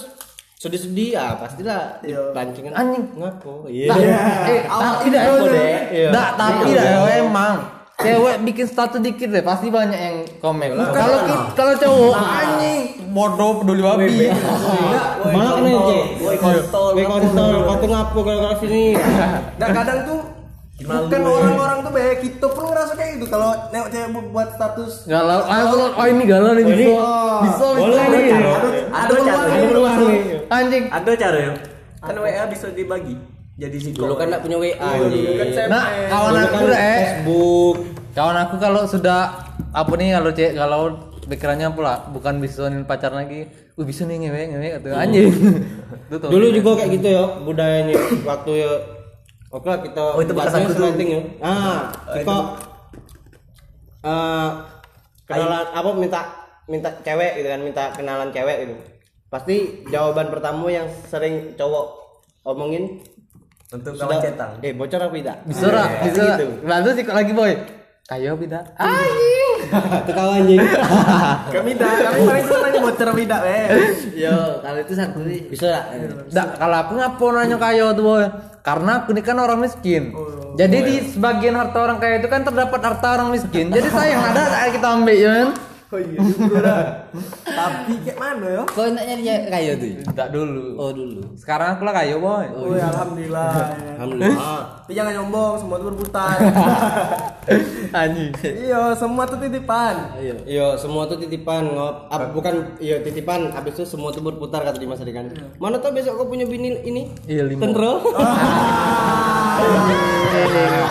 sedih-sedih 0.56 1.10
ah 1.12 1.36
pastilah 1.36 2.00
Iya. 2.00 2.32
dipancingin 2.32 2.72
Anjing. 2.72 3.04
ngapo 3.12 3.68
iya 3.68 3.84
Nah, 3.84 4.00
eh, 4.48 4.60
tapi 4.64 5.06
dah 5.12 5.22
Iya. 5.92 6.08
Dah, 6.08 6.26
tapi 6.32 6.68
dah 6.72 6.84
emang 7.20 7.56
cewek 8.04 8.36
bikin 8.44 8.66
status 8.66 9.00
dikit 9.00 9.28
deh 9.28 9.40
pasti 9.40 9.66
banyak 9.68 9.96
yang 9.98 10.16
komen. 10.38 10.68
Kalau 10.90 11.18
ki- 11.22 11.44
kalau 11.54 11.72
cowok 11.74 12.14
anjing. 12.14 12.80
Bodoh 13.08 13.50
peduli 13.58 13.80
babi. 13.80 14.06
kena 15.24 15.48
aja 15.56 15.98
woi 16.20 16.36
kontol. 16.36 16.88
Woi 16.92 17.04
kontol 17.04 17.50
tuh 17.74 17.88
ngapo 17.88 18.18
kalau 18.20 18.40
kalau 18.42 18.56
sini. 18.58 18.94
Nah 19.54 19.68
kadang 19.72 20.00
tuh 20.04 20.20
bukan 20.76 21.20
orang-orang 21.22 21.78
tuh 21.80 21.92
baik 21.92 22.18
kita 22.20 22.46
pun 22.46 22.62
ngerasa 22.66 22.92
kayak 22.92 23.10
gitu 23.16 23.26
kalau 23.28 23.50
nengok 23.70 23.88
cewek 23.88 24.08
bu- 24.10 24.28
buat 24.28 24.48
status 24.52 24.92
Galau, 25.06 25.40
langsung 25.44 25.80
oh 25.94 26.06
ini 26.06 26.24
galau 26.24 26.50
nih 26.52 26.64
bisa. 26.66 26.92
Bisa. 27.40 27.66
Boleh 27.72 28.04
nih. 28.04 28.22
Ada 28.90 29.14
peluang 29.64 29.94
nih 30.00 30.20
Anjing. 30.50 30.84
Ada 30.90 31.10
cara 31.14 31.38
ya? 31.40 31.52
Kan 32.00 32.14
WA 32.16 32.44
bisa 32.46 32.68
dibagi. 32.68 33.14
Jadi 33.54 33.76
si 33.78 33.90
dulu 33.94 34.18
kan 34.18 34.26
nggak 34.26 34.42
punya 34.42 34.58
WA 34.58 34.74
anjing. 34.74 35.38
kan 35.38 35.46
Nah, 35.70 35.84
kawan 36.10 36.32
aku 36.36 36.50
kan 36.50 36.62
dah 36.66 36.74
eh. 36.76 36.98
Facebook 37.14 37.76
Kawan 38.14 38.36
aku 38.40 38.54
kalau 38.56 38.86
sudah 38.86 39.34
apa 39.70 39.92
nih 39.94 40.14
kalau 40.14 40.30
cek 40.30 40.50
kalau 40.54 40.80
pikirannya 41.24 41.68
pula 41.68 42.06
bukan 42.08 42.38
bisa 42.38 42.66
nih 42.66 42.82
pacar 42.82 43.10
lagi. 43.10 43.50
Wih 43.74 43.82
bisa 43.82 44.06
nih 44.06 44.22
ngewe 44.22 44.42
ngewe 44.48 44.68
kata 44.72 44.88
anjing. 44.96 45.34
Itu 46.06 46.16
tuh. 46.16 46.30
dulu 46.30 46.46
juga 46.48 46.70
kayak 46.78 46.90
gitu 46.94 47.08
ya 47.10 47.24
budayanya 47.40 47.94
waktu 48.22 48.50
ya 48.56 48.70
oke 49.48 49.64
lah 49.64 49.78
kita 49.80 50.02
Oh, 50.04 50.20
itu 50.20 50.30
bekas 50.30 50.46
bahasanya 50.46 50.62
aku 50.62 50.70
tuh. 50.70 50.78
selenting 50.84 51.08
ya 51.08 51.20
ah 51.40 51.78
kita 52.12 52.36
eh, 54.04 54.50
kenalan 55.24 55.64
apa 55.66 55.90
minta 55.92 56.20
minta 56.66 56.90
cewek 57.00 57.32
gitu 57.34 57.48
kan 57.48 57.60
minta 57.62 57.84
kenalan 57.90 58.28
cewek 58.30 58.56
gitu 58.62 58.74
pasti 59.26 59.56
jawaban 59.88 60.28
pertama 60.28 60.68
yang 60.68 60.86
sering 61.04 61.54
cowok 61.54 61.86
omongin 62.44 63.00
Untuk 63.72 63.96
kawan 63.96 64.20
cetang. 64.20 64.52
eh 64.60 64.70
bocor 64.70 65.00
apa 65.00 65.14
tidak 65.14 65.36
Bisa 65.46 65.66
lah, 65.66 65.88
Ah, 65.88 66.04
bisa. 66.04 66.22
gitu 66.36 66.46
Lalu 66.62 66.88
sih 66.92 67.04
lagi 67.08 67.32
boy. 67.32 67.52
Kayo 68.04 68.36
bida. 68.36 68.60
Anjing. 68.76 69.58
kawan 70.12 70.36
anjing 70.44 70.60
kami 71.48 71.72
dah 71.72 71.88
kami 72.04 72.18
paling 72.28 72.44
senang 72.44 72.62
nanya 72.68 72.80
bocor 72.84 73.08
tidak 73.16 73.42
eh 73.48 73.66
Yo, 74.12 74.60
kalau 74.60 74.78
itu 74.84 74.92
satu 74.92 75.18
nih. 75.24 75.40
bisa 75.48 75.66
lah 75.72 75.82
Nggak, 76.28 76.48
kalau 76.60 76.76
aku 76.84 76.92
ngapo 77.00 77.26
nanya 77.32 77.56
kayo 77.56 77.86
tuh 77.96 78.04
boy. 78.04 78.24
Karena 78.60 79.00
aku 79.00 79.16
ini 79.16 79.24
kan 79.24 79.40
orang 79.40 79.64
miskin. 79.64 80.12
Jadi 80.60 80.76
di 80.84 80.96
sebagian 81.16 81.56
harta 81.56 81.80
orang 81.80 81.96
kaya 81.96 82.20
itu 82.20 82.28
kan 82.28 82.44
terdapat 82.44 82.80
harta 82.84 83.08
orang 83.16 83.32
miskin. 83.32 83.72
Jadi 83.72 83.88
sayang 83.88 84.20
ada 84.20 84.68
kita 84.68 84.88
ambil 85.00 85.16
ya 85.16 85.30
kan. 85.32 85.48
Oh 85.94 86.00
iya 86.02 86.18
juga 86.18 86.58
dah 86.58 86.82
tapi 87.46 87.92
kayak 88.02 88.18
mana 88.18 88.46
ya 88.50 88.62
Kau 88.66 88.90
nak 88.90 89.04
nyari 89.06 89.22
kayu 89.46 89.72
tuh? 89.78 89.88
Enggak 90.10 90.28
dulu. 90.34 90.64
Oh 90.74 90.90
dulu. 90.90 91.22
Sekarang 91.38 91.78
aku 91.78 91.86
lah 91.86 91.94
kayo 91.94 92.18
boy. 92.18 92.46
oh 92.50 92.74
ya 92.74 92.90
alhamdulillah 92.90 93.54
alhamdulillah 93.94 94.34
tapi 94.84 94.92
jangan 94.98 95.12
nyombong 95.16 95.54
semua 95.62 95.76
itu 95.78 95.84
berputar 95.94 96.36
Anjing. 98.04 98.32
iya 98.42 98.90
semua 98.98 99.22
tuh 99.24 99.38
titipan 99.38 99.96
Ayo. 100.18 100.34
Iya, 100.44 100.66
semua 100.80 101.06
tuh 101.06 101.20
titipan 101.20 101.76
ngop. 101.76 102.08
Ah, 102.10 102.28
bukan 102.32 102.74
iya 102.80 102.98
titipan, 103.04 103.52
habis 103.52 103.76
itu 103.78 103.84
semua 103.86 104.10
tuh 104.10 104.24
berputar 104.24 104.64
kata 104.64 104.80
Dimas 104.80 104.98
tadi 104.98 105.12
kan. 105.14 105.30
Mana 105.60 105.78
tuh 105.78 105.92
besok 105.94 106.18
kau 106.18 106.26
punya 106.26 106.48
bini 106.48 106.74
ini? 106.82 107.12
Iya 107.28 107.46
lima. 107.46 107.68
Tentro. 107.68 108.00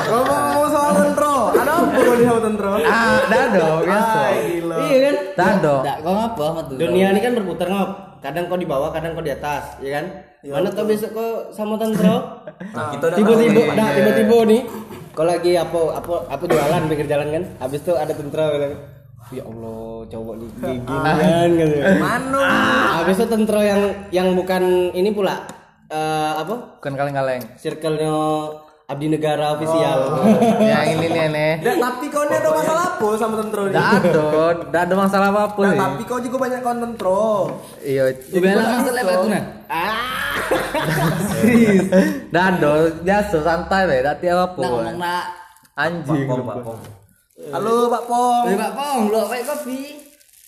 ngomong 0.10 0.68
soal 0.70 0.92
tentro 0.98 1.34
ada 1.54 1.72
apa 1.80 1.98
kau 1.98 2.16
di 2.16 2.26
tentro 2.26 2.72
Ah, 2.84 3.18
dah 3.28 3.46
dong, 3.54 3.80
biasa. 3.88 4.22
Iya 4.84 4.98
kan? 5.00 5.16
Tak 5.84 5.98
kau 6.04 6.14
ngapa 6.14 6.44
sama 6.44 6.62
tuh? 6.70 6.76
Dunia 6.78 7.06
ini 7.14 7.20
kan 7.22 7.32
berputar 7.38 7.68
ngop. 7.70 7.90
Kadang 8.24 8.48
kau 8.48 8.56
di 8.56 8.68
bawah, 8.68 8.90
kadang 8.96 9.18
kau 9.18 9.24
di 9.26 9.34
atas, 9.34 9.78
ya 9.84 10.00
kan? 10.00 10.06
Mana 10.44 10.72
tuh 10.72 10.86
besok 10.88 11.12
kau 11.16 11.30
sama 11.52 11.76
tentro? 11.80 12.16
Nah, 12.74 12.96
tiba-tiba, 12.96 13.76
nah 13.76 13.92
tiba-tiba 13.92 14.38
nih, 14.50 14.62
kau 15.14 15.28
lagi 15.28 15.54
apa 15.60 16.00
apa 16.00 16.14
apa 16.32 16.44
jualan 16.48 16.82
pinggir 16.90 17.06
jalan 17.12 17.28
kan? 17.30 17.44
Habis 17.60 17.86
itu 17.86 17.94
ada 17.94 18.14
tentro 18.16 18.44
bilang, 18.50 18.74
ya 19.34 19.44
Allah 19.46 19.84
cowok 20.08 20.36
di 20.38 20.48
ginian 20.60 21.48
gitu 21.56 21.76
Mano. 21.98 22.42
habis 23.02 23.16
itu 23.18 23.26
tentro 23.30 23.60
yang 23.64 23.82
yang 24.12 24.28
bukan 24.38 24.94
ini 24.94 25.10
pula 25.16 25.48
eh, 25.88 26.32
apa 26.38 26.80
bukan 26.80 26.94
kaleng-kaleng 26.94 27.42
circle-nya 27.56 28.14
Abdi 28.94 29.10
Negara 29.10 29.58
official 29.58 30.00
yang 30.70 30.86
ini 30.94 31.08
nih 31.10 31.22
aneh 31.26 31.54
Dan 31.60 31.82
tapi 31.82 32.06
kau 32.08 32.22
ini 32.22 32.36
ada 32.38 32.50
masalah 32.54 32.84
apa 32.94 33.08
sama 33.18 33.36
tentro 33.42 33.62
ini? 33.66 33.74
Nggak 33.74 33.90
ada, 33.90 34.26
nggak 34.70 34.84
ada 34.86 34.96
masalah 34.96 35.28
apa 35.34 35.44
pun 35.52 35.64
Nah, 35.66 35.74
sih. 35.74 35.82
tapi 35.82 36.02
kau 36.06 36.20
juga 36.22 36.38
banyak 36.38 36.60
kawan 36.62 36.80
tentro. 36.80 37.26
Iya, 37.82 38.04
Bela 38.30 38.64
masalah 38.78 39.02
apa 39.02 39.12
tuh 39.12 39.30
nah? 39.30 39.44
nggak 42.30 42.46
ada, 42.54 42.72
biasa 43.02 43.38
santai 43.42 43.82
deh, 43.90 43.98
tidak 44.00 44.18
tiap 44.22 44.38
apa. 44.46 44.62
Nak 44.62 44.70
ngomong 44.70 44.98
nak. 44.98 45.26
Anjing. 45.74 46.28
Halo 47.50 47.90
Pak 47.90 48.04
Pong. 48.06 48.44
Beli 48.46 48.56
Pak 48.56 48.74
Pong, 48.78 49.00
lu 49.10 49.18
apa 49.18 49.36
kopi? 49.44 49.80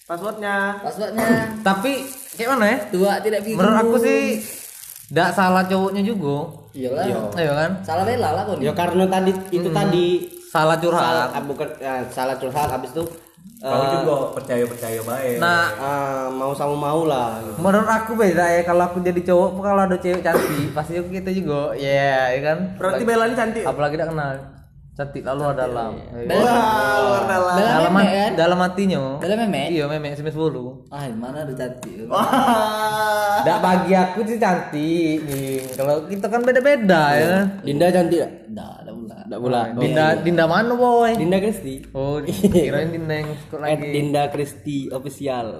Passwordnya. 0.06 0.86
Passwordnya 0.86 1.28
Tapi 1.66 2.06
kayak 2.38 2.50
mana 2.54 2.66
ya? 2.70 2.78
tua 2.94 3.12
tidak 3.20 3.42
bingung. 3.42 3.58
Menurut 3.58 3.78
aku 3.82 3.96
sih 3.98 4.38
nggak 5.10 5.30
salah 5.34 5.66
cowoknya 5.66 6.06
juga. 6.06 6.65
Iyalah. 6.76 7.04
Iya 7.40 7.52
kan? 7.56 7.72
Salah 7.88 8.04
bela 8.04 8.30
lah 8.36 8.44
kau 8.44 8.60
nih. 8.60 8.68
ya 8.68 8.74
karena 8.76 9.04
tadi 9.08 9.32
itu 9.50 9.70
tadi 9.72 10.06
Salah 10.52 10.76
salah 10.76 10.78
curhat. 10.80 11.28
ah, 11.36 11.44
bukan 11.44 11.68
ya, 11.80 11.94
salah 12.12 12.36
curhat 12.36 12.70
habis 12.72 12.92
itu 12.92 13.04
Kau 13.56 13.72
eh, 13.82 13.92
juga 13.98 14.16
percaya 14.36 14.64
percaya 14.68 15.00
baik. 15.02 15.40
Nah, 15.40 15.66
ah, 15.80 16.26
mau 16.30 16.52
sama 16.54 16.76
mau 16.76 17.08
lah 17.08 17.40
gitu. 17.42 17.58
menurut 17.64 17.88
aku 17.88 18.12
beda 18.14 18.46
ya 18.52 18.62
kalau 18.62 18.84
aku 18.86 19.00
jadi 19.02 19.22
cowok 19.26 19.50
kalau 19.64 19.82
ada 19.88 19.98
cewek 19.98 20.22
cantik 20.22 20.70
pasti 20.76 21.00
aku 21.00 21.10
gitu 21.10 21.42
juga. 21.42 21.74
Iya, 21.74 22.36
ya 22.36 22.40
kan? 22.44 22.58
Berarti 22.78 23.04
Bella 23.08 23.26
ini 23.26 23.36
cantik. 23.40 23.64
Apalagi 23.64 23.96
tidak 23.98 24.12
kenal. 24.14 24.55
Cantik 24.96 25.28
lalu 25.28 25.44
ada 25.46 25.68
dalam. 25.68 25.92
Bela 26.24 26.40
Wah, 26.40 26.96
luar 27.04 27.24
dalam. 27.28 27.54
Dalam, 27.54 27.82
memek 27.92 28.00
hat- 28.02 28.16
kan? 28.16 28.32
dalam 28.34 28.58
hatinya. 28.58 29.02
Bela 29.20 29.36
memek? 29.38 29.68
Iya, 29.70 29.84
memek 29.86 30.12
SMS 30.16 30.32
bolu. 30.34 30.88
Ah, 30.88 31.04
mana 31.12 31.44
ada 31.44 31.52
cantik. 31.52 32.08
Nggak 32.08 33.60
bagi 33.60 33.92
aku 33.92 34.20
sih 34.24 34.40
cantik. 34.40 35.18
Ning. 35.22 35.68
Kalau 35.76 36.08
kita 36.08 36.26
kan 36.26 36.40
beda-beda 36.42 37.04
ya. 37.12 37.28
kan? 37.28 37.46
Dinda 37.62 37.92
cantik 37.92 38.24
gak? 38.24 38.32
Enggak, 38.48 38.72
ada 38.80 38.92
pula. 38.96 39.16
Enggak 39.26 39.40
pula 39.42 39.62
Dinda 39.76 40.06
Dinda 40.16 40.46
mana 40.46 40.74
boy? 40.74 41.12
Dinda 41.12 41.38
Kristi 41.38 41.74
Oh, 41.92 42.24
kirain 42.56 42.88
Dinda 42.88 43.16
yang 43.18 43.30
ikut 43.30 43.60
At 43.60 43.68
lagi. 43.68 43.90
Dinda 43.92 44.24
Kristi 44.32 44.88
official 44.90 45.60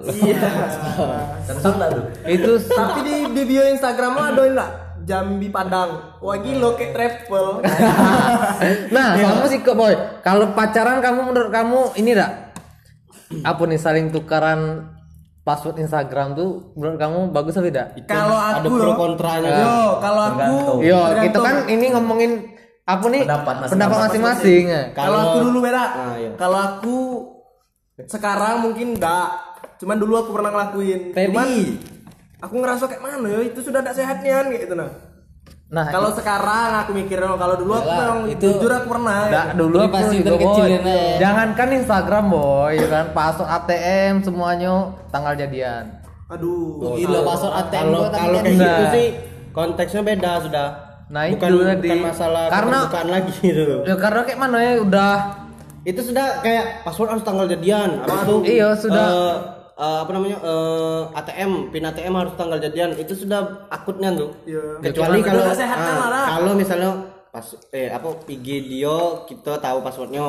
lah 1.76 1.88
tuh. 1.92 2.04
Itu 2.24 2.56
Tapi 2.64 3.00
di, 3.04 3.14
di 3.32 3.42
bio 3.44 3.68
Instagram 3.68 4.10
lo 4.12 4.22
ada 4.24 4.42
enggak? 4.42 4.70
Jambi 5.06 5.48
Padang. 5.54 6.18
Wah 6.18 6.36
gila 6.42 6.74
kayak 6.74 6.90
travel. 6.92 7.46
Nah, 8.94 9.14
kamu 9.14 9.46
sih 9.46 9.58
kok 9.62 9.78
boy. 9.78 9.94
Kalau 10.26 10.50
pacaran 10.52 10.98
kamu 10.98 11.20
menurut 11.30 11.50
kamu 11.54 11.80
ini 12.02 12.10
enggak? 12.18 12.32
Apa 13.46 13.62
nih 13.70 13.78
saling 13.78 14.10
tukaran 14.10 14.90
password 15.46 15.78
Instagram 15.78 16.34
tuh 16.34 16.74
menurut 16.74 16.98
kamu 16.98 17.18
bagus 17.30 17.54
apa 17.54 17.70
tidak? 17.70 17.86
kalau 18.10 18.34
ada 18.34 18.66
aku 18.66 18.74
pro 18.74 18.82
loh. 18.90 18.96
kontranya 18.98 19.50
Yo, 19.62 19.78
kalau 20.02 20.22
aku. 20.34 20.56
Yo, 20.82 21.00
kita 21.22 21.38
kan 21.38 21.56
ini 21.70 21.86
ngomongin 21.94 22.32
apa 22.82 23.06
nih? 23.06 23.22
Pendapat 23.70 23.96
masing-masing. 24.10 24.64
Kalau 24.90 25.18
aku 25.30 25.38
dulu 25.46 25.58
beda. 25.62 25.78
Ah, 25.78 26.14
iya. 26.18 26.30
Kalau 26.34 26.58
aku 26.58 26.96
sekarang 28.10 28.66
mungkin 28.66 28.98
enggak. 28.98 29.28
Cuman 29.78 29.96
dulu 30.02 30.14
aku 30.18 30.30
pernah 30.34 30.50
ngelakuin. 30.50 31.14
Cuman 31.14 31.48
aku 32.38 32.54
ngerasa 32.56 32.84
kayak 32.86 33.00
mana 33.00 33.26
ya 33.28 33.40
itu 33.42 33.60
sudah 33.60 33.80
tidak 33.80 33.94
sehatnya 33.94 34.36
kayak 34.44 34.62
gitu 34.62 34.74
nah. 34.74 34.90
Nah, 35.66 35.90
Kalau 35.90 36.14
sekarang 36.14 36.78
aku 36.78 36.94
mikir 36.94 37.18
oh, 37.18 37.34
kalau 37.34 37.58
dulu 37.58 37.74
aku 37.74 37.90
memang 37.90 38.18
itu- 38.30 38.38
jujur 38.38 38.70
aku 38.70 38.86
pernah. 38.86 39.26
Nggak, 39.26 39.46
dulu 39.58 39.76
aku 39.76 39.90
pasti 39.90 40.14
juga 40.16 40.30
berkecilin 40.32 40.78
boy. 40.78 40.94
aja. 40.94 41.16
Jangankan 41.18 41.68
Instagram 41.74 42.24
boy, 42.28 42.72
ya 42.72 42.86
kan 42.86 43.04
password 43.10 43.50
ATM 43.52 44.14
semuanya 44.22 44.72
tanggal 45.10 45.34
jadian. 45.34 45.84
Aduh. 46.28 46.94
Gila 46.94 47.18
password 47.20 47.54
ATM 47.56 47.82
kalau 47.84 47.98
kalau 48.06 48.06
kan 48.06 48.44
kayak 48.44 48.46
gitu 48.46 48.62
Enggak. 48.62 48.92
sih 48.92 49.06
konteksnya 49.50 50.02
beda 50.04 50.32
sudah 50.40 50.68
Nah, 51.06 51.22
bukan 51.28 51.48
itu 51.50 51.58
bukan 51.80 51.98
masalah 52.04 52.44
Karena- 52.46 52.82
bukan 52.82 53.06
lagi 53.08 53.32
gitu 53.48 53.76
Ya 53.82 53.94
karena 53.96 54.20
kayak 54.22 54.38
mana 54.38 54.58
ya 54.60 54.72
udah 54.80 55.14
itu 55.82 56.00
sudah 56.00 56.26
kayak 56.42 56.82
password 56.82 57.10
harus 57.10 57.22
tanggal 57.22 57.46
jadian 57.48 57.90
habis 58.00 58.22
itu 58.22 58.34
Iya, 58.44 58.68
sudah. 58.76 59.06
eh, 59.08 59.34
eh, 59.76 59.98
apa 60.00 60.10
namanya 60.10 60.38
eh, 60.40 61.02
ATM 61.14 61.68
pin 61.68 61.84
ATM 61.84 62.14
harus 62.14 62.32
tanggal 62.34 62.58
jadian 62.58 62.92
itu 62.94 63.12
sudah 63.14 63.40
akutnya 63.68 64.10
tuh 64.12 64.32
Iya. 64.44 64.80
kecuali 64.82 65.20
Itu 65.20 65.28
kalau 65.28 65.42
Lara? 65.44 66.20
kalau 66.30 66.52
misalnya 66.52 66.90
pas 67.28 67.44
eh 67.68 67.92
apa 67.92 68.08
IG 68.26 68.46
dia 68.66 68.96
kita 69.28 69.60
tahu 69.60 69.78
passwordnya 69.78 70.24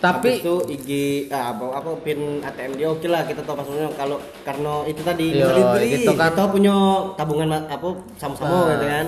Tapi- 0.00 0.32
Habis 0.32 0.40
itu 0.40 0.54
IG 0.72 0.90
ah, 1.28 1.52
apa 1.52 1.64
apa 1.74 1.90
pin 2.00 2.40
ATM 2.40 2.72
dia 2.74 2.88
oke 2.88 3.04
lah 3.04 3.22
kita 3.22 3.44
tahu 3.44 3.52
passwordnya 3.54 3.92
kalau 3.92 4.16
karena 4.40 4.80
itu 4.82 5.00
tadi 5.02 5.26
Iya, 5.30 5.52
misalnya 5.52 5.84
gitu 5.92 6.12
kan. 6.14 6.32
kita 6.32 6.44
punya 6.48 6.74
tabungan 7.14 7.48
apa 7.68 7.88
sama-sama 8.16 8.72
gitu 8.72 8.86
kan 8.86 9.06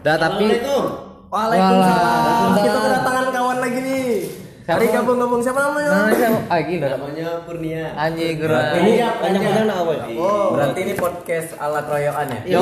dah 0.00 0.16
tapi 0.16 0.44
Waalaikumsalam. 1.30 2.58
Kita 2.58 2.78
kedatangan 2.80 3.26
kawan 3.30 3.58
lagi 3.60 3.78
nih. 3.78 4.09
Hari 4.70 4.86
gabung-gabung 4.86 5.42
siapa 5.42 5.60
namanya? 5.60 5.90
nah, 5.90 6.06
saya 6.14 6.30
ah 6.46 6.60
gila 6.62 6.86
Namanya 6.94 7.28
Kurnia. 7.42 7.84
anjing 7.98 8.38
gerak 8.38 8.64
ini 8.78 8.92
panjang-panjang 9.02 9.66
nak 9.66 9.76
apa 9.82 9.92
ya? 9.92 10.04
Oh. 10.14 10.46
Berarti 10.54 10.78
ini 10.86 10.94
podcast 10.94 11.48
ala 11.58 11.80
keroyokan 11.82 12.26
ya? 12.30 12.40
Yo, 12.46 12.60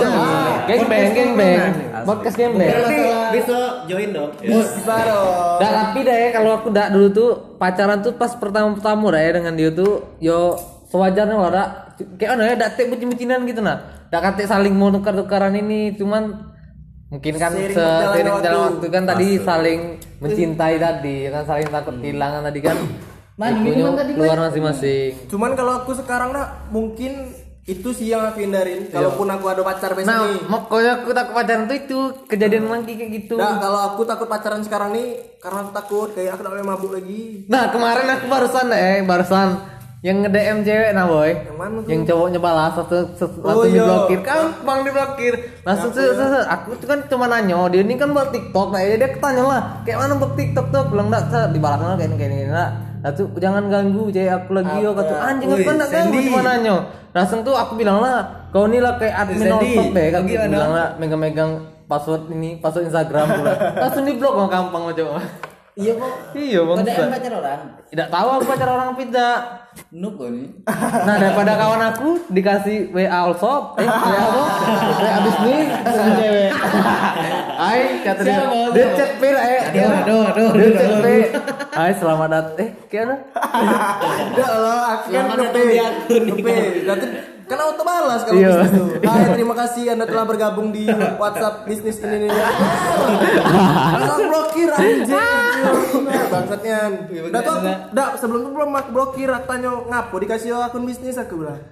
geng 0.65 0.83
beng, 0.89 1.09
geng 1.13 1.31
beng, 1.37 1.61
podcast 2.09 2.37
geng 2.37 2.53
beng. 2.57 2.73
bisa 3.29 3.59
join 3.85 4.09
dong 4.17 4.33
Bisa 4.41 4.95
dong. 5.05 5.61
Dah 5.61 5.71
tapi 5.71 5.99
dah 6.01 6.17
ya 6.17 6.29
kalau 6.33 6.51
aku 6.57 6.69
dah 6.73 6.89
dulu 6.89 7.09
tuh 7.13 7.31
pacaran 7.61 8.01
tuh 8.01 8.17
pas 8.17 8.33
pertama-pertama 8.33 9.13
dah 9.13 9.21
ya 9.21 9.31
dengan 9.37 9.53
dia 9.53 9.69
tuh 9.69 10.17
yo 10.17 10.57
sewajarnya 10.89 11.37
lah 11.37 11.51
dah 11.53 11.67
kayak 12.17 12.31
mana 12.33 12.43
ya 12.49 12.55
dak 12.57 12.81
tek 12.81 12.89
bucin-bucinan 12.89 13.45
gitu 13.45 13.61
nah 13.61 13.77
dak 14.09 14.25
kate 14.25 14.49
saling 14.49 14.73
mau 14.73 14.89
tukar-tukaran 14.89 15.53
ini 15.53 15.93
cuman 15.93 16.48
mungkin 17.09 17.35
kan 17.35 17.51
Seiring 17.51 17.73
se- 17.73 17.81
berjalannya 17.81 18.13
seiring 18.13 18.37
jalan 18.39 18.59
waktu. 18.59 18.69
waktu 18.71 18.87
kan 18.89 19.03
tadi 19.05 19.29
saling 19.41 19.81
mencintai 20.19 20.77
tadi 20.77 21.17
kan 21.29 21.43
saling 21.45 21.69
takut 21.69 21.95
kehilangan 21.97 22.43
tadi 22.45 22.61
kan. 22.61 22.77
Man, 23.39 23.63
minuman 23.63 23.95
tadi, 23.95 24.19
keluar 24.19 24.51
masing-masing. 24.51 25.31
Cuman 25.31 25.55
kalau 25.55 25.79
aku 25.79 25.95
sekarang 25.95 26.35
nak 26.35 26.67
mungkin 26.69 27.31
itu 27.65 27.89
sih 27.93 28.11
yang 28.11 28.27
aku 28.27 28.43
hindarin. 28.43 28.91
Kalaupun 28.91 29.29
aku 29.29 29.47
ada 29.47 29.63
pacar 29.63 29.95
besok 29.95 30.11
nah 30.11 30.27
nih. 30.27 30.43
makanya 30.43 30.93
aku 30.99 31.11
takut 31.13 31.35
pacaran 31.37 31.63
tuh 31.65 31.77
itu 31.77 31.99
kejadian 32.27 32.67
lagi 32.67 32.99
kayak 32.99 33.11
gitu. 33.15 33.39
Nah, 33.39 33.63
kalau 33.63 33.81
aku 33.87 34.03
takut 34.03 34.27
pacaran 34.27 34.59
sekarang 34.59 34.91
nih 34.91 35.39
karena 35.39 35.59
aku 35.63 35.71
takut 35.71 36.09
kayak 36.11 36.35
aku 36.35 36.43
tak 36.43 36.51
boleh 36.51 36.67
mabuk 36.67 36.91
lagi. 36.91 37.47
Nah 37.47 37.71
kemarin 37.71 38.09
aku 38.11 38.27
barusan 38.27 38.67
eh 38.73 39.07
barusan 39.07 39.49
yang 39.99 40.23
nge 40.23 40.31
DM 40.31 40.59
cewek 40.63 40.91
nah 40.93 41.05
boy. 41.05 41.31
Yang 41.33 41.57
mana 41.57 41.77
tuh? 41.77 41.89
yang 41.91 42.01
cowoknya 42.07 42.39
balas 42.39 42.73
langsung, 42.73 43.03
langsung 43.19 43.43
Oh, 43.43 43.65
iya. 43.67 43.83
diblokir. 43.83 44.19
Gampang 44.23 44.79
diblokir. 44.83 45.35
Langsung 45.67 45.91
se, 45.91 46.03
se, 46.09 46.25
se- 46.25 46.47
aku 46.47 46.79
tuh 46.79 46.87
kan 46.87 46.99
cuma 47.07 47.27
nanya 47.27 47.67
dia 47.67 47.83
ini 47.83 47.95
kan 47.95 48.11
buat 48.11 48.31
tiktok. 48.31 48.71
Nah 48.71 48.79
ya 48.79 48.95
dia 48.95 49.11
tanya 49.13 49.43
lah 49.43 49.61
kayak 49.83 49.99
mana 49.99 50.15
buat 50.15 50.33
tiktok 50.33 50.67
tuh? 50.71 50.83
Bilang 50.87 51.11
enggak 51.11 51.51
dibalas 51.51 51.99
kayak 51.99 52.09
ini 52.09 52.17
kayak 52.17 52.33
ini 52.33 52.47
nah 52.47 52.71
Nah, 52.99 53.15
tuh 53.15 53.31
jangan 53.39 53.71
ganggu 53.71 54.11
cewek 54.11 54.27
aku 54.27 54.59
lagi 54.59 54.75
yo 54.83 54.91
kata 54.91 55.15
anjing 55.17 55.49
apa 55.49 55.71
enggak 55.71 55.91
ganggu 55.91 56.19
cuma 56.21 56.41
nanya. 56.43 56.75
Langsung 57.11 57.39
tuh 57.43 57.55
aku 57.55 57.73
bilang 57.75 57.99
lah 57.99 58.47
kau 58.51 58.67
ini 58.67 58.79
lah 58.79 58.99
kayak 58.99 59.15
admin 59.19 59.51
otot 59.51 59.87
deh 59.93 60.07
kan 60.09 60.23
bilang 60.23 60.71
lah 60.71 60.95
megang-megang 60.95 61.51
password 61.85 62.27
ini 62.29 62.59
password 62.59 62.87
Instagram 62.87 63.27
pula 63.29 63.55
langsung 63.79 64.03
diblok 64.03 64.47
gampang 64.47 64.83
macam 64.85 65.19
Iya 65.79 65.95
kok. 65.95 66.13
iya 66.35 66.59
bang. 66.67 66.77
Pacar 66.83 67.33
orang. 67.39 67.61
tidak 67.87 68.09
tahu 68.11 68.29
aku 68.35 68.45
pacar 68.51 68.69
orang 68.69 68.91
tidak 68.99 69.35
Noob 69.89 70.15
kau 70.21 70.29
nih. 70.29 70.49
Nah 71.07 71.17
daripada 71.17 71.53
kawan 71.57 71.83
aku 71.95 72.09
dikasih 72.29 72.93
WA 72.93 73.09
also, 73.09 73.73
eh 73.81 73.87
WA 73.89 74.21
apa? 74.21 74.45
WA 75.01 75.11
abis 75.23 75.37
nih 75.45 75.61
sama 75.87 76.11
cewek. 76.19 76.51
Hai 77.59 77.81
kata 78.05 78.21
dia, 78.23 78.39
dia 78.75 78.87
chat 78.95 79.11
pir 79.19 79.37
eh. 79.37 79.61
Aduh 79.73 79.91
aduh 80.05 80.23
aduh. 80.31 80.51
Dia 80.55 80.71
chat 80.77 80.93
pir. 81.03 81.23
Hai 81.73 81.91
selamat 81.97 82.29
datang. 82.29 82.63
Eh 82.63 82.71
kayaknya. 82.91 83.17
Enggak 84.35 84.53
lah, 84.63 84.83
aku 84.99 85.07
kan 85.11 85.25
ngepe. 85.35 85.63
Ngepe. 86.27 86.57
Berarti 86.87 87.07
kan 87.49 87.59
auto 87.65 87.83
balas 87.83 88.21
kalau 88.29 88.37
Iya. 88.37 88.61
bisnis 88.61 88.71
tuh. 88.77 88.89
Hai, 89.09 89.25
terima 89.33 89.55
kasih 89.57 89.83
Anda 89.97 90.05
telah 90.05 90.25
bergabung 90.29 90.69
di 90.71 90.85
WhatsApp 91.17 91.65
bisnis 91.65 91.97
ini 92.05 92.29
ini. 92.29 92.31
Langsung 93.97 94.29
blokir 94.29 94.69
anjing. 94.69 95.17
Bangsatnya. 96.29 96.79
Udah 97.33 97.41
tuh 97.41 97.53
aku, 97.57 97.69
dah 97.97 98.07
sebelum 98.21 98.41
itu 98.45 98.51
belum 98.53 98.71
aku 98.77 98.91
blokir, 98.93 99.29
aku 99.33 99.47
tanya 99.49 99.73
ngapo 99.73 100.17
dikasih 100.21 100.53
akun 100.61 100.85
bisnis 100.85 101.17
aku 101.17 101.41
bilang. 101.41 101.65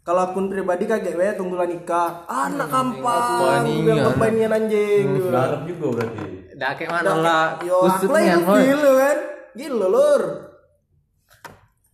Kalau 0.00 0.32
akun 0.32 0.48
pribadi 0.48 0.88
kaget 0.88 1.12
we 1.12 1.28
tunggulah 1.36 1.68
nikah. 1.68 2.24
Anak 2.24 2.72
kampang. 2.72 3.68
Bilang 3.68 3.98
ya. 4.00 4.04
ngapain 4.08 4.32
nian 4.32 4.52
anjing. 4.56 5.06
Garap 5.28 5.68
juga 5.68 5.86
berarti. 6.00 6.24
Dah 6.56 6.72
kayak 6.72 6.90
mana 6.90 7.12
lah. 7.20 7.46
Yo, 7.60 7.84
aku 7.84 8.08
lagi 8.08 8.40
gila 8.40 8.92
kan. 8.96 9.18
Gila 9.52 9.86
lur. 9.92 10.22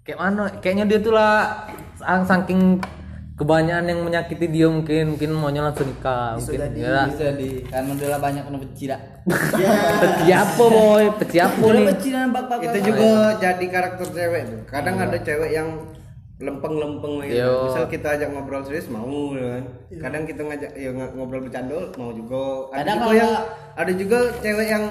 Kayak 0.07 0.19
mana? 0.23 0.43
Kayaknya 0.63 0.85
dia 0.87 0.99
tuh 1.03 1.13
lah 1.19 1.67
saking 1.99 2.79
kebanyakan 3.37 3.85
yang 3.93 4.01
menyakiti 4.01 4.47
dia 4.49 4.67
mungkin 4.73 5.13
mungkin 5.13 5.31
maunya 5.37 5.61
langsung 5.61 5.93
nikah 5.93 6.41
mungkin 6.41 6.73
ya 6.73 7.05
bisa 7.05 7.37
di 7.37 7.61
karena 7.69 7.91
udah 7.93 8.19
banyak 8.19 8.43
kena 8.49 8.59
peci 8.65 8.85
dah. 8.89 9.01
Peci 10.01 10.31
apa 10.33 10.65
boy 10.65 11.05
peci 11.21 11.39
apa 11.45 11.67
nih. 11.69 11.85
peci 11.93 12.09
nampak 12.17 12.43
pak 12.49 12.59
itu 12.65 12.79
juga 12.89 13.37
jadi 13.37 13.67
karakter 13.69 14.07
cewek 14.09 14.43
tuh. 14.49 14.61
Kadang 14.65 14.97
ada 14.97 15.19
cewek 15.21 15.51
yang 15.53 15.69
lempeng-lempeng 16.37 17.25
gitu. 17.25 17.45
Yo. 17.45 17.69
misal 17.69 17.85
kita 17.89 18.09
ajak 18.17 18.29
ngobrol 18.33 18.65
serius 18.65 18.89
mau 18.89 19.33
gitu 19.33 19.49
kan. 19.53 19.65
Kadang 20.01 20.23
kita 20.25 20.41
ngajak 20.41 20.71
ya 20.73 20.91
ng- 20.97 21.13
ngobrol 21.17 21.45
bercanda 21.45 21.81
mau 22.01 22.13
juga. 22.17 22.73
Ada 22.73 22.81
Kadang 22.81 22.99
juga 23.05 23.15
yang 23.17 23.33
ada 23.77 23.93
juga 23.93 24.19
cewek 24.41 24.67
yang 24.69 24.85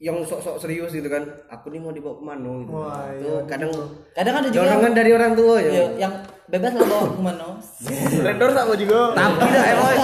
yang 0.00 0.24
sok-sok 0.24 0.56
serius 0.64 0.96
gitu 0.96 1.12
kan 1.12 1.28
aku 1.52 1.68
nih 1.68 1.76
mau 1.76 1.92
dibawa 1.92 2.16
ke 2.16 2.24
mana 2.24 2.50
gitu. 2.64 2.72
Itu 3.20 3.32
kadang 3.44 3.70
kadang 4.16 4.34
ada 4.40 4.48
juga 4.48 4.64
dorongan 4.64 4.92
dari 4.96 5.10
orang 5.12 5.32
tua 5.36 5.54
ya. 5.60 5.70
yang, 5.76 5.90
yang 6.00 6.12
bebas 6.48 6.72
lah 6.72 6.86
bawa 6.88 7.04
ke 7.04 7.20
mana. 7.20 7.48
Red 8.26 8.36
Doors 8.40 8.54
sama 8.56 8.74
juga. 8.80 9.00
tapi 9.12 9.44
dah 9.52 9.64
eh, 9.68 9.76
boy. 9.76 9.96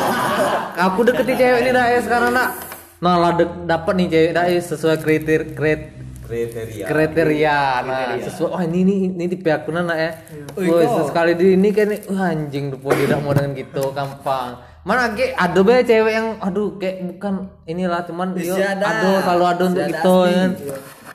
Aku 0.84 1.01
deketin 1.01 1.34
cewek 1.40 1.61
ini 1.64 1.70
dah 1.72 1.84
eh, 1.97 2.01
sekarang 2.05 2.30
nak 2.36 2.49
nah 2.97 3.16
lah 3.20 3.32
dek- 3.40 3.64
dapat 3.64 3.92
nih 3.97 4.07
cewek 4.12 4.30
dah 4.36 4.44
eh, 4.44 4.61
sesuai 4.61 4.97
kriteria. 5.01 5.49
Kriteria. 5.57 5.84
Kriteria 6.26 6.84
kriteria. 6.92 7.59
nah 7.88 8.20
sesuai. 8.20 8.51
Wah 8.53 8.62
ini 8.68 8.78
ini 8.84 8.94
ini 9.16 9.24
tipe 9.32 9.49
aku 9.49 9.72
nana 9.72 9.97
ya 9.97 10.12
Woi, 10.61 10.84
sekali 11.09 11.32
di 11.40 11.57
ini 11.57 11.72
kan 11.72 11.88
wah 12.12 12.36
anjing 12.36 12.68
tuh 12.68 12.84
dia 12.92 13.09
tidak 13.09 13.20
mau 13.24 13.32
dengan 13.32 13.57
gitu 13.57 13.97
gampang 13.97 14.61
mana 14.87 15.11
kayak 15.18 15.34
ada 15.34 15.61
be 15.66 15.82
cewek 15.82 16.14
yang 16.14 16.39
aduh 16.39 16.78
kayak 16.78 17.03
bukan 17.11 17.51
inilah 17.66 18.07
cuman 18.07 18.39
dia 18.39 18.70
ada. 18.70 19.18
selalu 19.26 19.45
ada 19.51 19.62
untuk 19.66 19.82
ada 19.82 19.91
gitu 19.91 20.14
kan. 20.30 20.51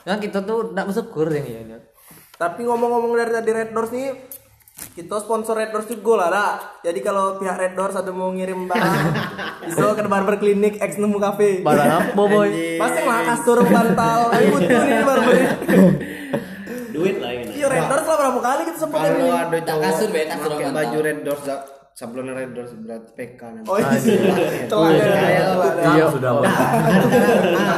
Nah 0.04 0.16
kita 0.20 0.40
tuh 0.44 0.60
tidak 0.76 0.86
bersyukur 0.92 1.28
yang 1.32 1.48
ini 1.48 1.80
Tapi 2.36 2.68
ngomong-ngomong 2.68 3.16
dari 3.16 3.32
tadi 3.32 3.52
Red 3.54 3.70
Doors 3.70 3.94
nih, 3.94 4.18
kita 4.98 5.22
sponsor 5.22 5.54
Red 5.56 5.72
Doors 5.72 5.86
juga 5.86 6.26
lah, 6.26 6.30
Dak. 6.34 6.54
Jadi 6.90 7.00
kalau 7.06 7.38
pihak 7.38 7.54
Red 7.54 7.74
Doors 7.78 7.94
ada 7.94 8.10
mau 8.10 8.34
ngirim 8.34 8.66
barang, 8.66 9.08
bisa 9.70 9.94
ke 9.94 10.10
Barber 10.10 10.36
Clinic 10.42 10.82
X 10.82 10.98
Nemu 10.98 11.22
Cafe. 11.22 11.62
barang 11.62 11.90
apa 12.02 12.18
boy? 12.18 12.50
Pasti 12.82 13.00
lah 13.06 13.22
kasur 13.30 13.62
bantal, 13.62 14.20
Ayo 14.34 14.46
butuh 14.58 14.82
nih 14.84 15.06
barber. 15.06 15.38
duit 16.92 17.18
lah 17.22 17.30
ini. 17.30 17.62
Iya 17.62 17.68
Red 17.70 17.86
Doors 17.88 18.06
lah 18.10 18.18
berapa 18.20 18.40
kali 18.42 18.62
kita 18.74 18.78
sempat 18.84 19.00
kalau 19.06 19.16
ini. 19.16 19.30
ada 19.32 19.58
cowok 19.64 19.84
kasur, 19.86 20.08
be, 20.10 20.22
kasur 20.28 20.52
baju 20.60 20.98
red 21.06 21.20
doors 21.22 21.44
dah 21.46 21.81
sablon 21.92 22.32
red 22.32 22.56
doors 22.56 22.72
berarti 22.82 23.12
PK 23.14 23.42
nanti. 23.52 23.68
Oh 23.68 23.78
iya, 23.78 23.92
telah 24.66 24.90
ya, 24.96 25.04
telah 25.46 25.72
ya. 25.76 25.92
iya 25.92 26.06
sudah. 26.08 26.32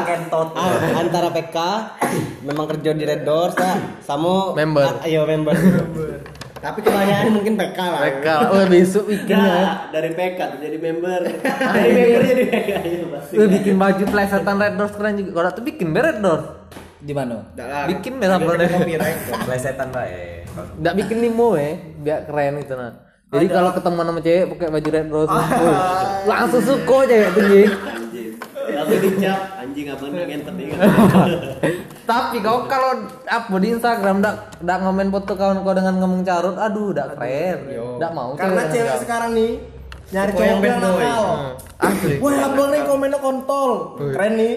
Kentot 0.05 0.49
Ah, 0.53 0.73
antara 1.01 1.27
PK 1.33 1.57
memang 2.45 2.65
kerja 2.69 2.93
di 2.93 3.03
Red 3.03 3.25
Doors 3.25 3.57
tak 3.57 3.75
sama 4.05 4.53
Member. 4.53 4.85
Ah, 4.85 5.05
iya 5.09 5.25
member. 5.25 5.57
Tapi 6.63 6.79
kebanyakan 6.79 7.29
mungkin 7.35 7.53
PK 7.59 7.79
lah. 7.81 7.99
Mereka 7.99 8.33
oh 8.53 8.63
besok 8.71 9.03
bikin 9.11 9.35
ya. 9.35 9.43
Nah, 9.43 9.75
dari 9.91 10.09
PK 10.15 10.39
tuh 10.55 10.59
jadi 10.63 10.77
member. 10.79 11.19
Dari 11.43 11.89
member 11.91 12.21
jadi 12.23 12.43
PK 12.47 12.69
iya 12.85 13.05
pasti. 13.11 13.33
Eh, 13.35 13.47
bikin 13.49 13.75
baju 13.75 14.03
plesetan 14.07 14.55
red 14.61 14.73
doors 14.79 14.93
keren 14.95 15.19
juga? 15.19 15.31
Kalau 15.41 15.49
tuh 15.57 15.63
bikin 15.65 15.87
be 15.91 15.99
red 15.99 16.23
doors 16.23 16.45
di 17.03 17.11
mana? 17.11 17.43
Lah. 17.59 17.89
Bikin 17.91 18.21
be 18.21 18.25
sablon 18.31 18.61
kok. 18.63 18.87
plesetan 19.43 19.91
baik 19.91 20.47
Nggak 20.53 20.93
bikin 21.01 21.17
limo 21.19 21.57
ya, 21.57 21.75
biar 21.99 22.19
keren 22.29 22.61
itu 22.61 22.77
nah. 22.77 23.02
Jadi 23.33 23.45
kalau 23.49 23.69
ketemu 23.73 23.99
sama 24.05 24.19
cewek 24.21 24.45
pakai 24.53 24.67
baju 24.69 24.89
red 24.93 25.07
rose, 25.09 25.31
woi, 25.33 25.73
langsung 26.29 26.61
suko 26.61 26.97
cewek 27.09 27.29
anjing. 27.33 27.71
Tapi 28.63 28.93
dicap. 28.99 29.39
Anjing 29.59 29.85
apa 29.89 30.03
nih 30.05 30.23
ngentet 30.27 30.55
ini 30.55 30.73
Tapi 32.09 32.37
kau 32.43 32.67
kalau 32.67 33.07
apa 33.25 33.55
di 33.57 33.67
Instagram 33.73 34.19
ndak 34.19 34.35
ndak 34.61 34.77
ngomen 34.83 35.07
foto 35.09 35.33
kawan 35.33 35.63
kau 35.63 35.73
dengan 35.73 35.97
ngomong 36.03 36.21
carut, 36.21 36.55
aduh 36.59 36.93
ndak 36.93 37.17
keren, 37.17 37.57
ndak 37.97 38.11
mau 38.11 38.37
Karena 38.37 38.69
cewek 38.69 38.95
sekarang 39.01 39.31
nih 39.33 39.72
nyari 40.13 40.29
Cowok 40.29 40.45
yang 40.45 40.59
bad 40.61 40.69
boy. 40.71 40.83
nakal. 41.01 41.23
Hmm, 41.25 41.51
Asli. 41.83 42.15
Wah, 42.15 42.33
abang 42.39 42.69
nih 42.69 42.81
komennya 42.85 43.19
kontol. 43.19 43.71
Keren 43.97 44.33
nih. 44.37 44.53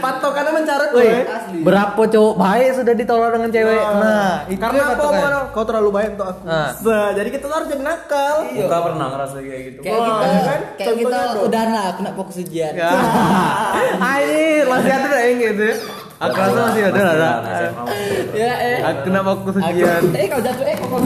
Patokannya 0.00 0.52
mencarut 0.52 0.88
Woi, 0.90 1.04
gue. 1.04 1.20
berapa 1.62 2.02
cowok 2.02 2.34
baik 2.34 2.70
sudah 2.74 2.94
ditolak 2.96 3.30
dengan 3.30 3.50
cewek? 3.52 3.78
Nah, 3.78 4.32
itu 4.48 4.58
Karena 4.58 4.78
yang 4.82 4.98
apa? 4.98 5.38
Kau 5.52 5.62
terlalu 5.62 5.90
baik 5.92 6.08
untuk 6.16 6.26
aku. 6.26 6.40
Nah. 6.42 6.68
Nah, 6.74 7.08
jadi 7.12 7.28
kita 7.28 7.44
harus 7.46 7.68
jadi 7.68 7.84
nakal. 7.84 8.34
Buka 8.50 8.76
pernah 8.82 9.06
ngerasa 9.12 9.36
kayak 9.38 9.62
gitu 9.62 9.78
kayak 9.80 10.00
kita 10.00 10.26
kan? 10.42 10.60
kayak 10.74 10.94
kita 10.96 11.18
dong. 11.28 11.44
udah 11.46 11.62
nak 11.68 11.84
aku 11.86 12.00
nak 12.02 12.14
fokus 12.16 12.36
ujian 12.40 12.72
Ya. 12.72 12.90
Anjir, 14.02 14.64
masih 14.66 14.90
ada 14.90 15.18
yang 15.22 15.38
gitu. 15.38 15.68
Aku 16.22 16.38
rasa 16.38 16.58
masih 16.70 16.82
ada 16.86 17.02
lah. 17.18 17.36
Ya 18.30 18.52
eh 18.62 18.78
fokus 19.26 19.54
aku 19.58 19.74
ujian. 19.74 20.02
eh 20.14 20.26
kau 20.30 20.38
jatuh 20.38 20.66
eh 20.70 20.76
kau 20.78 20.88
kau 20.94 21.02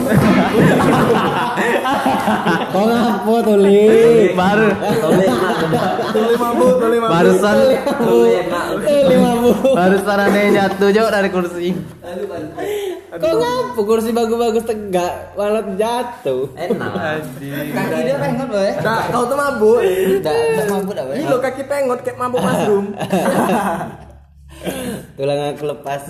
kau 2.69 2.85
ngapo 2.85 3.35
tuh 3.41 3.57
li 3.65 3.81
Baru 4.37 4.69
Tuli 6.13 6.35
mabuk, 6.37 6.73
tuli 6.81 6.99
mabuk. 7.01 7.13
barusan 7.17 7.57
lima 9.09 9.31
bu 9.41 9.51
barusan 9.73 10.19
ada 10.21 10.37
yang 10.37 10.53
jatuh 10.55 10.89
jauh 10.93 11.11
dari 11.11 11.29
kursi. 11.33 11.73
kau 13.17 13.33
ngapo 13.41 13.81
kursi 13.89 14.13
bagus-bagus 14.13 14.65
tegak 14.69 15.33
malah 15.33 15.65
jatuh 15.81 16.53
enak 16.61 16.93
kaki 17.73 17.99
dia 18.05 18.17
pengen 18.21 18.47
boy 18.53 18.69
kau 18.85 19.23
tuh 19.25 19.37
mabuk. 19.41 19.81
tidak 19.81 20.69
mampu 20.69 20.91
dah 20.93 21.05
boy 21.09 21.17
Ini 21.17 21.25
lo 21.25 21.39
kaki 21.41 21.63
pengot 21.65 22.05
kayak 22.05 22.21
mabuk 22.21 22.45
mushroom. 22.45 22.93
tulang 25.17 25.41
aku 25.53 25.65
lepas 25.69 26.03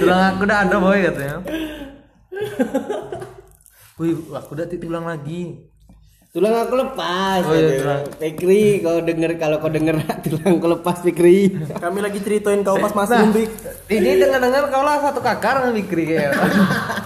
Tulang 0.00 0.20
aku 0.34 0.40
udah 0.46 0.58
ada 0.66 0.76
boy 0.78 0.98
katanya. 1.06 1.36
Wih, 4.00 4.16
aku 4.32 4.50
udah 4.56 4.66
tulang 4.66 5.06
lagi. 5.06 5.60
tulang 6.30 6.54
aku 6.62 6.78
lepas 6.78 7.42
Oh 7.42 7.58
iya, 7.58 7.82
tulang. 7.82 8.02
Fikri 8.22 8.78
kau 8.86 9.02
denger 9.02 9.34
kalau 9.34 9.58
kau 9.58 9.66
denger 9.66 9.98
tulang 10.24 10.62
aku 10.62 10.68
lepas 10.78 11.02
Fikri 11.02 11.50
Kami 11.74 11.98
lagi 11.98 12.22
ceritain 12.22 12.62
kau 12.62 12.78
pas 12.78 12.94
mushroom, 12.94 13.34
Dik. 13.34 13.50
Ini 13.90 14.10
dengar-dengar 14.22 14.70
kau 14.70 14.86
lah 14.86 15.02
satu 15.02 15.18
kakak 15.18 15.58
dengan 15.58 15.74
Fikri 15.82 16.04
kayak. 16.06 16.32